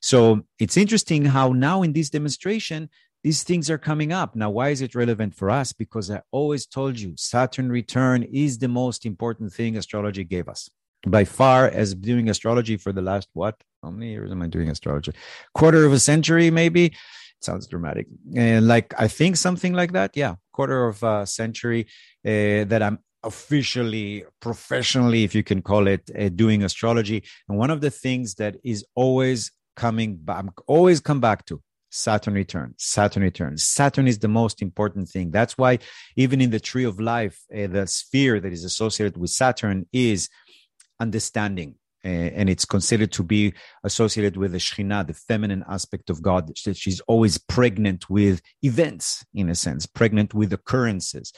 So 0.00 0.42
it's 0.58 0.76
interesting 0.76 1.24
how 1.24 1.52
now 1.52 1.82
in 1.82 1.92
this 1.92 2.10
demonstration, 2.10 2.88
these 3.22 3.42
things 3.42 3.70
are 3.70 3.78
coming 3.78 4.12
up. 4.12 4.36
Now, 4.36 4.50
why 4.50 4.68
is 4.68 4.82
it 4.82 4.94
relevant 4.94 5.34
for 5.34 5.50
us? 5.50 5.72
Because 5.72 6.10
I 6.10 6.20
always 6.30 6.66
told 6.66 7.00
you 7.00 7.14
Saturn 7.16 7.70
return 7.70 8.22
is 8.22 8.58
the 8.58 8.68
most 8.68 9.06
important 9.06 9.52
thing 9.52 9.78
astrology 9.78 10.24
gave 10.24 10.46
us 10.46 10.68
by 11.06 11.24
far 11.24 11.66
as 11.66 11.94
doing 11.94 12.28
astrology 12.28 12.76
for 12.76 12.92
the 12.92 13.02
last 13.02 13.28
what 13.32 13.56
how 13.84 13.90
many 13.90 14.10
years 14.10 14.30
am 14.30 14.42
i 14.42 14.46
doing 14.46 14.68
astrology 14.70 15.12
quarter 15.54 15.84
of 15.84 15.92
a 15.92 15.98
century 15.98 16.50
maybe 16.50 16.92
sounds 17.44 17.66
dramatic. 17.66 18.06
And 18.34 18.66
like 18.66 18.94
I 18.98 19.08
think 19.08 19.36
something 19.36 19.74
like 19.74 19.92
that. 19.92 20.16
Yeah, 20.16 20.36
quarter 20.52 20.86
of 20.86 21.02
a 21.02 21.26
century 21.26 21.86
uh, 22.26 22.64
that 22.70 22.82
I'm 22.82 22.98
officially, 23.22 24.24
professionally, 24.40 25.24
if 25.24 25.34
you 25.34 25.42
can 25.42 25.62
call 25.62 25.86
it, 25.86 26.10
uh, 26.18 26.28
doing 26.30 26.62
astrology. 26.64 27.24
And 27.48 27.58
one 27.58 27.70
of 27.70 27.80
the 27.80 27.90
things 27.90 28.34
that 28.36 28.56
is 28.64 28.84
always 28.94 29.52
coming 29.76 30.20
I'm 30.28 30.50
always 30.66 31.00
come 31.00 31.20
back 31.20 31.44
to 31.46 31.60
Saturn 31.90 32.34
return, 32.34 32.74
Saturn 32.76 33.22
return. 33.22 33.56
Saturn 33.56 34.08
is 34.08 34.18
the 34.18 34.28
most 34.28 34.62
important 34.62 35.08
thing. 35.08 35.30
That's 35.30 35.56
why 35.56 35.78
even 36.16 36.40
in 36.40 36.50
the 36.50 36.60
tree 36.60 36.84
of 36.84 36.98
life, 37.00 37.40
uh, 37.54 37.68
the 37.68 37.86
sphere 37.86 38.40
that 38.40 38.52
is 38.52 38.64
associated 38.64 39.16
with 39.16 39.30
Saturn 39.30 39.86
is 39.92 40.28
understanding. 40.98 41.76
Uh, 42.04 42.08
and 42.08 42.50
it's 42.50 42.64
considered 42.64 43.12
to 43.12 43.22
be 43.22 43.54
associated 43.82 44.36
with 44.36 44.52
the 44.52 44.58
Shekhinah, 44.58 45.06
the 45.06 45.14
feminine 45.14 45.64
aspect 45.68 46.10
of 46.10 46.22
God. 46.22 46.52
She's 46.56 47.00
always 47.00 47.38
pregnant 47.38 48.10
with 48.10 48.42
events, 48.62 49.24
in 49.34 49.48
a 49.48 49.54
sense, 49.54 49.86
pregnant 49.86 50.34
with 50.34 50.52
occurrences. 50.52 51.32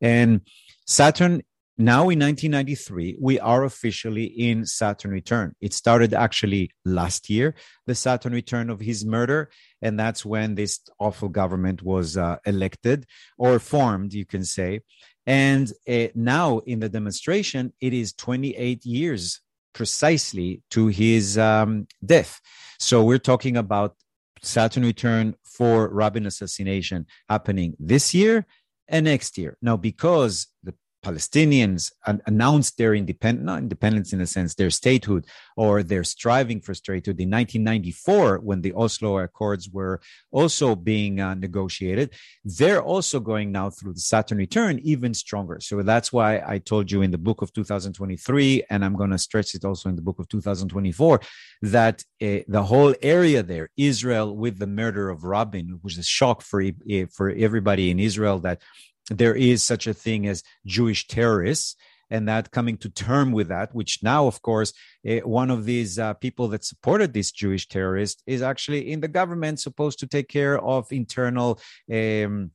And 0.00 0.42
Saturn 0.86 1.42
now 1.78 2.10
in 2.10 2.20
1993 2.20 3.16
we 3.18 3.40
are 3.40 3.64
officially 3.64 4.24
in 4.24 4.66
saturn 4.66 5.10
return 5.10 5.54
it 5.60 5.72
started 5.72 6.12
actually 6.12 6.70
last 6.84 7.30
year 7.30 7.54
the 7.86 7.94
saturn 7.94 8.32
return 8.32 8.68
of 8.68 8.78
his 8.78 9.06
murder 9.06 9.50
and 9.80 9.98
that's 9.98 10.22
when 10.24 10.54
this 10.54 10.80
awful 11.00 11.30
government 11.30 11.82
was 11.82 12.16
uh, 12.18 12.36
elected 12.44 13.06
or 13.38 13.58
formed 13.58 14.12
you 14.12 14.26
can 14.26 14.44
say 14.44 14.80
and 15.26 15.72
uh, 15.88 16.08
now 16.14 16.58
in 16.58 16.78
the 16.80 16.90
demonstration 16.90 17.72
it 17.80 17.94
is 17.94 18.12
28 18.12 18.84
years 18.84 19.40
precisely 19.72 20.62
to 20.70 20.88
his 20.88 21.38
um, 21.38 21.86
death 22.04 22.40
so 22.78 23.04
we're 23.04 23.18
talking 23.18 23.56
about 23.56 23.94
saturn 24.42 24.84
return 24.84 25.34
for 25.44 25.88
rabin 25.88 26.26
assassination 26.26 27.06
happening 27.28 27.74
this 27.78 28.12
year 28.12 28.46
and 28.88 29.04
next 29.04 29.38
year. 29.38 29.56
Now, 29.62 29.76
because 29.76 30.48
the 30.62 30.74
Palestinians 31.02 31.90
announced 32.26 32.78
their 32.78 32.94
independence, 32.94 33.44
not 33.44 33.58
independence 33.58 34.12
in 34.12 34.20
a 34.20 34.26
sense, 34.26 34.54
their 34.54 34.70
statehood 34.70 35.26
or 35.56 35.82
their 35.82 36.04
striving 36.04 36.60
for 36.60 36.74
statehood 36.74 37.20
in 37.20 37.30
1994 37.30 38.38
when 38.38 38.60
the 38.60 38.72
Oslo 38.74 39.18
Accords 39.18 39.68
were 39.68 40.00
also 40.30 40.76
being 40.76 41.20
uh, 41.20 41.34
negotiated. 41.34 42.10
They're 42.44 42.82
also 42.82 43.18
going 43.18 43.50
now 43.50 43.70
through 43.70 43.94
the 43.94 44.00
Saturn 44.00 44.38
return 44.38 44.78
even 44.80 45.12
stronger. 45.12 45.58
So 45.60 45.82
that's 45.82 46.12
why 46.12 46.42
I 46.46 46.58
told 46.58 46.90
you 46.90 47.02
in 47.02 47.10
the 47.10 47.18
book 47.18 47.42
of 47.42 47.52
2023, 47.52 48.64
and 48.70 48.84
I'm 48.84 48.94
going 48.94 49.10
to 49.10 49.18
stretch 49.18 49.54
it 49.54 49.64
also 49.64 49.88
in 49.88 49.96
the 49.96 50.02
book 50.02 50.18
of 50.20 50.28
2024, 50.28 51.20
that 51.62 52.04
uh, 52.22 52.38
the 52.46 52.62
whole 52.62 52.94
area 53.02 53.42
there, 53.42 53.70
Israel 53.76 54.36
with 54.36 54.58
the 54.58 54.66
murder 54.66 55.10
of 55.10 55.24
Rabin, 55.24 55.80
was 55.82 55.98
a 55.98 56.02
shock 56.02 56.42
for, 56.42 56.62
uh, 56.62 57.06
for 57.12 57.30
everybody 57.30 57.90
in 57.90 57.98
Israel 57.98 58.38
that 58.40 58.62
there 59.10 59.34
is 59.34 59.62
such 59.62 59.86
a 59.86 59.94
thing 59.94 60.26
as 60.26 60.42
Jewish 60.66 61.06
terrorists 61.06 61.76
and 62.10 62.28
that 62.28 62.50
coming 62.50 62.76
to 62.76 62.90
term 62.90 63.32
with 63.32 63.48
that, 63.48 63.74
which 63.74 64.02
now, 64.02 64.26
of 64.26 64.42
course, 64.42 64.74
uh, 65.08 65.16
one 65.24 65.50
of 65.50 65.64
these 65.64 65.98
uh, 65.98 66.12
people 66.14 66.46
that 66.48 66.62
supported 66.62 67.14
this 67.14 67.32
Jewish 67.32 67.66
terrorist 67.68 68.22
is 68.26 68.42
actually 68.42 68.92
in 68.92 69.00
the 69.00 69.08
government 69.08 69.60
supposed 69.60 69.98
to 70.00 70.06
take 70.06 70.28
care 70.28 70.58
of 70.60 70.92
internal 70.92 71.58
um, 71.90 72.50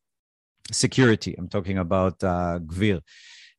security. 0.72 1.34
I'm 1.38 1.50
talking 1.50 1.80
about 1.80 2.24
uh, 2.24 2.60
Gvir 2.60 3.02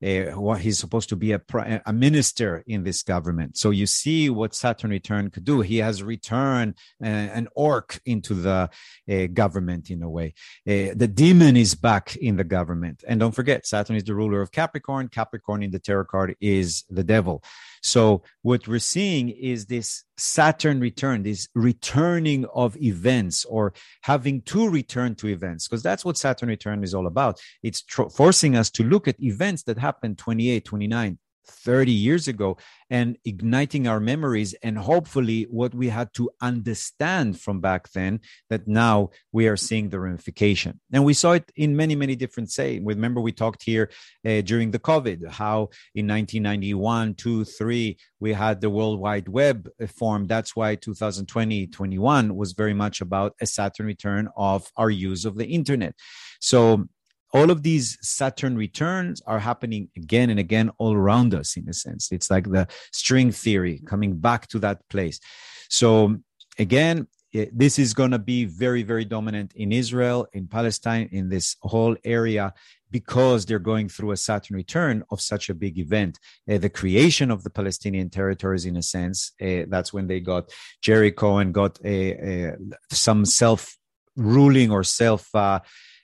uh, 0.04 0.54
he's 0.54 0.78
supposed 0.78 1.08
to 1.08 1.16
be 1.16 1.32
a, 1.32 1.40
a 1.86 1.92
minister 1.92 2.62
in 2.66 2.84
this 2.84 3.02
government. 3.02 3.56
So 3.56 3.70
you 3.70 3.86
see 3.86 4.30
what 4.30 4.54
Saturn 4.54 4.90
return 4.90 5.30
could 5.30 5.44
do. 5.44 5.60
He 5.60 5.78
has 5.78 6.02
returned 6.02 6.74
uh, 7.02 7.06
an 7.06 7.48
orc 7.54 8.00
into 8.04 8.34
the 8.34 8.70
uh, 9.10 9.26
government 9.32 9.90
in 9.90 10.02
a 10.02 10.10
way. 10.10 10.34
Uh, 10.66 10.94
the 10.94 11.08
demon 11.12 11.56
is 11.56 11.74
back 11.74 12.16
in 12.16 12.36
the 12.36 12.44
government. 12.44 13.02
And 13.06 13.18
don't 13.20 13.34
forget, 13.34 13.66
Saturn 13.66 13.96
is 13.96 14.04
the 14.04 14.14
ruler 14.14 14.40
of 14.40 14.52
Capricorn. 14.52 15.08
Capricorn 15.08 15.62
in 15.62 15.70
the 15.70 15.78
tarot 15.78 16.04
card 16.04 16.36
is 16.40 16.84
the 16.88 17.04
devil. 17.04 17.42
So 17.82 18.22
what 18.42 18.66
we're 18.66 18.78
seeing 18.78 19.30
is 19.30 19.66
this 19.66 20.04
Saturn 20.16 20.80
return, 20.80 21.22
this 21.22 21.48
returning 21.54 22.44
of 22.54 22.76
events 22.76 23.44
or 23.44 23.72
having 24.02 24.42
to 24.42 24.68
return 24.68 25.14
to 25.16 25.28
events, 25.28 25.68
because 25.68 25.82
that's 25.82 26.04
what 26.04 26.16
Saturn 26.16 26.48
return 26.48 26.82
is 26.82 26.94
all 26.94 27.06
about. 27.06 27.40
It's 27.62 27.82
tr- 27.82 28.08
forcing 28.08 28.56
us 28.56 28.70
to 28.70 28.84
look 28.84 29.08
at 29.08 29.22
events 29.22 29.62
that 29.64 29.78
happened 29.78 30.18
28, 30.18 30.64
29, 30.64 31.18
30 31.48 31.92
years 31.92 32.28
ago 32.28 32.56
and 32.90 33.18
igniting 33.24 33.86
our 33.86 34.00
memories. 34.00 34.54
And 34.62 34.78
hopefully 34.78 35.46
what 35.50 35.74
we 35.74 35.88
had 35.88 36.12
to 36.14 36.30
understand 36.40 37.40
from 37.40 37.60
back 37.60 37.90
then 37.92 38.20
that 38.50 38.66
now 38.66 39.10
we 39.32 39.48
are 39.48 39.56
seeing 39.56 39.88
the 39.88 40.00
ramification. 40.00 40.80
And 40.92 41.04
we 41.04 41.14
saw 41.14 41.32
it 41.32 41.50
in 41.56 41.76
many 41.76 41.96
many 41.96 42.16
different 42.16 42.50
say. 42.50 42.80
Remember 42.80 43.20
we 43.20 43.32
talked 43.32 43.62
here 43.62 43.90
uh, 44.26 44.40
during 44.42 44.70
the 44.70 44.78
covid 44.78 45.28
how 45.28 45.68
in 45.94 46.06
1991 46.06 47.14
2 47.14 47.44
3 47.44 47.98
we 48.20 48.32
had 48.32 48.60
the 48.60 48.70
world 48.70 49.00
wide 49.00 49.28
web 49.28 49.68
formed. 49.86 50.28
That's 50.28 50.56
why 50.56 50.74
2020 50.76 51.66
21 51.66 52.36
was 52.36 52.52
very 52.52 52.74
much 52.74 53.00
about 53.00 53.34
a 53.40 53.46
saturn 53.46 53.86
return 53.86 54.28
of 54.36 54.70
our 54.76 54.90
use 54.90 55.24
of 55.24 55.36
the 55.36 55.46
internet. 55.46 55.94
So 56.40 56.88
all 57.32 57.50
of 57.50 57.62
these 57.62 57.98
Saturn 58.00 58.56
returns 58.56 59.20
are 59.26 59.38
happening 59.38 59.88
again 59.96 60.30
and 60.30 60.40
again 60.40 60.70
all 60.78 60.94
around 60.94 61.34
us, 61.34 61.56
in 61.56 61.68
a 61.68 61.74
sense. 61.74 62.10
It's 62.12 62.30
like 62.30 62.50
the 62.50 62.66
string 62.92 63.32
theory 63.32 63.80
coming 63.86 64.18
back 64.18 64.48
to 64.48 64.58
that 64.60 64.80
place. 64.88 65.20
So, 65.68 66.16
again, 66.58 67.06
this 67.32 67.78
is 67.78 67.92
going 67.92 68.12
to 68.12 68.18
be 68.18 68.46
very, 68.46 68.82
very 68.82 69.04
dominant 69.04 69.52
in 69.54 69.70
Israel, 69.70 70.26
in 70.32 70.48
Palestine, 70.48 71.08
in 71.12 71.28
this 71.28 71.56
whole 71.60 71.94
area, 72.04 72.54
because 72.90 73.44
they're 73.44 73.58
going 73.58 73.88
through 73.88 74.12
a 74.12 74.16
Saturn 74.16 74.56
return 74.56 75.04
of 75.10 75.20
such 75.20 75.50
a 75.50 75.54
big 75.54 75.78
event. 75.78 76.18
Uh, 76.50 76.56
the 76.56 76.70
creation 76.70 77.30
of 77.30 77.44
the 77.44 77.50
Palestinian 77.50 78.08
territories, 78.08 78.64
in 78.64 78.76
a 78.76 78.82
sense, 78.82 79.32
uh, 79.42 79.64
that's 79.68 79.92
when 79.92 80.06
they 80.06 80.20
got 80.20 80.50
Jericho 80.80 81.36
and 81.36 81.52
got 81.52 81.78
a, 81.84 82.46
a 82.46 82.56
some 82.90 83.26
self 83.26 83.76
ruling 84.16 84.70
or 84.70 84.82
self. 84.82 85.28
Uh, 85.34 85.60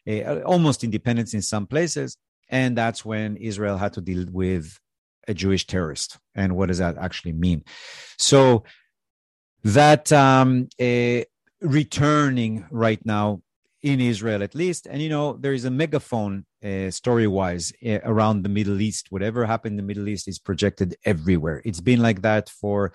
uh, 0.08 0.40
almost 0.40 0.84
independence 0.84 1.34
in 1.34 1.42
some 1.42 1.66
places. 1.66 2.16
And 2.48 2.76
that's 2.76 3.04
when 3.04 3.36
Israel 3.36 3.78
had 3.78 3.94
to 3.94 4.00
deal 4.00 4.26
with 4.30 4.78
a 5.26 5.34
Jewish 5.34 5.66
terrorist. 5.66 6.18
And 6.34 6.56
what 6.56 6.68
does 6.68 6.78
that 6.78 6.98
actually 6.98 7.32
mean? 7.32 7.64
So 8.18 8.64
that 9.64 10.12
um, 10.12 10.68
uh, 10.80 11.22
returning 11.60 12.66
right 12.70 13.04
now 13.04 13.40
in 13.82 14.00
Israel, 14.00 14.42
at 14.42 14.54
least, 14.54 14.86
and 14.86 15.02
you 15.02 15.08
know, 15.08 15.34
there 15.34 15.52
is 15.52 15.64
a 15.64 15.70
megaphone 15.70 16.46
uh, 16.64 16.90
story 16.90 17.26
wise 17.26 17.72
uh, 17.86 17.98
around 18.04 18.42
the 18.42 18.48
Middle 18.48 18.80
East. 18.80 19.08
Whatever 19.10 19.44
happened 19.44 19.72
in 19.72 19.76
the 19.76 19.82
Middle 19.82 20.08
East 20.08 20.26
is 20.28 20.38
projected 20.38 20.96
everywhere. 21.04 21.60
It's 21.64 21.80
been 21.80 22.00
like 22.00 22.22
that 22.22 22.48
for 22.48 22.92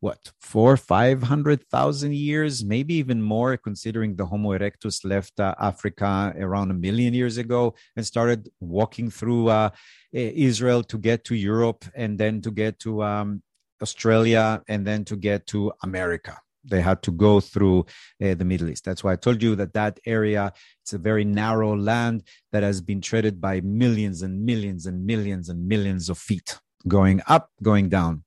what 0.00 0.32
four 0.40 0.76
five 0.76 1.22
hundred 1.22 1.62
thousand 1.68 2.14
years 2.14 2.64
maybe 2.64 2.94
even 2.94 3.22
more 3.22 3.56
considering 3.56 4.16
the 4.16 4.26
homo 4.26 4.50
erectus 4.58 5.04
left 5.04 5.38
uh, 5.38 5.54
africa 5.60 6.34
around 6.38 6.70
a 6.70 6.74
million 6.74 7.14
years 7.14 7.36
ago 7.36 7.74
and 7.96 8.06
started 8.06 8.48
walking 8.60 9.10
through 9.10 9.48
uh, 9.48 9.70
israel 10.12 10.82
to 10.82 10.98
get 10.98 11.22
to 11.24 11.34
europe 11.34 11.84
and 11.94 12.18
then 12.18 12.40
to 12.40 12.50
get 12.50 12.78
to 12.78 13.02
um, 13.02 13.42
australia 13.82 14.62
and 14.68 14.86
then 14.86 15.04
to 15.04 15.16
get 15.16 15.46
to 15.46 15.72
america. 15.82 16.36
They 16.62 16.82
had 16.82 17.00
to 17.04 17.12
go 17.12 17.40
through 17.40 17.86
uh, 18.22 18.34
the 18.34 18.44
middle 18.44 18.68
east. 18.68 18.84
That's 18.84 19.02
why 19.02 19.14
i 19.14 19.16
told 19.16 19.42
you 19.42 19.56
that 19.56 19.72
that 19.72 19.98
area 20.04 20.52
it's 20.82 20.92
a 20.92 20.98
very 20.98 21.24
narrow 21.24 21.74
land 21.74 22.24
that 22.52 22.62
has 22.62 22.82
been 22.82 23.00
treaded 23.00 23.40
by 23.40 23.62
millions 23.62 24.20
and 24.20 24.44
millions 24.44 24.84
and 24.84 25.06
millions 25.06 25.48
and 25.48 25.66
millions 25.66 26.10
of 26.10 26.18
feet 26.18 26.58
going 26.86 27.20
up 27.26 27.50
going 27.62 27.88
down 27.88 28.24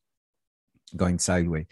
going 0.96 1.20
sideways. 1.20 1.66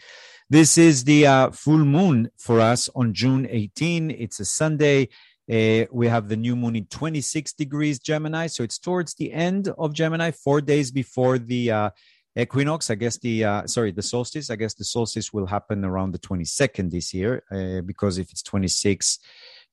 This 0.50 0.76
is 0.76 1.04
the 1.04 1.26
uh, 1.26 1.50
full 1.50 1.78
moon 1.78 2.30
for 2.36 2.60
us 2.60 2.90
on 2.94 3.14
June 3.14 3.46
18. 3.48 4.10
It's 4.10 4.38
a 4.40 4.44
Sunday. 4.44 5.08
Uh, 5.50 5.86
we 5.90 6.08
have 6.08 6.28
the 6.28 6.36
new 6.36 6.54
moon 6.54 6.76
in 6.76 6.86
26 6.86 7.54
degrees 7.54 7.98
Gemini. 7.98 8.46
So 8.48 8.62
it's 8.62 8.78
towards 8.78 9.14
the 9.14 9.32
end 9.32 9.68
of 9.78 9.94
Gemini, 9.94 10.30
four 10.30 10.60
days 10.60 10.90
before 10.90 11.38
the 11.38 11.70
uh, 11.70 11.90
equinox. 12.38 12.90
I 12.90 12.96
guess 12.96 13.18
the, 13.18 13.44
uh, 13.44 13.66
sorry, 13.66 13.92
the 13.92 14.02
solstice. 14.02 14.50
I 14.50 14.56
guess 14.56 14.74
the 14.74 14.84
solstice 14.84 15.32
will 15.32 15.46
happen 15.46 15.84
around 15.84 16.12
the 16.12 16.18
22nd 16.18 16.90
this 16.90 17.14
year 17.14 17.42
uh, 17.50 17.80
because 17.80 18.18
if 18.18 18.30
it's 18.30 18.42
26, 18.42 19.18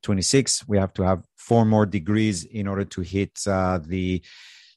26, 0.02 0.68
we 0.68 0.78
have 0.78 0.94
to 0.94 1.04
have 1.04 1.24
four 1.36 1.66
more 1.66 1.86
degrees 1.86 2.46
in 2.46 2.68
order 2.68 2.86
to 2.86 3.02
hit 3.02 3.38
uh, 3.48 3.80
the 3.86 4.22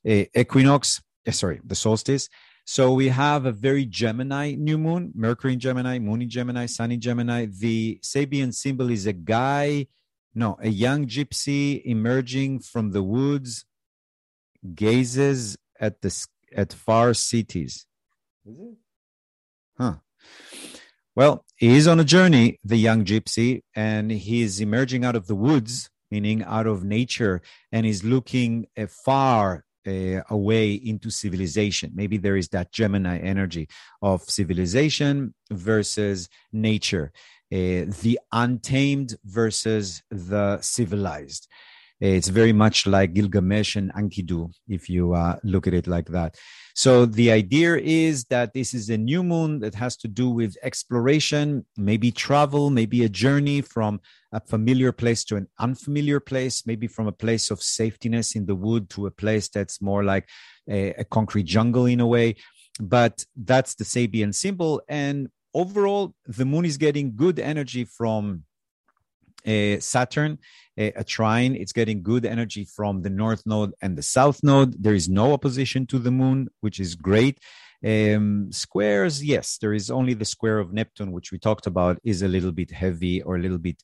equinox. 0.04 1.00
sorry, 1.30 1.60
the 1.64 1.76
solstice. 1.76 2.28
So 2.64 2.92
we 2.92 3.08
have 3.08 3.44
a 3.44 3.52
very 3.52 3.84
Gemini 3.84 4.54
new 4.54 4.78
moon, 4.78 5.12
Mercury 5.14 5.54
in 5.54 5.60
Gemini, 5.60 5.98
Moon 5.98 6.22
in 6.22 6.30
Gemini, 6.30 6.66
Sun 6.66 6.92
in 6.92 7.00
Gemini. 7.00 7.46
The 7.46 7.98
Sabian 8.02 8.54
symbol 8.54 8.90
is 8.90 9.06
a 9.06 9.12
guy, 9.12 9.88
no, 10.34 10.56
a 10.60 10.68
young 10.68 11.06
gypsy 11.06 11.82
emerging 11.84 12.60
from 12.60 12.92
the 12.92 13.02
woods, 13.02 13.64
gazes 14.74 15.58
at 15.80 16.02
the 16.02 16.26
at 16.56 16.72
far 16.72 17.14
cities. 17.14 17.86
Is 18.46 18.58
it? 18.58 18.74
Huh. 19.76 19.94
Well, 21.16 21.44
he 21.56 21.76
is 21.76 21.88
on 21.88 22.00
a 22.00 22.04
journey, 22.04 22.58
the 22.64 22.76
young 22.76 23.04
gypsy, 23.04 23.62
and 23.74 24.10
he's 24.10 24.60
emerging 24.60 25.04
out 25.04 25.16
of 25.16 25.26
the 25.26 25.34
woods, 25.34 25.90
meaning 26.10 26.42
out 26.44 26.66
of 26.66 26.84
nature, 26.84 27.42
and 27.72 27.84
he's 27.84 28.04
looking 28.04 28.66
uh, 28.78 28.86
far 28.86 29.64
uh, 29.86 30.22
away 30.30 30.74
into 30.74 31.10
civilization. 31.10 31.90
Maybe 31.94 32.16
there 32.18 32.36
is 32.36 32.48
that 32.48 32.72
Gemini 32.72 33.18
energy 33.18 33.68
of 34.00 34.22
civilization 34.22 35.34
versus 35.50 36.28
nature, 36.52 37.12
uh, 37.52 37.90
the 38.02 38.18
untamed 38.32 39.16
versus 39.24 40.02
the 40.10 40.60
civilized. 40.60 41.48
It's 42.00 42.26
very 42.26 42.52
much 42.52 42.84
like 42.84 43.14
Gilgamesh 43.14 43.76
and 43.76 43.92
Enkidu, 43.94 44.50
if 44.66 44.90
you 44.90 45.14
uh, 45.14 45.36
look 45.44 45.68
at 45.68 45.74
it 45.74 45.86
like 45.86 46.08
that. 46.08 46.36
So 46.74 47.06
the 47.06 47.30
idea 47.30 47.76
is 47.76 48.24
that 48.24 48.54
this 48.54 48.74
is 48.74 48.90
a 48.90 48.98
new 48.98 49.22
moon 49.22 49.60
that 49.60 49.76
has 49.76 49.96
to 49.98 50.08
do 50.08 50.28
with 50.28 50.56
exploration, 50.64 51.64
maybe 51.76 52.10
travel, 52.10 52.70
maybe 52.70 53.04
a 53.04 53.08
journey 53.08 53.60
from 53.60 54.00
a 54.32 54.40
familiar 54.40 54.92
place 54.92 55.24
to 55.24 55.36
an 55.36 55.48
unfamiliar 55.58 56.20
place, 56.20 56.66
maybe 56.66 56.86
from 56.86 57.06
a 57.06 57.12
place 57.12 57.50
of 57.50 57.60
safetiness 57.60 58.34
in 58.34 58.46
the 58.46 58.54
wood 58.54 58.88
to 58.90 59.06
a 59.06 59.10
place 59.10 59.48
that's 59.48 59.82
more 59.82 60.04
like 60.04 60.28
a, 60.68 60.94
a 60.94 61.04
concrete 61.04 61.44
jungle 61.44 61.86
in 61.86 62.00
a 62.00 62.06
way. 62.06 62.36
But 62.80 63.24
that's 63.36 63.74
the 63.74 63.84
Sabian 63.84 64.34
symbol. 64.34 64.80
And 64.88 65.28
overall, 65.52 66.14
the 66.26 66.46
moon 66.46 66.64
is 66.64 66.78
getting 66.78 67.14
good 67.14 67.38
energy 67.38 67.84
from 67.84 68.44
uh, 69.46 69.78
Saturn, 69.80 70.38
uh, 70.78 70.90
a 70.96 71.04
trine. 71.04 71.54
It's 71.54 71.72
getting 71.72 72.02
good 72.02 72.24
energy 72.24 72.64
from 72.64 73.02
the 73.02 73.10
north 73.10 73.42
node 73.44 73.72
and 73.82 73.98
the 73.98 74.02
south 74.02 74.40
node. 74.42 74.82
There 74.82 74.94
is 74.94 75.08
no 75.08 75.32
opposition 75.32 75.86
to 75.88 75.98
the 75.98 76.10
moon, 76.10 76.48
which 76.60 76.80
is 76.80 76.94
great. 76.94 77.38
Um, 77.84 78.52
squares, 78.52 79.24
yes, 79.24 79.58
there 79.60 79.74
is 79.74 79.90
only 79.90 80.14
the 80.14 80.24
square 80.24 80.60
of 80.60 80.72
Neptune, 80.72 81.10
which 81.10 81.32
we 81.32 81.38
talked 81.38 81.66
about, 81.66 81.98
is 82.04 82.22
a 82.22 82.28
little 82.28 82.52
bit 82.52 82.70
heavy 82.70 83.20
or 83.22 83.34
a 83.34 83.40
little 83.40 83.58
bit 83.58 83.82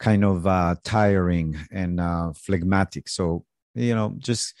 kind 0.00 0.24
of 0.24 0.46
uh, 0.46 0.74
tiring 0.82 1.56
and 1.70 2.00
uh, 2.00 2.32
phlegmatic. 2.34 3.08
So 3.08 3.44
you 3.76 3.94
know, 3.94 4.16
just 4.18 4.56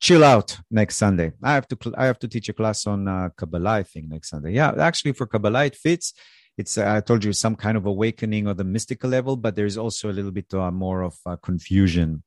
chill 0.00 0.22
out 0.22 0.58
next 0.70 0.96
Sunday. 0.96 1.32
I 1.42 1.54
have 1.54 1.66
to 1.68 1.94
I 1.96 2.04
have 2.04 2.18
to 2.18 2.28
teach 2.28 2.50
a 2.50 2.52
class 2.52 2.86
on 2.86 3.08
uh, 3.08 3.30
Kabbalah. 3.36 3.76
I 3.76 3.82
think 3.84 4.10
next 4.10 4.28
Sunday. 4.28 4.52
Yeah, 4.52 4.74
actually 4.78 5.12
for 5.12 5.26
Kabbalah 5.26 5.64
it 5.64 5.76
fits 5.76 6.12
it's 6.60 6.76
uh, 6.76 6.94
I 6.96 7.00
told 7.00 7.24
you 7.24 7.32
some 7.32 7.56
kind 7.56 7.76
of 7.76 7.86
awakening 7.86 8.46
on 8.46 8.56
the 8.56 8.64
mystical 8.64 9.10
level, 9.10 9.36
but 9.36 9.56
there's 9.56 9.78
also 9.78 10.10
a 10.10 10.16
little 10.18 10.30
bit 10.30 10.52
uh, 10.52 10.70
more 10.70 11.02
of 11.02 11.16
uh, 11.26 11.36
confusion. 11.36 12.22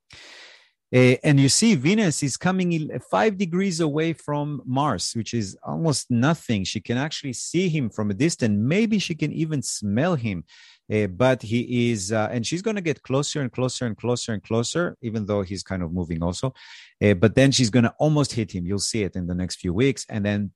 Uh, 0.93 1.15
and 1.23 1.39
you 1.39 1.49
see, 1.49 1.73
Venus 1.75 2.21
is 2.21 2.37
coming 2.37 2.89
five 3.09 3.37
degrees 3.37 3.79
away 3.79 4.13
from 4.13 4.61
Mars, 4.65 5.13
which 5.15 5.33
is 5.33 5.57
almost 5.63 6.11
nothing. 6.11 6.63
She 6.63 6.79
can 6.81 6.97
actually 6.97 7.33
see 7.33 7.67
him 7.67 7.89
from 7.89 8.11
a 8.11 8.13
distance. 8.13 8.55
Maybe 8.57 8.99
she 8.99 9.15
can 9.15 9.31
even 9.31 9.61
smell 9.61 10.15
him. 10.15 10.43
Uh, 10.91 11.07
but 11.07 11.41
he 11.41 11.91
is, 11.91 12.11
uh, 12.11 12.27
and 12.31 12.45
she's 12.45 12.61
going 12.61 12.75
to 12.75 12.81
get 12.81 13.01
closer 13.03 13.41
and 13.41 13.51
closer 13.51 13.85
and 13.85 13.97
closer 13.97 14.33
and 14.33 14.43
closer, 14.43 14.97
even 15.01 15.25
though 15.25 15.41
he's 15.41 15.63
kind 15.63 15.81
of 15.81 15.93
moving 15.93 16.21
also. 16.21 16.53
but 16.99 17.35
then 17.35 17.51
she's 17.51 17.69
going 17.69 17.83
to 17.83 17.93
almost 17.99 18.33
hit 18.33 18.51
him. 18.51 18.65
You'll 18.65 18.79
see 18.79 19.03
it 19.03 19.15
in 19.15 19.27
the 19.27 19.35
next 19.35 19.59
few 19.59 19.73
weeks, 19.73 20.05
and 20.09 20.25
then 20.25 20.51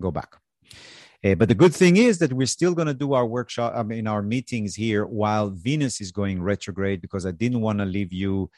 go 0.00 0.10
back. 0.10 0.36
Uh, 1.24 1.36
but 1.36 1.48
the 1.48 1.54
good 1.54 1.72
thing 1.72 1.96
is 1.96 2.18
that 2.18 2.32
we're 2.32 2.46
still 2.46 2.74
going 2.74 2.88
to 2.88 2.94
do 2.94 3.12
our 3.12 3.24
workshop, 3.24 3.72
I 3.76 3.84
mean, 3.84 4.08
our 4.08 4.22
meetings 4.22 4.74
here 4.74 5.06
while 5.06 5.50
Venus 5.50 6.00
is 6.00 6.10
going 6.10 6.42
retrograde 6.42 7.00
because 7.00 7.24
I 7.24 7.30
didn't 7.30 7.60
want 7.60 7.78
to 7.78 7.84
leave 7.84 8.12
you. 8.12 8.50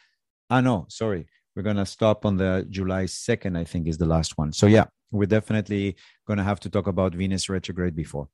Ah, 0.49 0.63
no, 0.63 0.87
sorry. 0.89 1.27
We're 1.55 1.63
going 1.63 1.77
to 1.77 1.87
stop 1.87 2.25
on 2.25 2.39
the 2.39 2.67
July 2.69 3.05
2nd, 3.05 3.57
I 3.57 3.65
think 3.65 3.87
is 3.87 3.99
the 3.99 4.07
last 4.07 4.39
one. 4.39 4.53
So, 4.53 4.67
yeah, 4.67 4.87
we're 5.11 5.27
definitely 5.27 5.97
going 6.27 6.39
to 6.39 6.43
have 6.43 6.59
to 6.61 6.71
talk 6.71 6.87
about 6.87 7.15
Venus 7.15 7.49
retrograde 7.49 7.95
before. 7.95 8.29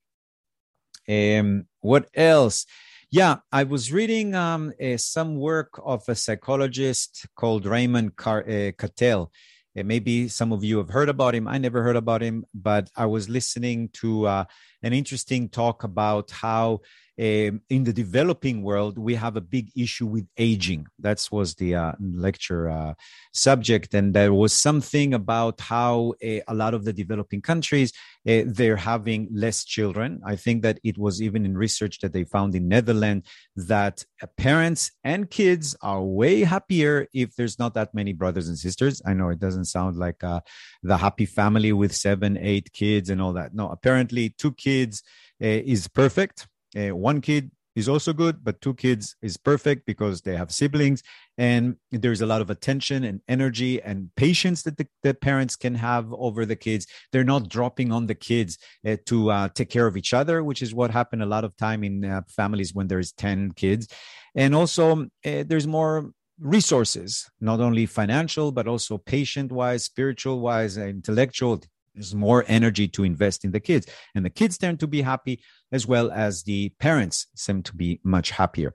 Um, 1.10 1.66
what 1.80 2.08
else? 2.14 2.66
Yeah, 3.10 3.38
I 3.50 3.64
was 3.64 3.92
reading 3.92 4.34
um, 4.34 4.72
uh, 4.80 4.96
some 4.96 5.36
work 5.36 5.80
of 5.84 6.08
a 6.08 6.14
psychologist 6.14 7.26
called 7.34 7.66
Raymond 7.66 8.14
Car- 8.16 8.48
uh, 8.48 8.70
Cattell 8.78 9.32
maybe 9.74 10.28
some 10.28 10.52
of 10.52 10.64
you 10.64 10.78
have 10.78 10.88
heard 10.88 11.08
about 11.08 11.34
him. 11.34 11.46
I 11.46 11.58
never 11.58 11.82
heard 11.82 11.96
about 11.96 12.22
him, 12.22 12.44
but 12.54 12.90
I 12.96 13.06
was 13.06 13.28
listening 13.28 13.90
to 13.94 14.26
uh, 14.26 14.44
an 14.82 14.92
interesting 14.92 15.48
talk 15.48 15.84
about 15.84 16.30
how 16.30 16.80
um, 17.20 17.60
in 17.68 17.84
the 17.84 17.92
developing 17.92 18.62
world 18.62 18.96
we 18.96 19.14
have 19.14 19.36
a 19.36 19.42
big 19.42 19.70
issue 19.76 20.06
with 20.06 20.26
aging. 20.38 20.86
That 20.98 21.28
was 21.30 21.54
the 21.56 21.74
uh, 21.74 21.92
lecture 22.00 22.70
uh, 22.70 22.94
subject. 23.34 23.92
And 23.92 24.14
there 24.14 24.32
was 24.32 24.54
something 24.54 25.12
about 25.12 25.60
how 25.60 26.14
a, 26.22 26.42
a 26.48 26.54
lot 26.54 26.72
of 26.72 26.84
the 26.86 26.94
developing 26.94 27.42
countries 27.42 27.92
uh, 28.26 28.42
they're 28.46 28.76
having 28.76 29.28
less 29.32 29.64
children. 29.64 30.22
I 30.24 30.36
think 30.36 30.62
that 30.62 30.80
it 30.82 30.96
was 30.96 31.20
even 31.20 31.44
in 31.44 31.58
research 31.58 32.00
that 32.00 32.14
they 32.14 32.24
found 32.24 32.54
in 32.54 32.68
netherlands 32.68 33.28
that 33.54 34.02
uh, 34.22 34.26
parents 34.38 34.90
and 35.04 35.28
kids 35.28 35.76
are 35.82 36.02
way 36.02 36.40
happier 36.40 37.06
if 37.12 37.36
there's 37.36 37.58
not 37.58 37.74
that 37.74 37.94
many 37.94 38.14
brothers 38.14 38.48
and 38.48 38.58
sisters. 38.58 39.02
I 39.04 39.12
know 39.12 39.28
it 39.28 39.40
doesn't 39.40 39.66
sound 39.66 39.96
like 39.96 40.24
uh, 40.24 40.40
the 40.82 40.96
happy 40.96 41.26
family 41.26 41.74
with 41.74 41.94
seven 41.94 42.38
eight 42.38 42.72
kids 42.72 43.10
and 43.10 43.20
all 43.20 43.34
that. 43.34 43.54
No 43.54 43.68
apparently 43.68 44.30
two 44.30 44.52
kids 44.52 45.02
uh, 45.42 45.46
is 45.46 45.86
perfect 45.86 46.48
uh, 46.76 46.94
one 46.94 47.20
kid 47.20 47.50
is 47.76 47.88
also 47.88 48.12
good, 48.12 48.42
but 48.42 48.60
two 48.60 48.74
kids 48.74 49.16
is 49.22 49.36
perfect 49.36 49.86
because 49.86 50.20
they 50.22 50.36
have 50.36 50.50
siblings 50.50 51.02
and 51.38 51.76
there's 51.92 52.20
a 52.20 52.26
lot 52.26 52.40
of 52.40 52.50
attention 52.50 53.04
and 53.04 53.20
energy 53.28 53.80
and 53.82 54.10
patience 54.16 54.62
that 54.62 54.76
the, 54.76 54.86
the 55.02 55.14
parents 55.14 55.56
can 55.56 55.74
have 55.74 56.12
over 56.12 56.44
the 56.44 56.56
kids. 56.56 56.86
They're 57.12 57.24
not 57.24 57.48
dropping 57.48 57.92
on 57.92 58.06
the 58.06 58.14
kids 58.14 58.58
uh, 58.86 58.96
to 59.06 59.30
uh, 59.30 59.48
take 59.48 59.70
care 59.70 59.86
of 59.86 59.96
each 59.96 60.12
other, 60.12 60.42
which 60.42 60.62
is 60.62 60.74
what 60.74 60.90
happened 60.90 61.22
a 61.22 61.26
lot 61.26 61.44
of 61.44 61.56
time 61.56 61.84
in 61.84 62.04
uh, 62.04 62.22
families 62.28 62.74
when 62.74 62.88
there's 62.88 63.12
10 63.12 63.52
kids. 63.52 63.88
And 64.34 64.54
also 64.54 65.02
uh, 65.24 65.44
there's 65.46 65.66
more 65.66 66.10
resources, 66.40 67.30
not 67.40 67.60
only 67.60 67.86
financial, 67.86 68.50
but 68.50 68.66
also 68.66 68.98
patient 68.98 69.52
wise, 69.52 69.84
spiritual 69.84 70.40
wise, 70.40 70.76
intellectual 70.76 71.60
there's 71.94 72.14
more 72.14 72.44
energy 72.48 72.88
to 72.88 73.04
invest 73.04 73.44
in 73.44 73.52
the 73.52 73.60
kids 73.60 73.86
and 74.14 74.24
the 74.24 74.30
kids 74.30 74.58
tend 74.58 74.80
to 74.80 74.86
be 74.86 75.02
happy 75.02 75.42
as 75.72 75.86
well 75.86 76.10
as 76.10 76.42
the 76.44 76.70
parents 76.78 77.26
seem 77.34 77.62
to 77.62 77.74
be 77.74 78.00
much 78.04 78.30
happier. 78.30 78.74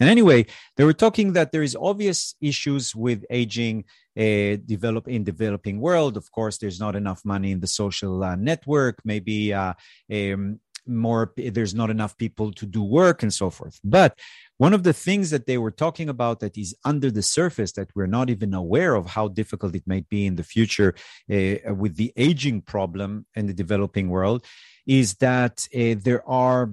And 0.00 0.08
anyway 0.08 0.46
they 0.76 0.84
were 0.84 0.92
talking 0.92 1.32
that 1.34 1.52
there 1.52 1.62
is 1.62 1.76
obvious 1.80 2.34
issues 2.40 2.94
with 2.94 3.24
aging 3.30 3.84
uh, 4.18 4.56
develop 4.66 5.08
in 5.08 5.24
developing 5.24 5.80
world. 5.80 6.16
Of 6.16 6.30
course 6.30 6.58
there's 6.58 6.80
not 6.80 6.96
enough 6.96 7.24
money 7.24 7.50
in 7.52 7.60
the 7.60 7.66
social 7.66 8.22
uh, 8.22 8.36
network. 8.36 8.98
Maybe 9.04 9.54
uh, 9.54 9.74
um, 10.12 10.60
more 10.86 11.32
there's 11.36 11.74
not 11.74 11.90
enough 11.90 12.16
people 12.16 12.52
to 12.52 12.66
do 12.66 12.82
work 12.82 13.22
and 13.22 13.32
so 13.32 13.50
forth. 13.50 13.78
But 13.84 14.18
one 14.58 14.74
of 14.74 14.82
the 14.82 14.92
things 14.92 15.30
that 15.30 15.46
they 15.46 15.58
were 15.58 15.70
talking 15.70 16.08
about 16.08 16.40
that 16.40 16.56
is 16.56 16.74
under 16.84 17.10
the 17.10 17.22
surface 17.22 17.72
that 17.72 17.90
we're 17.94 18.06
not 18.06 18.30
even 18.30 18.54
aware 18.54 18.94
of 18.94 19.06
how 19.06 19.28
difficult 19.28 19.74
it 19.74 19.86
might 19.86 20.08
be 20.08 20.26
in 20.26 20.36
the 20.36 20.44
future 20.44 20.94
uh, 21.30 21.74
with 21.74 21.96
the 21.96 22.12
aging 22.16 22.62
problem 22.62 23.26
in 23.34 23.46
the 23.46 23.54
developing 23.54 24.08
world 24.08 24.44
is 24.86 25.14
that 25.16 25.66
uh, 25.74 25.94
there 26.02 26.28
are 26.28 26.72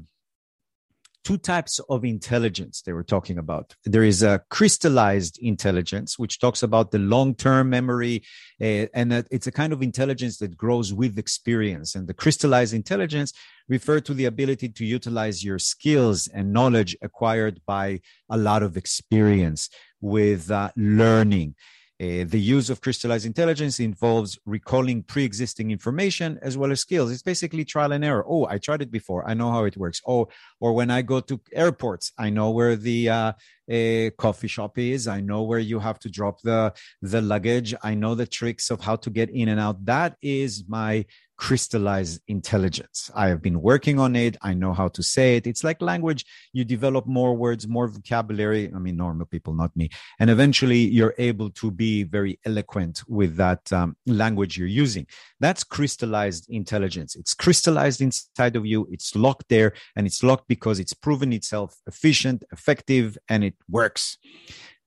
two 1.23 1.37
types 1.37 1.79
of 1.89 2.05
intelligence 2.05 2.81
they 2.81 2.93
were 2.93 3.03
talking 3.03 3.37
about. 3.37 3.75
There 3.85 4.03
is 4.03 4.23
a 4.23 4.41
crystallized 4.49 5.37
intelligence, 5.41 6.17
which 6.17 6.39
talks 6.39 6.63
about 6.63 6.91
the 6.91 6.99
long 6.99 7.35
term 7.35 7.69
memory, 7.69 8.23
uh, 8.61 8.87
and 8.93 9.13
it's 9.31 9.47
a 9.47 9.51
kind 9.51 9.73
of 9.73 9.81
intelligence 9.81 10.37
that 10.37 10.57
grows 10.57 10.93
with 10.93 11.17
experience. 11.17 11.95
And 11.95 12.07
the 12.07 12.13
crystallized 12.13 12.73
intelligence 12.73 13.33
refer 13.67 13.99
to 14.01 14.13
the 14.13 14.25
ability 14.25 14.69
to 14.69 14.85
utilize 14.85 15.43
your 15.43 15.59
skills 15.59 16.27
and 16.27 16.51
knowledge 16.51 16.97
acquired 17.01 17.61
by 17.65 18.01
a 18.29 18.37
lot 18.37 18.63
of 18.63 18.77
experience 18.77 19.69
with 20.01 20.49
uh, 20.49 20.71
learning. 20.75 21.55
Uh, 22.01 22.23
the 22.25 22.39
use 22.39 22.69
of 22.69 22.79
crystallized 22.79 23.25
intelligence 23.25 23.77
involves 23.81 24.39
recalling 24.45 25.03
pre-existing 25.03 25.69
information 25.69 26.39
as 26.41 26.57
well 26.57 26.71
as 26.71 26.79
skills. 26.79 27.11
It's 27.11 27.21
basically 27.21 27.65
trial 27.65 27.91
and 27.91 28.05
error. 28.05 28.23
Oh, 28.25 28.45
I 28.45 28.57
tried 28.57 28.81
it 28.81 28.89
before. 28.89 29.27
I 29.27 29.33
know 29.33 29.51
how 29.51 29.65
it 29.65 29.75
works. 29.75 30.01
Oh, 30.07 30.29
or 30.61 30.71
when 30.71 30.91
I 30.91 31.01
go 31.01 31.19
to 31.19 31.41
airports, 31.51 32.13
I 32.17 32.29
know 32.29 32.51
where 32.51 32.77
the 32.77 33.09
uh, 33.09 33.33
uh, 33.69 34.09
coffee 34.17 34.47
shop 34.47 34.77
is. 34.77 35.09
I 35.09 35.19
know 35.19 35.43
where 35.43 35.59
you 35.59 35.79
have 35.79 35.99
to 35.99 36.09
drop 36.09 36.41
the 36.41 36.73
the 37.01 37.21
luggage. 37.21 37.75
I 37.83 37.95
know 37.95 38.15
the 38.15 38.25
tricks 38.27 38.69
of 38.69 38.79
how 38.79 38.95
to 38.95 39.09
get 39.09 39.29
in 39.29 39.49
and 39.49 39.59
out. 39.59 39.83
That 39.83 40.15
is 40.21 40.63
my 40.69 41.05
crystallize 41.39 42.19
intelligence. 42.27 43.09
I 43.15 43.29
have 43.29 43.41
been 43.41 43.61
working 43.61 43.97
on 43.97 44.13
it. 44.17 44.35
I 44.41 44.53
know 44.53 44.73
how 44.73 44.89
to 44.89 45.01
say 45.01 45.37
it. 45.37 45.47
It's 45.47 45.63
like 45.63 45.81
language. 45.81 46.25
You 46.51 46.65
develop 46.65 47.07
more 47.07 47.33
words, 47.33 47.65
more 47.65 47.87
vocabulary. 47.87 48.69
I 48.75 48.77
mean, 48.77 48.97
normal 48.97 49.25
people, 49.25 49.53
not 49.53 49.73
me. 49.73 49.89
And 50.19 50.29
eventually 50.29 50.79
you're 50.79 51.15
able 51.17 51.49
to 51.51 51.71
be 51.71 52.03
very 52.03 52.37
eloquent 52.45 53.03
with 53.07 53.37
that 53.37 53.71
um, 53.71 53.95
language 54.05 54.57
you're 54.57 54.67
using. 54.67 55.07
That's 55.39 55.63
crystallized 55.63 56.49
intelligence. 56.49 57.15
It's 57.15 57.33
crystallized 57.33 58.01
inside 58.01 58.57
of 58.57 58.65
you. 58.65 58.89
It's 58.91 59.15
locked 59.15 59.47
there 59.47 59.71
and 59.95 60.05
it's 60.05 60.21
locked 60.21 60.49
because 60.49 60.77
it's 60.77 60.93
proven 60.93 61.31
itself 61.31 61.73
efficient, 61.87 62.43
effective, 62.51 63.17
and 63.29 63.45
it 63.45 63.55
works. 63.69 64.17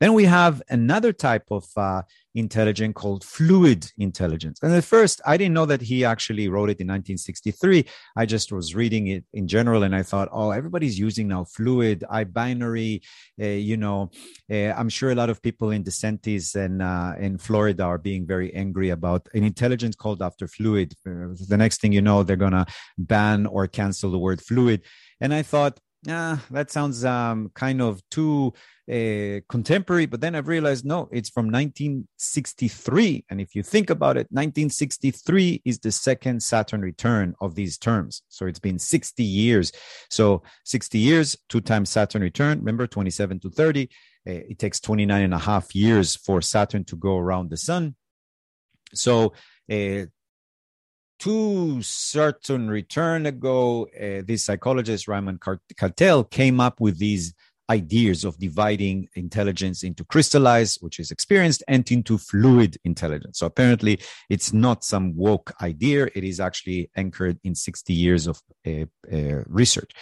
Then 0.03 0.15
we 0.15 0.25
have 0.25 0.61
another 0.69 1.13
type 1.13 1.47
of 1.53 1.65
uh, 1.77 2.03
intelligence 2.35 2.95
called 2.97 3.23
fluid 3.23 3.89
intelligence. 3.99 4.59
And 4.61 4.75
at 4.75 4.83
first, 4.83 5.21
I 5.25 5.37
didn't 5.37 5.55
know 5.55 5.67
that 5.67 5.81
he 5.81 6.05
actually 6.05 6.49
wrote 6.49 6.71
it 6.71 6.81
in 6.81 6.89
1963. 6.89 7.87
I 8.17 8.27
just 8.27 8.51
was 8.51 8.75
reading 8.75 9.07
it 9.07 9.25
in 9.33 9.47
general 9.47 9.85
and 9.85 9.95
I 9.95 10.03
thought, 10.03 10.29
oh, 10.33 10.51
everybody's 10.51 10.99
using 10.99 11.29
now 11.29 11.45
fluid, 11.45 12.03
I 12.11 12.25
binary. 12.25 13.03
Uh, 13.41 13.47
you 13.47 13.77
know, 13.77 14.11
uh, 14.51 14.73
I'm 14.73 14.89
sure 14.89 15.13
a 15.13 15.15
lot 15.15 15.31
of 15.31 15.41
people 15.41 15.71
in 15.71 15.85
DeSantis 15.85 16.57
and 16.57 16.83
uh, 16.83 17.13
in 17.21 17.39
Florida 17.39 17.85
are 17.85 17.99
being 17.99 18.27
very 18.27 18.53
angry 18.57 18.91
about 18.91 19.29
an 19.35 19.45
intelligence 19.45 19.95
called 19.95 20.21
after 20.21 20.49
fluid. 20.49 20.95
Uh, 21.07 21.39
the 21.49 21.57
next 21.57 21.81
thing 21.81 21.93
you 21.93 22.03
know, 22.03 22.25
they're 22.25 22.37
to 22.37 22.67
ban 22.99 23.47
or 23.47 23.69
cancel 23.69 24.11
the 24.11 24.19
word 24.19 24.43
fluid. 24.43 24.83
And 25.21 25.33
I 25.33 25.43
thought, 25.43 25.79
ah, 26.09 26.45
that 26.51 26.71
sounds 26.71 27.05
um, 27.05 27.51
kind 27.55 27.81
of 27.81 28.03
too 28.11 28.53
uh, 28.91 29.41
contemporary. 29.49 30.07
But 30.07 30.21
then 30.21 30.35
I've 30.35 30.49
realized, 30.49 30.85
no, 30.85 31.09
it's 31.13 31.31
from 31.31 31.47
1963. 31.47 33.25
And 33.31 33.41
if 33.41 33.55
you 33.55 33.63
think 33.63 33.91
about 33.91 34.17
it, 34.17 34.27
1963 34.31 35.63
is 35.65 35.79
the 35.79 35.93
second 35.93 36.43
Saturn 36.43 36.81
return 36.81 37.35
of 37.41 37.55
these 37.55 37.79
terms. 37.79 38.23
So 38.29 38.47
it's 38.47 38.59
been 38.59 38.79
60 38.79 39.23
years. 39.23 39.73
So 40.11 40.43
60 40.65 40.99
years, 40.99 41.37
two 41.49 41.61
times 41.61 41.91
Saturn 41.91 42.23
return. 42.23 42.59
Remember, 42.59 42.87
27 42.87 43.41
to 43.41 43.51
30. 43.51 43.89
Uh, 44.27 44.33
it 44.51 44.59
takes 44.59 44.81
29 44.81 45.23
and 45.23 45.35
a 45.35 45.39
half 45.39 45.75
years 45.75 46.17
for 46.17 46.41
Saturn 46.41 46.85
to 46.85 46.97
go 46.97 47.19
around 47.19 47.51
the 47.51 47.57
sun. 47.57 47.95
So, 48.95 49.33
uh, 49.71 50.07
to 51.23 51.81
certain 51.83 52.69
return 52.69 53.27
ago, 53.27 53.87
uh, 53.95 54.23
this 54.27 54.43
psychologist 54.43 55.07
Raymond 55.07 55.41
Cattell 55.79 56.25
came 56.25 56.59
up 56.59 56.81
with 56.81 56.99
these 56.99 57.33
ideas 57.71 58.25
of 58.25 58.37
dividing 58.41 59.09
intelligence 59.15 59.85
into 59.85 60.05
crystallized, 60.05 60.79
which 60.81 60.99
is 60.99 61.13
experienced, 61.13 61.63
and 61.69 61.89
into 61.93 62.19
fluid 62.19 62.77
intelligence. 62.85 63.39
So 63.39 63.47
apparently, 63.47 64.01
it's 64.29 64.53
not 64.53 64.83
some 64.83 65.17
woke 65.17 65.53
idea. 65.63 66.09
It 66.13 66.25
is 66.25 66.41
actually 66.41 66.91
anchored 66.97 67.39
in 67.45 67.55
60 67.55 67.93
years 67.93 68.27
of 68.27 68.43
uh, 68.67 68.87
uh, 69.13 69.45
research. 69.47 69.93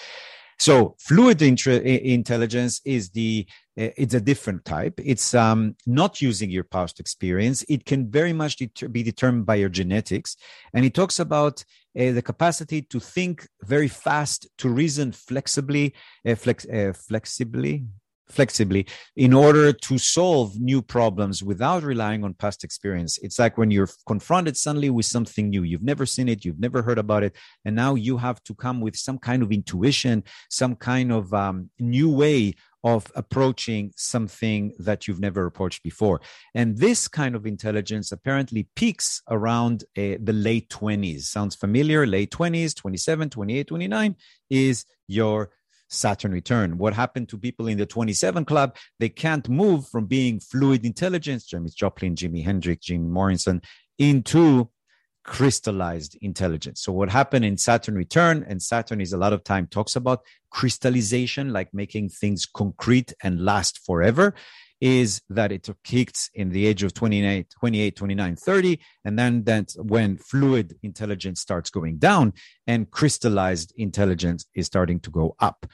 So 0.61 0.95
fluid 0.99 1.41
intra- 1.41 1.81
intelligence 1.81 2.83
is 2.85 3.09
the 3.11 3.47
it's 3.77 4.13
a 4.13 4.21
different 4.21 4.67
type. 4.67 4.93
It's 5.03 5.33
um, 5.35 5.75
not 5.87 6.21
using 6.21 6.51
your 6.51 6.65
past 6.65 7.01
experience. 7.01 7.65
It 7.67 7.87
can 7.87 8.11
very 8.11 8.35
much 8.35 8.59
be 8.93 9.03
determined 9.03 9.47
by 9.47 9.55
your 9.55 9.71
genetics, 9.71 10.37
and 10.75 10.85
it 10.85 10.93
talks 10.93 11.19
about 11.19 11.65
uh, 11.99 12.13
the 12.13 12.21
capacity 12.21 12.83
to 12.83 13.01
think 13.01 13.49
very 13.63 13.89
fast, 13.89 14.49
to 14.59 14.69
reason 14.69 15.13
flexibly, 15.13 15.95
uh, 16.29 16.35
flex, 16.35 16.69
uh, 16.69 16.93
flexibly, 16.93 17.87
flexibly 18.31 18.87
in 19.17 19.33
order 19.33 19.73
to 19.73 19.99
solve 19.99 20.59
new 20.59 20.83
problems 20.83 21.43
without 21.43 21.83
relying 21.83 22.25
on 22.25 22.35
past 22.35 22.65
experience. 22.65 23.19
It's 23.19 23.39
like 23.39 23.59
when 23.59 23.71
you're 23.71 23.89
confronted 24.07 24.57
suddenly 24.57 24.91
with 24.91 25.07
something 25.07 25.51
new. 25.51 25.63
You've 25.63 25.83
never 25.83 26.07
seen 26.07 26.29
it, 26.29 26.45
you've 26.45 26.61
never 26.61 26.83
heard 26.83 26.99
about 26.99 27.23
it, 27.23 27.37
and 27.65 27.77
now 27.77 27.95
you 27.95 28.17
have 28.19 28.43
to 28.45 28.55
come 28.55 28.81
with 28.81 28.97
some 28.97 29.19
kind 29.19 29.43
of 29.43 29.53
intuition, 29.53 30.25
some 30.49 30.77
kind 30.77 31.13
of 31.13 31.33
um, 31.35 31.71
new 31.79 32.11
way 32.11 32.55
of 32.83 33.11
approaching 33.15 33.93
something 33.97 34.73
that 34.79 35.07
you've 35.07 35.21
never 35.21 35.47
approached 35.47 35.83
before. 35.83 36.21
And 36.55 36.79
this 36.79 37.09
kind 37.09 37.35
of 37.35 37.47
intelligence 37.47 38.11
apparently 38.13 38.69
peaks 38.75 39.23
around 39.29 39.85
uh, 39.99 40.17
the 40.23 40.33
late 40.33 40.71
20s. 40.71 41.23
Sounds 41.23 41.55
familiar? 41.55 42.07
Late 42.07 42.31
20s, 42.31 42.75
27, 42.75 43.31
28, 43.31 43.67
29 43.67 44.17
is 44.49 44.85
your 45.09 45.51
Saturn 45.91 46.33
return. 46.33 46.79
What 46.79 46.95
happened 46.95 47.29
to 47.31 47.39
people 47.39 47.67
in 47.67 47.79
the 47.79 47.87
27 47.87 48.45
club? 48.45 48.77
They 48.99 49.09
can't 49.09 49.49
move 49.49 49.89
from 49.89 50.07
being 50.07 50.41
fluid 50.41 50.85
intelligence, 50.85 51.45
Janis 51.47 51.75
Joplin, 51.75 52.15
Jimi 52.15 52.45
Hendrix, 52.45 52.87
Jim 52.87 53.11
Morrison, 53.11 53.61
into 53.99 54.71
crystallized 55.25 56.17
intelligence. 56.23 56.81
So 56.81 56.93
what 56.93 57.11
happened 57.11 57.45
in 57.45 57.59
Saturn 57.59 57.95
return, 57.95 58.45
and 58.49 58.63
Saturn 58.63 59.01
is 59.01 59.13
a 59.13 59.19
lot 59.19 59.33
of 59.33 59.45
time 59.45 59.67
talks 59.67 59.97
about 59.97 60.21
crystallization, 60.51 61.53
like 61.53 61.75
making 61.75 62.09
things 62.09 62.47
concrete 62.47 63.13
and 63.23 63.45
last 63.45 63.81
forever 63.85 64.35
is 64.81 65.21
that 65.29 65.53
it 65.53 65.69
peaked 65.85 66.31
in 66.35 66.51
the 66.51 66.67
age 66.67 66.83
of 66.83 66.95
28, 66.95 67.51
28, 67.51 67.97
29, 67.97 68.37
30. 68.37 68.81
And 69.05 69.19
then 69.19 69.45
that's 69.45 69.77
when 69.77 70.17
fluid 70.17 70.77
intelligence 70.83 71.41
starts 71.41 71.71
going 71.71 71.99
down 71.99 72.33
and 72.67 72.91
crystallized 72.91 73.73
intelligence 73.77 74.47
is 74.55 74.67
starting 74.67 75.01
to 75.01 75.11
go 75.11 75.35
up. 75.39 75.67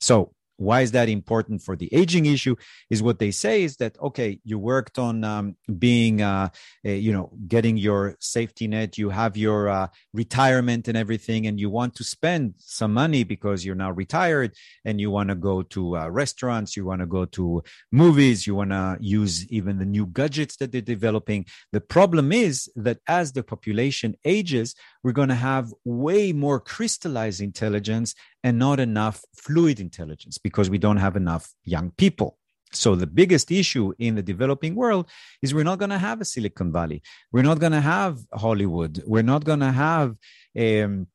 So 0.00 0.32
why 0.56 0.80
is 0.82 0.92
that 0.92 1.08
important 1.08 1.62
for 1.62 1.76
the 1.76 1.92
aging 1.92 2.26
issue 2.26 2.54
is 2.90 3.02
what 3.02 3.18
they 3.18 3.30
say 3.30 3.62
is 3.62 3.76
that 3.76 3.98
okay 4.00 4.38
you 4.44 4.58
worked 4.58 4.98
on 4.98 5.24
um, 5.24 5.56
being 5.78 6.22
uh, 6.22 6.48
you 6.82 7.12
know 7.12 7.30
getting 7.48 7.76
your 7.76 8.16
safety 8.20 8.66
net 8.66 8.98
you 8.98 9.10
have 9.10 9.36
your 9.36 9.68
uh, 9.68 9.86
retirement 10.12 10.88
and 10.88 10.96
everything 10.96 11.46
and 11.46 11.58
you 11.58 11.70
want 11.70 11.94
to 11.94 12.04
spend 12.04 12.54
some 12.58 12.92
money 12.92 13.24
because 13.24 13.64
you're 13.64 13.74
now 13.74 13.90
retired 13.90 14.54
and 14.84 15.00
you 15.00 15.10
want 15.10 15.28
to 15.28 15.34
go 15.34 15.62
to 15.62 15.96
uh, 15.96 16.08
restaurants 16.08 16.76
you 16.76 16.84
want 16.84 17.00
to 17.00 17.06
go 17.06 17.24
to 17.24 17.62
movies 17.90 18.46
you 18.46 18.54
want 18.54 18.70
to 18.70 18.96
use 19.00 19.46
even 19.50 19.78
the 19.78 19.84
new 19.84 20.06
gadgets 20.06 20.56
that 20.56 20.72
they're 20.72 20.80
developing. 20.80 21.46
The 21.72 21.80
problem 21.80 22.32
is 22.32 22.70
that 22.76 22.98
as 23.06 23.32
the 23.32 23.42
population 23.42 24.16
ages 24.24 24.74
we're 25.04 25.12
going 25.12 25.28
to 25.28 25.34
have 25.34 25.72
way 25.84 26.32
more 26.32 26.58
crystallized 26.58 27.40
intelligence 27.40 28.14
and 28.42 28.58
not 28.58 28.80
enough 28.80 29.22
fluid 29.36 29.78
intelligence 29.78 30.38
because 30.38 30.70
we 30.70 30.78
don't 30.78 30.96
have 30.96 31.14
enough 31.14 31.52
young 31.62 31.92
people. 31.92 32.38
So 32.72 32.96
the 32.96 33.06
biggest 33.06 33.52
issue 33.52 33.92
in 33.98 34.16
the 34.16 34.22
developing 34.22 34.74
world 34.74 35.08
is 35.42 35.54
we're 35.54 35.62
not 35.62 35.78
going 35.78 35.90
to 35.90 35.98
have 35.98 36.20
a 36.20 36.24
Silicon 36.24 36.72
Valley. 36.72 37.02
We're 37.30 37.42
not 37.42 37.60
going 37.60 37.72
to 37.72 37.80
have 37.80 38.18
Hollywood. 38.32 39.02
We're 39.06 39.22
not 39.22 39.44
going 39.44 39.60
to 39.60 39.70
have 39.70 40.16
um, 40.58 41.06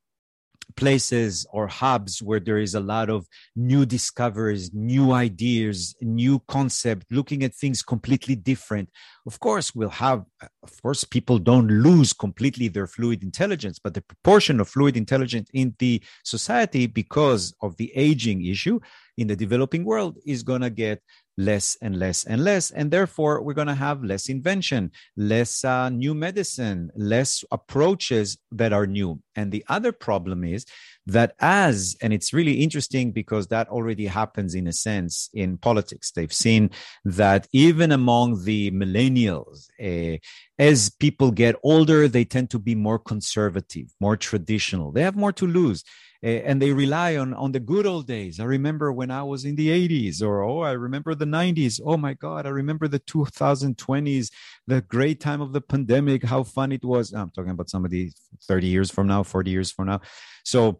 places 0.76 1.46
or 1.52 1.66
hubs 1.66 2.22
where 2.22 2.40
there 2.40 2.58
is 2.58 2.74
a 2.74 2.80
lot 2.80 3.10
of 3.10 3.26
new 3.56 3.84
discoveries, 3.86 4.72
new 4.72 5.12
ideas, 5.12 5.94
new 6.00 6.40
concept, 6.48 7.06
looking 7.10 7.42
at 7.42 7.54
things 7.54 7.82
completely 7.82 8.34
different. 8.34 8.88
Of 9.26 9.40
course, 9.40 9.74
we'll 9.74 9.90
have, 9.90 10.24
of 10.62 10.82
course, 10.82 11.04
people 11.04 11.38
don't 11.38 11.68
lose 11.68 12.12
completely 12.12 12.68
their 12.68 12.86
fluid 12.86 13.22
intelligence, 13.22 13.78
but 13.82 13.94
the 13.94 14.02
proportion 14.02 14.60
of 14.60 14.68
fluid 14.68 14.96
intelligence 14.96 15.50
in 15.52 15.74
the 15.78 16.02
society 16.24 16.86
because 16.86 17.54
of 17.60 17.76
the 17.76 17.92
aging 17.94 18.44
issue 18.46 18.80
in 19.16 19.26
the 19.26 19.36
developing 19.36 19.84
world 19.84 20.18
is 20.26 20.42
going 20.42 20.62
to 20.62 20.70
get 20.70 21.02
less 21.40 21.76
and 21.80 21.98
less 21.98 22.24
and 22.24 22.44
less. 22.44 22.70
And 22.70 22.90
therefore, 22.90 23.42
we're 23.42 23.54
going 23.54 23.66
to 23.66 23.74
have 23.74 24.04
less 24.04 24.28
invention, 24.28 24.92
less 25.16 25.64
uh, 25.64 25.88
new 25.88 26.14
medicine, 26.14 26.90
less 26.94 27.44
approaches 27.50 28.38
that 28.52 28.72
are 28.72 28.86
new. 28.86 29.20
And 29.34 29.50
the 29.50 29.64
other 29.68 29.92
problem 29.92 30.44
is 30.44 30.66
that 31.06 31.34
as, 31.40 31.96
and 32.02 32.12
it's 32.12 32.32
really 32.32 32.62
interesting 32.62 33.10
because 33.12 33.46
that 33.48 33.68
already 33.68 34.06
happens 34.06 34.54
in 34.54 34.66
a 34.66 34.72
sense 34.72 35.30
in 35.32 35.56
politics. 35.56 36.10
They've 36.10 36.32
seen 36.32 36.70
that 37.04 37.48
even 37.52 37.90
among 37.90 38.44
the 38.44 38.70
millennials, 38.70 39.68
uh, 39.82 40.18
as 40.58 40.90
people 40.90 41.30
get 41.30 41.56
older, 41.62 42.06
they 42.06 42.24
tend 42.24 42.50
to 42.50 42.58
be 42.58 42.74
more 42.74 42.98
conservative, 42.98 43.86
more 43.98 44.16
traditional. 44.16 44.92
They 44.92 45.02
have 45.02 45.16
more 45.16 45.32
to 45.32 45.46
lose 45.46 45.84
Eh, 46.22 46.42
and 46.44 46.60
they 46.60 46.72
rely 46.72 47.16
on 47.16 47.32
on 47.32 47.52
the 47.52 47.60
good 47.60 47.86
old 47.86 48.06
days. 48.06 48.40
I 48.40 48.44
remember 48.44 48.92
when 48.92 49.10
I 49.10 49.22
was 49.22 49.44
in 49.46 49.56
the 49.56 49.70
80s, 49.70 50.22
or 50.22 50.42
oh, 50.42 50.60
I 50.60 50.72
remember 50.72 51.14
the 51.14 51.24
90s. 51.24 51.80
Oh 51.82 51.96
my 51.96 52.12
God, 52.12 52.44
I 52.46 52.50
remember 52.50 52.88
the 52.88 53.00
2020s, 53.00 54.30
the 54.66 54.82
great 54.82 55.20
time 55.20 55.40
of 55.40 55.52
the 55.54 55.62
pandemic, 55.62 56.24
how 56.24 56.42
fun 56.42 56.72
it 56.72 56.84
was. 56.84 57.12
I'm 57.14 57.30
talking 57.30 57.52
about 57.52 57.70
somebody 57.70 58.12
30 58.46 58.66
years 58.66 58.90
from 58.90 59.06
now, 59.06 59.22
40 59.22 59.50
years 59.50 59.72
from 59.72 59.86
now. 59.86 60.00
So 60.44 60.78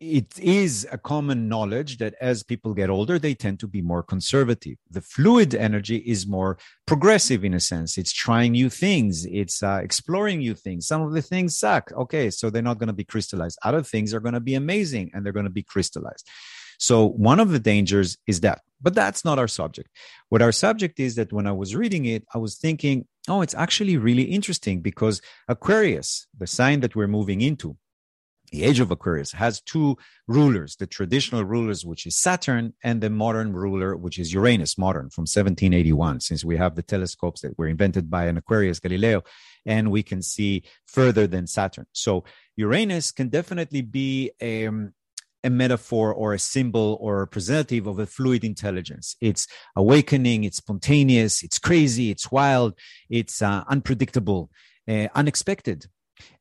it 0.00 0.38
is 0.38 0.88
a 0.90 0.96
common 0.96 1.46
knowledge 1.46 1.98
that 1.98 2.14
as 2.22 2.42
people 2.42 2.72
get 2.72 2.88
older, 2.88 3.18
they 3.18 3.34
tend 3.34 3.60
to 3.60 3.68
be 3.68 3.82
more 3.82 4.02
conservative. 4.02 4.78
The 4.90 5.02
fluid 5.02 5.54
energy 5.54 5.96
is 5.96 6.26
more 6.26 6.56
progressive 6.86 7.44
in 7.44 7.52
a 7.52 7.60
sense. 7.60 7.98
It's 7.98 8.12
trying 8.12 8.52
new 8.52 8.70
things, 8.70 9.26
it's 9.26 9.62
uh, 9.62 9.80
exploring 9.82 10.38
new 10.38 10.54
things. 10.54 10.86
Some 10.86 11.02
of 11.02 11.12
the 11.12 11.20
things 11.20 11.58
suck. 11.58 11.92
Okay, 11.92 12.30
so 12.30 12.48
they're 12.48 12.62
not 12.62 12.78
going 12.78 12.86
to 12.86 12.94
be 12.94 13.04
crystallized. 13.04 13.58
Other 13.62 13.82
things 13.82 14.14
are 14.14 14.20
going 14.20 14.34
to 14.34 14.40
be 14.40 14.54
amazing 14.54 15.10
and 15.12 15.24
they're 15.24 15.34
going 15.34 15.44
to 15.44 15.50
be 15.50 15.62
crystallized. 15.62 16.26
So, 16.78 17.06
one 17.06 17.38
of 17.38 17.50
the 17.50 17.60
dangers 17.60 18.16
is 18.26 18.40
that. 18.40 18.62
But 18.80 18.94
that's 18.94 19.22
not 19.22 19.38
our 19.38 19.48
subject. 19.48 19.90
What 20.30 20.40
our 20.40 20.52
subject 20.52 20.98
is 20.98 21.16
that 21.16 21.30
when 21.30 21.46
I 21.46 21.52
was 21.52 21.76
reading 21.76 22.06
it, 22.06 22.24
I 22.34 22.38
was 22.38 22.56
thinking, 22.56 23.06
oh, 23.28 23.42
it's 23.42 23.54
actually 23.54 23.98
really 23.98 24.22
interesting 24.22 24.80
because 24.80 25.20
Aquarius, 25.46 26.26
the 26.38 26.46
sign 26.46 26.80
that 26.80 26.96
we're 26.96 27.06
moving 27.06 27.42
into, 27.42 27.76
the 28.50 28.64
age 28.64 28.80
of 28.80 28.90
Aquarius 28.90 29.32
has 29.32 29.60
two 29.60 29.96
rulers, 30.26 30.76
the 30.76 30.86
traditional 30.86 31.44
rulers, 31.44 31.84
which 31.84 32.06
is 32.06 32.16
Saturn, 32.16 32.74
and 32.82 33.00
the 33.00 33.10
modern 33.10 33.52
ruler, 33.52 33.96
which 33.96 34.18
is 34.18 34.32
Uranus, 34.32 34.76
modern 34.76 35.10
from 35.10 35.22
1781, 35.22 36.20
since 36.20 36.44
we 36.44 36.56
have 36.56 36.74
the 36.74 36.82
telescopes 36.82 37.40
that 37.42 37.58
were 37.58 37.68
invented 37.68 38.10
by 38.10 38.26
an 38.26 38.36
Aquarius 38.36 38.80
Galileo, 38.80 39.22
and 39.66 39.90
we 39.90 40.02
can 40.02 40.22
see 40.22 40.62
further 40.86 41.26
than 41.26 41.46
Saturn. 41.46 41.86
So 41.92 42.24
Uranus 42.56 43.12
can 43.12 43.28
definitely 43.28 43.82
be 43.82 44.32
um, 44.42 44.92
a 45.44 45.50
metaphor 45.50 46.12
or 46.12 46.34
a 46.34 46.38
symbol 46.38 46.98
or 47.00 47.16
a 47.16 47.20
representative 47.20 47.86
of 47.86 47.98
a 47.98 48.06
fluid 48.06 48.44
intelligence. 48.44 49.16
It's 49.20 49.46
awakening, 49.76 50.44
it's 50.44 50.58
spontaneous, 50.58 51.42
it's 51.42 51.58
crazy, 51.58 52.10
it's 52.10 52.30
wild, 52.30 52.74
it's 53.08 53.40
uh, 53.42 53.64
unpredictable, 53.68 54.50
uh, 54.88 55.08
unexpected. 55.14 55.86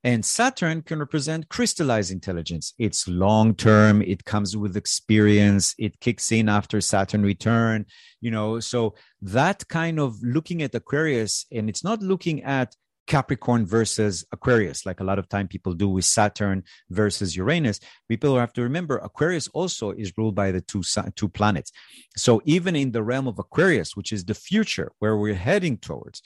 And 0.03 0.23
Saturn 0.23 0.82
can 0.82 0.99
represent 0.99 1.49
crystallized 1.49 2.11
intelligence. 2.11 2.73
It's 2.77 3.07
long 3.07 3.55
term, 3.55 4.01
it 4.01 4.25
comes 4.25 4.55
with 4.55 4.77
experience, 4.77 5.75
it 5.77 5.99
kicks 5.99 6.32
in 6.32 6.49
after 6.49 6.82
Saturn 6.82 7.23
return, 7.23 7.86
you 8.21 8.32
know. 8.32 8.59
So 8.59 8.95
that 9.21 9.67
kind 9.67 9.99
of 9.99 10.21
looking 10.23 10.61
at 10.61 10.75
Aquarius, 10.75 11.45
and 11.51 11.69
it's 11.69 11.84
not 11.84 12.01
looking 12.01 12.43
at 12.43 12.75
Capricorn 13.09 13.65
versus 13.65 14.23
Aquarius, 14.32 14.86
like 14.86 14.99
a 14.99 15.03
lot 15.03 15.17
of 15.17 15.27
time 15.27 15.47
people 15.47 15.73
do 15.73 15.89
with 15.89 16.05
Saturn 16.05 16.63
versus 16.91 17.36
Uranus. 17.36 17.80
People 18.07 18.38
have 18.38 18.53
to 18.53 18.61
remember 18.61 18.97
Aquarius 18.97 19.47
also 19.49 19.91
is 19.91 20.13
ruled 20.15 20.36
by 20.36 20.51
the 20.51 20.61
two 20.61 20.84
two 21.15 21.27
planets. 21.27 21.71
So 22.15 22.39
even 22.45 22.75
in 22.75 22.91
the 22.91 23.01
realm 23.01 23.27
of 23.27 23.39
Aquarius, 23.39 23.95
which 23.97 24.11
is 24.13 24.23
the 24.23 24.36
future 24.36 24.91
where 24.99 25.17
we're 25.17 25.34
heading 25.34 25.77
towards, 25.77 26.21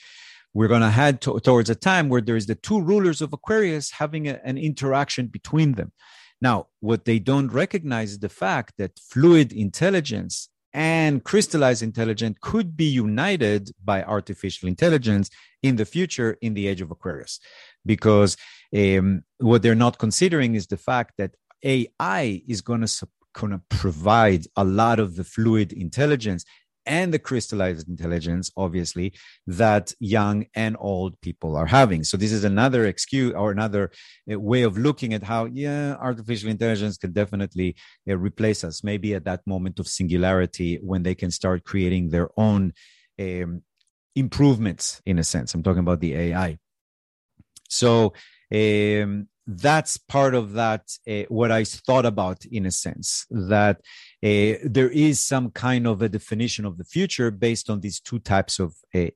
we're 0.53 0.67
going 0.67 0.81
to 0.81 0.89
head 0.89 1.21
to, 1.21 1.39
towards 1.39 1.69
a 1.69 1.75
time 1.75 2.09
where 2.09 2.21
there 2.21 2.35
is 2.35 2.45
the 2.45 2.55
two 2.55 2.79
rulers 2.79 3.21
of 3.21 3.33
Aquarius 3.33 3.91
having 3.91 4.27
a, 4.27 4.39
an 4.43 4.57
interaction 4.57 5.27
between 5.27 5.73
them. 5.73 5.91
Now, 6.41 6.67
what 6.79 7.05
they 7.05 7.19
don't 7.19 7.51
recognize 7.51 8.11
is 8.11 8.19
the 8.19 8.29
fact 8.29 8.73
that 8.77 8.99
fluid 8.99 9.53
intelligence 9.53 10.49
and 10.73 11.23
crystallized 11.23 11.83
intelligence 11.83 12.37
could 12.41 12.75
be 12.75 12.85
united 12.85 13.71
by 13.83 14.03
artificial 14.03 14.67
intelligence 14.67 15.29
in 15.61 15.75
the 15.75 15.85
future 15.85 16.37
in 16.41 16.53
the 16.53 16.67
age 16.67 16.81
of 16.81 16.91
Aquarius. 16.91 17.39
Because 17.85 18.35
um, 18.75 19.23
what 19.37 19.61
they're 19.61 19.75
not 19.75 19.99
considering 19.99 20.55
is 20.55 20.67
the 20.67 20.77
fact 20.77 21.13
that 21.17 21.35
AI 21.63 22.43
is 22.47 22.61
going 22.61 22.85
to 22.85 23.07
going 23.33 23.51
to 23.51 23.61
provide 23.69 24.45
a 24.55 24.63
lot 24.63 24.99
of 24.99 25.15
the 25.15 25.23
fluid 25.23 25.73
intelligence 25.73 26.45
and 26.85 27.13
the 27.13 27.19
crystallized 27.19 27.87
intelligence, 27.87 28.51
obviously, 28.57 29.13
that 29.47 29.93
young 29.99 30.45
and 30.55 30.75
old 30.79 31.19
people 31.21 31.55
are 31.55 31.65
having. 31.65 32.03
So 32.03 32.17
this 32.17 32.31
is 32.31 32.43
another 32.43 32.85
excuse 32.85 33.33
or 33.33 33.51
another 33.51 33.91
uh, 34.31 34.39
way 34.39 34.63
of 34.63 34.77
looking 34.77 35.13
at 35.13 35.23
how, 35.23 35.45
yeah, 35.45 35.95
artificial 35.99 36.49
intelligence 36.49 36.97
can 36.97 37.11
definitely 37.13 37.75
uh, 38.09 38.17
replace 38.17 38.63
us. 38.63 38.83
Maybe 38.83 39.13
at 39.13 39.25
that 39.25 39.45
moment 39.45 39.79
of 39.79 39.87
singularity 39.87 40.79
when 40.81 41.03
they 41.03 41.15
can 41.15 41.31
start 41.31 41.63
creating 41.63 42.09
their 42.09 42.29
own 42.37 42.73
um, 43.19 43.61
improvements, 44.15 45.01
in 45.05 45.19
a 45.19 45.23
sense. 45.23 45.53
I'm 45.53 45.63
talking 45.63 45.79
about 45.79 46.01
the 46.01 46.15
AI. 46.15 46.57
So 47.69 48.13
um, 48.53 49.27
that's 49.45 49.97
part 49.97 50.33
of 50.33 50.53
that 50.53 50.83
uh, 51.07 51.23
what 51.27 51.51
i 51.51 51.63
thought 51.63 52.05
about 52.05 52.45
in 52.45 52.65
a 52.65 52.71
sense 52.71 53.25
that 53.29 53.77
uh, 54.23 54.55
there 54.63 54.89
is 54.89 55.19
some 55.19 55.51
kind 55.51 55.85
of 55.85 56.01
a 56.01 56.09
definition 56.09 56.65
of 56.65 56.77
the 56.77 56.85
future 56.85 57.29
based 57.29 57.69
on 57.69 57.81
these 57.81 57.99
two 57.99 58.19
types 58.19 58.57
of 58.59 58.73
uh, 58.95 59.07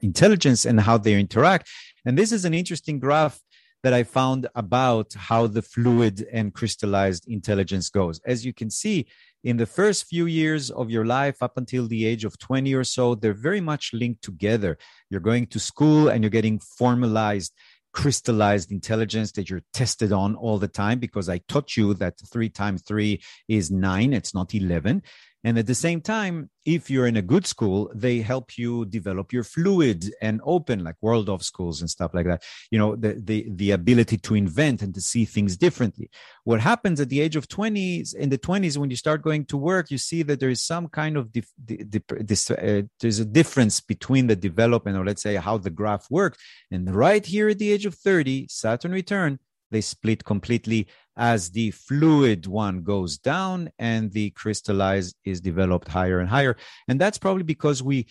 intelligence 0.00 0.64
and 0.64 0.80
how 0.80 0.98
they 0.98 1.18
interact. 1.18 1.68
And 2.04 2.16
this 2.18 2.32
is 2.32 2.44
an 2.44 2.54
interesting 2.54 2.98
graph 2.98 3.40
that 3.82 3.92
i 3.92 4.02
found 4.02 4.48
about 4.54 5.12
how 5.14 5.46
the 5.46 5.62
fluid 5.62 6.26
and 6.32 6.54
crystallized 6.54 7.28
intelligence 7.28 7.88
goes. 7.90 8.20
As 8.26 8.44
you 8.44 8.52
can 8.52 8.70
see 8.70 9.06
in 9.44 9.58
the 9.58 9.66
first 9.66 10.06
few 10.06 10.26
years 10.26 10.70
of 10.70 10.90
your 10.90 11.04
life 11.04 11.36
up 11.40 11.56
until 11.56 11.86
the 11.86 12.04
age 12.04 12.24
of 12.24 12.36
20 12.38 12.74
or 12.74 12.82
so 12.82 13.14
they're 13.14 13.44
very 13.50 13.60
much 13.60 13.92
linked 13.92 14.22
together. 14.22 14.76
You're 15.10 15.20
going 15.20 15.46
to 15.48 15.60
school 15.60 16.08
and 16.08 16.24
you're 16.24 16.30
getting 16.30 16.58
formalized 16.58 17.52
crystallized 17.96 18.70
intelligence 18.70 19.32
that 19.32 19.48
you're 19.48 19.62
tested 19.72 20.12
on 20.12 20.36
all 20.36 20.58
the 20.58 20.68
time 20.68 20.98
because 20.98 21.30
I 21.30 21.38
taught 21.48 21.78
you 21.78 21.94
that 21.94 22.20
three 22.30 22.50
times 22.50 22.82
three 22.82 23.22
is 23.48 23.70
nine, 23.70 24.12
it's 24.12 24.34
not 24.34 24.54
11. 24.54 25.02
And 25.46 25.56
at 25.58 25.68
the 25.68 25.76
same 25.76 26.00
time, 26.00 26.50
if 26.64 26.90
you're 26.90 27.06
in 27.06 27.16
a 27.16 27.22
good 27.22 27.46
school, 27.46 27.88
they 27.94 28.18
help 28.18 28.58
you 28.58 28.84
develop 28.84 29.32
your 29.32 29.44
fluid 29.44 30.12
and 30.20 30.40
open, 30.42 30.82
like 30.82 30.96
world 31.00 31.28
of 31.28 31.44
schools 31.44 31.80
and 31.80 31.88
stuff 31.88 32.12
like 32.14 32.26
that. 32.26 32.42
You 32.72 32.80
know, 32.80 32.96
the, 32.96 33.12
the, 33.12 33.46
the 33.50 33.70
ability 33.70 34.16
to 34.16 34.34
invent 34.34 34.82
and 34.82 34.92
to 34.92 35.00
see 35.00 35.24
things 35.24 35.56
differently. 35.56 36.10
What 36.42 36.60
happens 36.60 37.00
at 37.00 37.10
the 37.10 37.20
age 37.20 37.36
of 37.36 37.46
20s, 37.46 38.12
in 38.16 38.30
the 38.30 38.38
20s, 38.38 38.76
when 38.76 38.90
you 38.90 38.96
start 38.96 39.22
going 39.22 39.44
to 39.44 39.56
work, 39.56 39.88
you 39.88 39.98
see 39.98 40.24
that 40.24 40.40
there 40.40 40.50
is 40.50 40.64
some 40.64 40.88
kind 40.88 41.16
of, 41.16 41.30
dif- 41.30 41.52
uh, 41.64 42.82
there's 42.98 43.20
a 43.20 43.24
difference 43.24 43.78
between 43.78 44.26
the 44.26 44.34
development 44.34 44.98
or 44.98 45.04
let's 45.04 45.22
say 45.22 45.36
how 45.36 45.58
the 45.58 45.70
graph 45.70 46.08
works. 46.10 46.38
And 46.72 46.92
right 46.92 47.24
here 47.24 47.50
at 47.50 47.60
the 47.60 47.70
age 47.70 47.86
of 47.86 47.94
30, 47.94 48.48
Saturn 48.50 48.90
return, 48.90 49.38
they 49.70 49.80
split 49.80 50.24
completely 50.24 50.86
as 51.16 51.50
the 51.50 51.70
fluid 51.70 52.46
one 52.46 52.82
goes 52.82 53.18
down 53.18 53.70
and 53.78 54.12
the 54.12 54.30
crystallized 54.30 55.16
is 55.24 55.40
developed 55.40 55.88
higher 55.88 56.20
and 56.20 56.28
higher. 56.28 56.56
And 56.88 57.00
that's 57.00 57.18
probably 57.18 57.42
because 57.42 57.82
we 57.82 58.06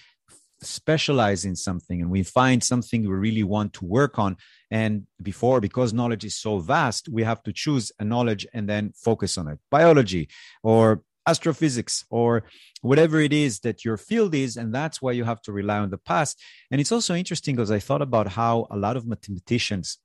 specialize 0.62 1.46
in 1.46 1.56
something 1.56 2.02
and 2.02 2.10
we 2.10 2.24
find 2.24 2.64
something 2.64 3.02
we 3.02 3.16
really 3.16 3.44
want 3.44 3.74
to 3.74 3.86
work 3.86 4.18
on. 4.18 4.38
And 4.72 5.06
before, 5.22 5.62
because 5.62 5.94
knowledge 5.94 6.26
is 6.26 6.36
so 6.36 6.60
vast, 6.60 7.08
we 7.10 7.24
have 7.24 7.44
to 7.44 7.54
choose 7.54 7.92
a 8.00 8.04
knowledge 8.04 8.48
and 8.54 8.68
then 8.68 8.94
focus 8.96 9.38
on 9.38 9.48
it. 9.48 9.60
Biology 9.70 10.30
or 10.64 11.04
astrophysics 11.28 12.06
or 12.10 12.44
whatever 12.82 13.20
it 13.20 13.34
is 13.34 13.60
that 13.62 13.84
your 13.84 13.98
field 13.98 14.36
is 14.36 14.58
and 14.58 14.74
that's 14.74 15.02
why 15.02 15.12
you 15.12 15.24
have 15.24 15.42
to 15.42 15.52
rely 15.52 15.80
on 15.80 15.90
the 15.90 15.98
past 15.98 16.40
and 16.70 16.80
it's 16.80 16.92
also 16.92 17.16
interesting 17.16 17.56
because 17.56 17.72
i 17.72 17.80
thought 17.80 18.02
about 18.02 18.28
how 18.28 18.68
a 18.70 18.78
lot 18.78 18.96
of 18.96 19.08
mathematicians 19.08 19.98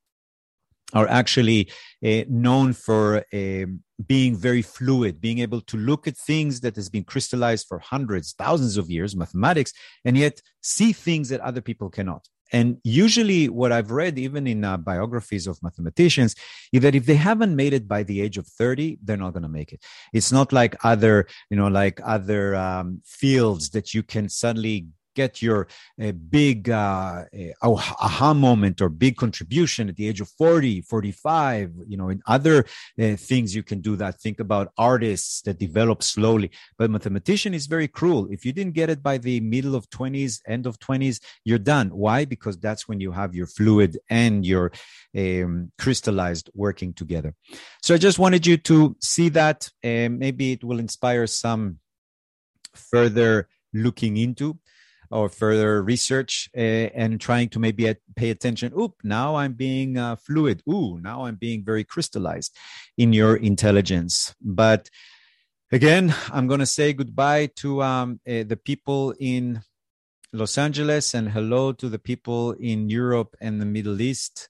are 0.93 1.09
actually 1.09 1.71
uh, 2.05 2.23
known 2.29 2.73
for 2.73 3.25
uh, 3.33 3.67
being 4.07 4.37
very 4.37 4.63
fluid, 4.63 5.21
being 5.21 5.39
able 5.41 5.61
to 5.63 5.77
look 5.77 6.07
at 6.07 6.17
things 6.17 6.61
that 6.61 6.77
has 6.77 6.89
been 6.89 7.05
crystallized 7.05 7.67
for 7.69 7.79
hundreds, 7.79 8.33
thousands 8.33 8.77
of 8.77 8.91
years, 8.91 9.17
mathematics, 9.17 9.73
and 10.05 10.17
yet 10.17 10.41
see 10.63 10.93
things 10.93 11.29
that 11.29 11.41
other 11.41 11.61
people 11.61 11.91
cannot. 11.91 12.27
And 12.53 12.79
usually, 12.83 13.49
what 13.49 13.71
I've 13.71 13.93
read, 13.93 14.19
even 14.19 14.47
in 14.47 14.65
uh, 14.65 14.77
biographies 14.77 15.47
of 15.47 15.63
mathematicians, 15.63 16.35
is 16.73 16.83
that 16.83 16.95
if 16.95 17.07
they 17.07 17.15
haven't 17.15 17.55
made 17.55 17.73
it 17.73 17.87
by 17.87 18.03
the 18.03 18.21
age 18.21 18.39
of 18.39 18.47
30, 18.47 18.99
they're 19.03 19.17
not 19.17 19.33
going 19.33 19.45
to 19.45 19.49
make 19.49 19.73
it. 19.73 19.85
It's 20.13 20.33
not 20.33 20.53
like 20.53 20.75
other, 20.85 21.27
you 21.49 21.57
know, 21.57 21.69
like 21.69 22.01
other 22.05 22.57
um, 22.57 23.03
fields 23.05 23.71
that 23.71 23.95
you 23.95 24.03
can 24.03 24.29
suddenly 24.29 24.89
get 25.15 25.43
your 25.43 25.69
uh, 26.03 26.13
big 26.13 26.71
uh, 26.71 27.25
uh, 27.63 27.69
aha 28.01 28.35
moment 28.35 28.81
or 28.81 28.89
big 28.89 29.17
contribution 29.17 29.89
at 29.89 29.97
the 29.97 30.09
age 30.09 30.21
of 30.21 30.29
40 30.31 30.83
45 30.83 31.73
you 31.87 31.97
know 31.97 32.09
in 32.09 32.23
other 32.27 32.65
uh, 33.01 33.17
things 33.17 33.55
you 33.55 33.63
can 33.63 33.81
do 33.81 33.97
that. 33.97 34.21
Think 34.21 34.41
about 34.41 34.73
artists 34.79 35.43
that 35.43 35.59
develop 35.59 36.03
slowly. 36.03 36.51
But 36.79 36.91
mathematician 36.91 37.55
is 37.55 37.67
very 37.67 37.89
cruel. 37.89 38.29
If 38.31 38.45
you 38.45 38.53
didn't 38.53 38.75
get 38.75 38.91
it 38.91 39.03
by 39.03 39.19
the 39.19 39.41
middle 39.41 39.75
of 39.75 39.89
20s 39.91 40.41
end 40.47 40.67
of 40.67 40.79
20s 40.79 41.21
you're 41.45 41.59
done. 41.59 41.89
Why? 41.91 42.25
Because 42.25 42.59
that's 42.59 42.89
when 42.89 43.01
you 43.01 43.13
have 43.13 43.35
your 43.35 43.47
fluid 43.47 43.99
and 44.09 44.45
your 44.47 44.73
um, 45.17 45.73
crystallized 45.79 46.51
working 46.55 46.93
together. 46.93 47.35
So 47.83 47.95
i 47.95 47.99
just 47.99 48.19
wanted 48.19 48.47
you 48.47 48.57
to 48.57 48.97
see 49.01 49.29
that 49.31 49.69
and 49.83 50.19
maybe 50.19 50.53
it 50.53 50.65
will 50.65 50.79
inspire 50.79 51.27
some 51.27 51.79
further 52.75 53.49
looking 53.73 54.17
into 54.17 54.59
or 55.11 55.29
further 55.29 55.83
research 55.83 56.49
uh, 56.57 56.61
and 56.61 57.21
trying 57.21 57.49
to 57.49 57.59
maybe 57.59 57.89
at, 57.89 57.99
pay 58.17 58.31
attention. 58.31 58.73
Oop, 58.79 58.95
now 59.03 59.37
I'm 59.37 59.55
being 59.55 59.97
uh, 59.97 60.17
fluid. 60.17 60.63
Ooh, 60.69 60.99
now 61.01 61.25
I'm 61.25 61.37
being 61.37 61.65
very 61.65 61.85
crystallized 61.85 62.57
in 62.97 63.13
your 63.13 63.37
intelligence. 63.37 64.35
But 64.41 64.89
again, 65.73 66.15
I'm 66.33 66.47
going 66.47 66.61
to 66.61 66.67
say 66.67 66.93
goodbye 66.93 67.51
to 67.57 67.83
um, 67.83 68.21
uh, 68.27 68.45
the 68.47 68.59
people 68.63 69.15
in 69.19 69.63
Los 70.33 70.57
Angeles 70.59 71.15
and 71.15 71.29
hello 71.29 71.73
to 71.73 71.89
the 71.89 71.99
people 71.99 72.53
in 72.53 72.89
Europe 72.89 73.35
and 73.41 73.61
the 73.61 73.67
Middle 73.67 74.01
East, 74.01 74.49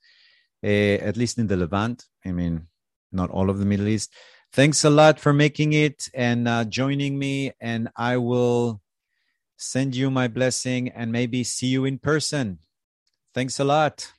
at 0.62 1.16
least 1.16 1.38
in 1.38 1.46
the 1.46 1.56
Levant. 1.56 2.04
I 2.24 2.32
mean, 2.32 2.66
not 3.12 3.30
all 3.30 3.48
of 3.48 3.58
the 3.58 3.64
Middle 3.64 3.88
East. 3.88 4.12
Thanks 4.52 4.84
a 4.84 4.90
lot 4.90 5.18
for 5.18 5.32
making 5.32 5.72
it 5.72 6.08
and 6.12 6.46
uh, 6.46 6.64
joining 6.64 7.18
me. 7.18 7.52
And 7.61 7.88
I 7.96 8.18
will 8.18 8.82
send 9.61 9.94
you 9.94 10.11
my 10.11 10.26
blessing 10.26 10.88
and 10.88 11.12
maybe 11.12 11.44
see 11.44 11.66
you 11.66 11.84
in 11.84 11.98
person. 11.98 12.58
Thanks 13.34 13.61
a 13.61 13.64
lot. 13.64 14.12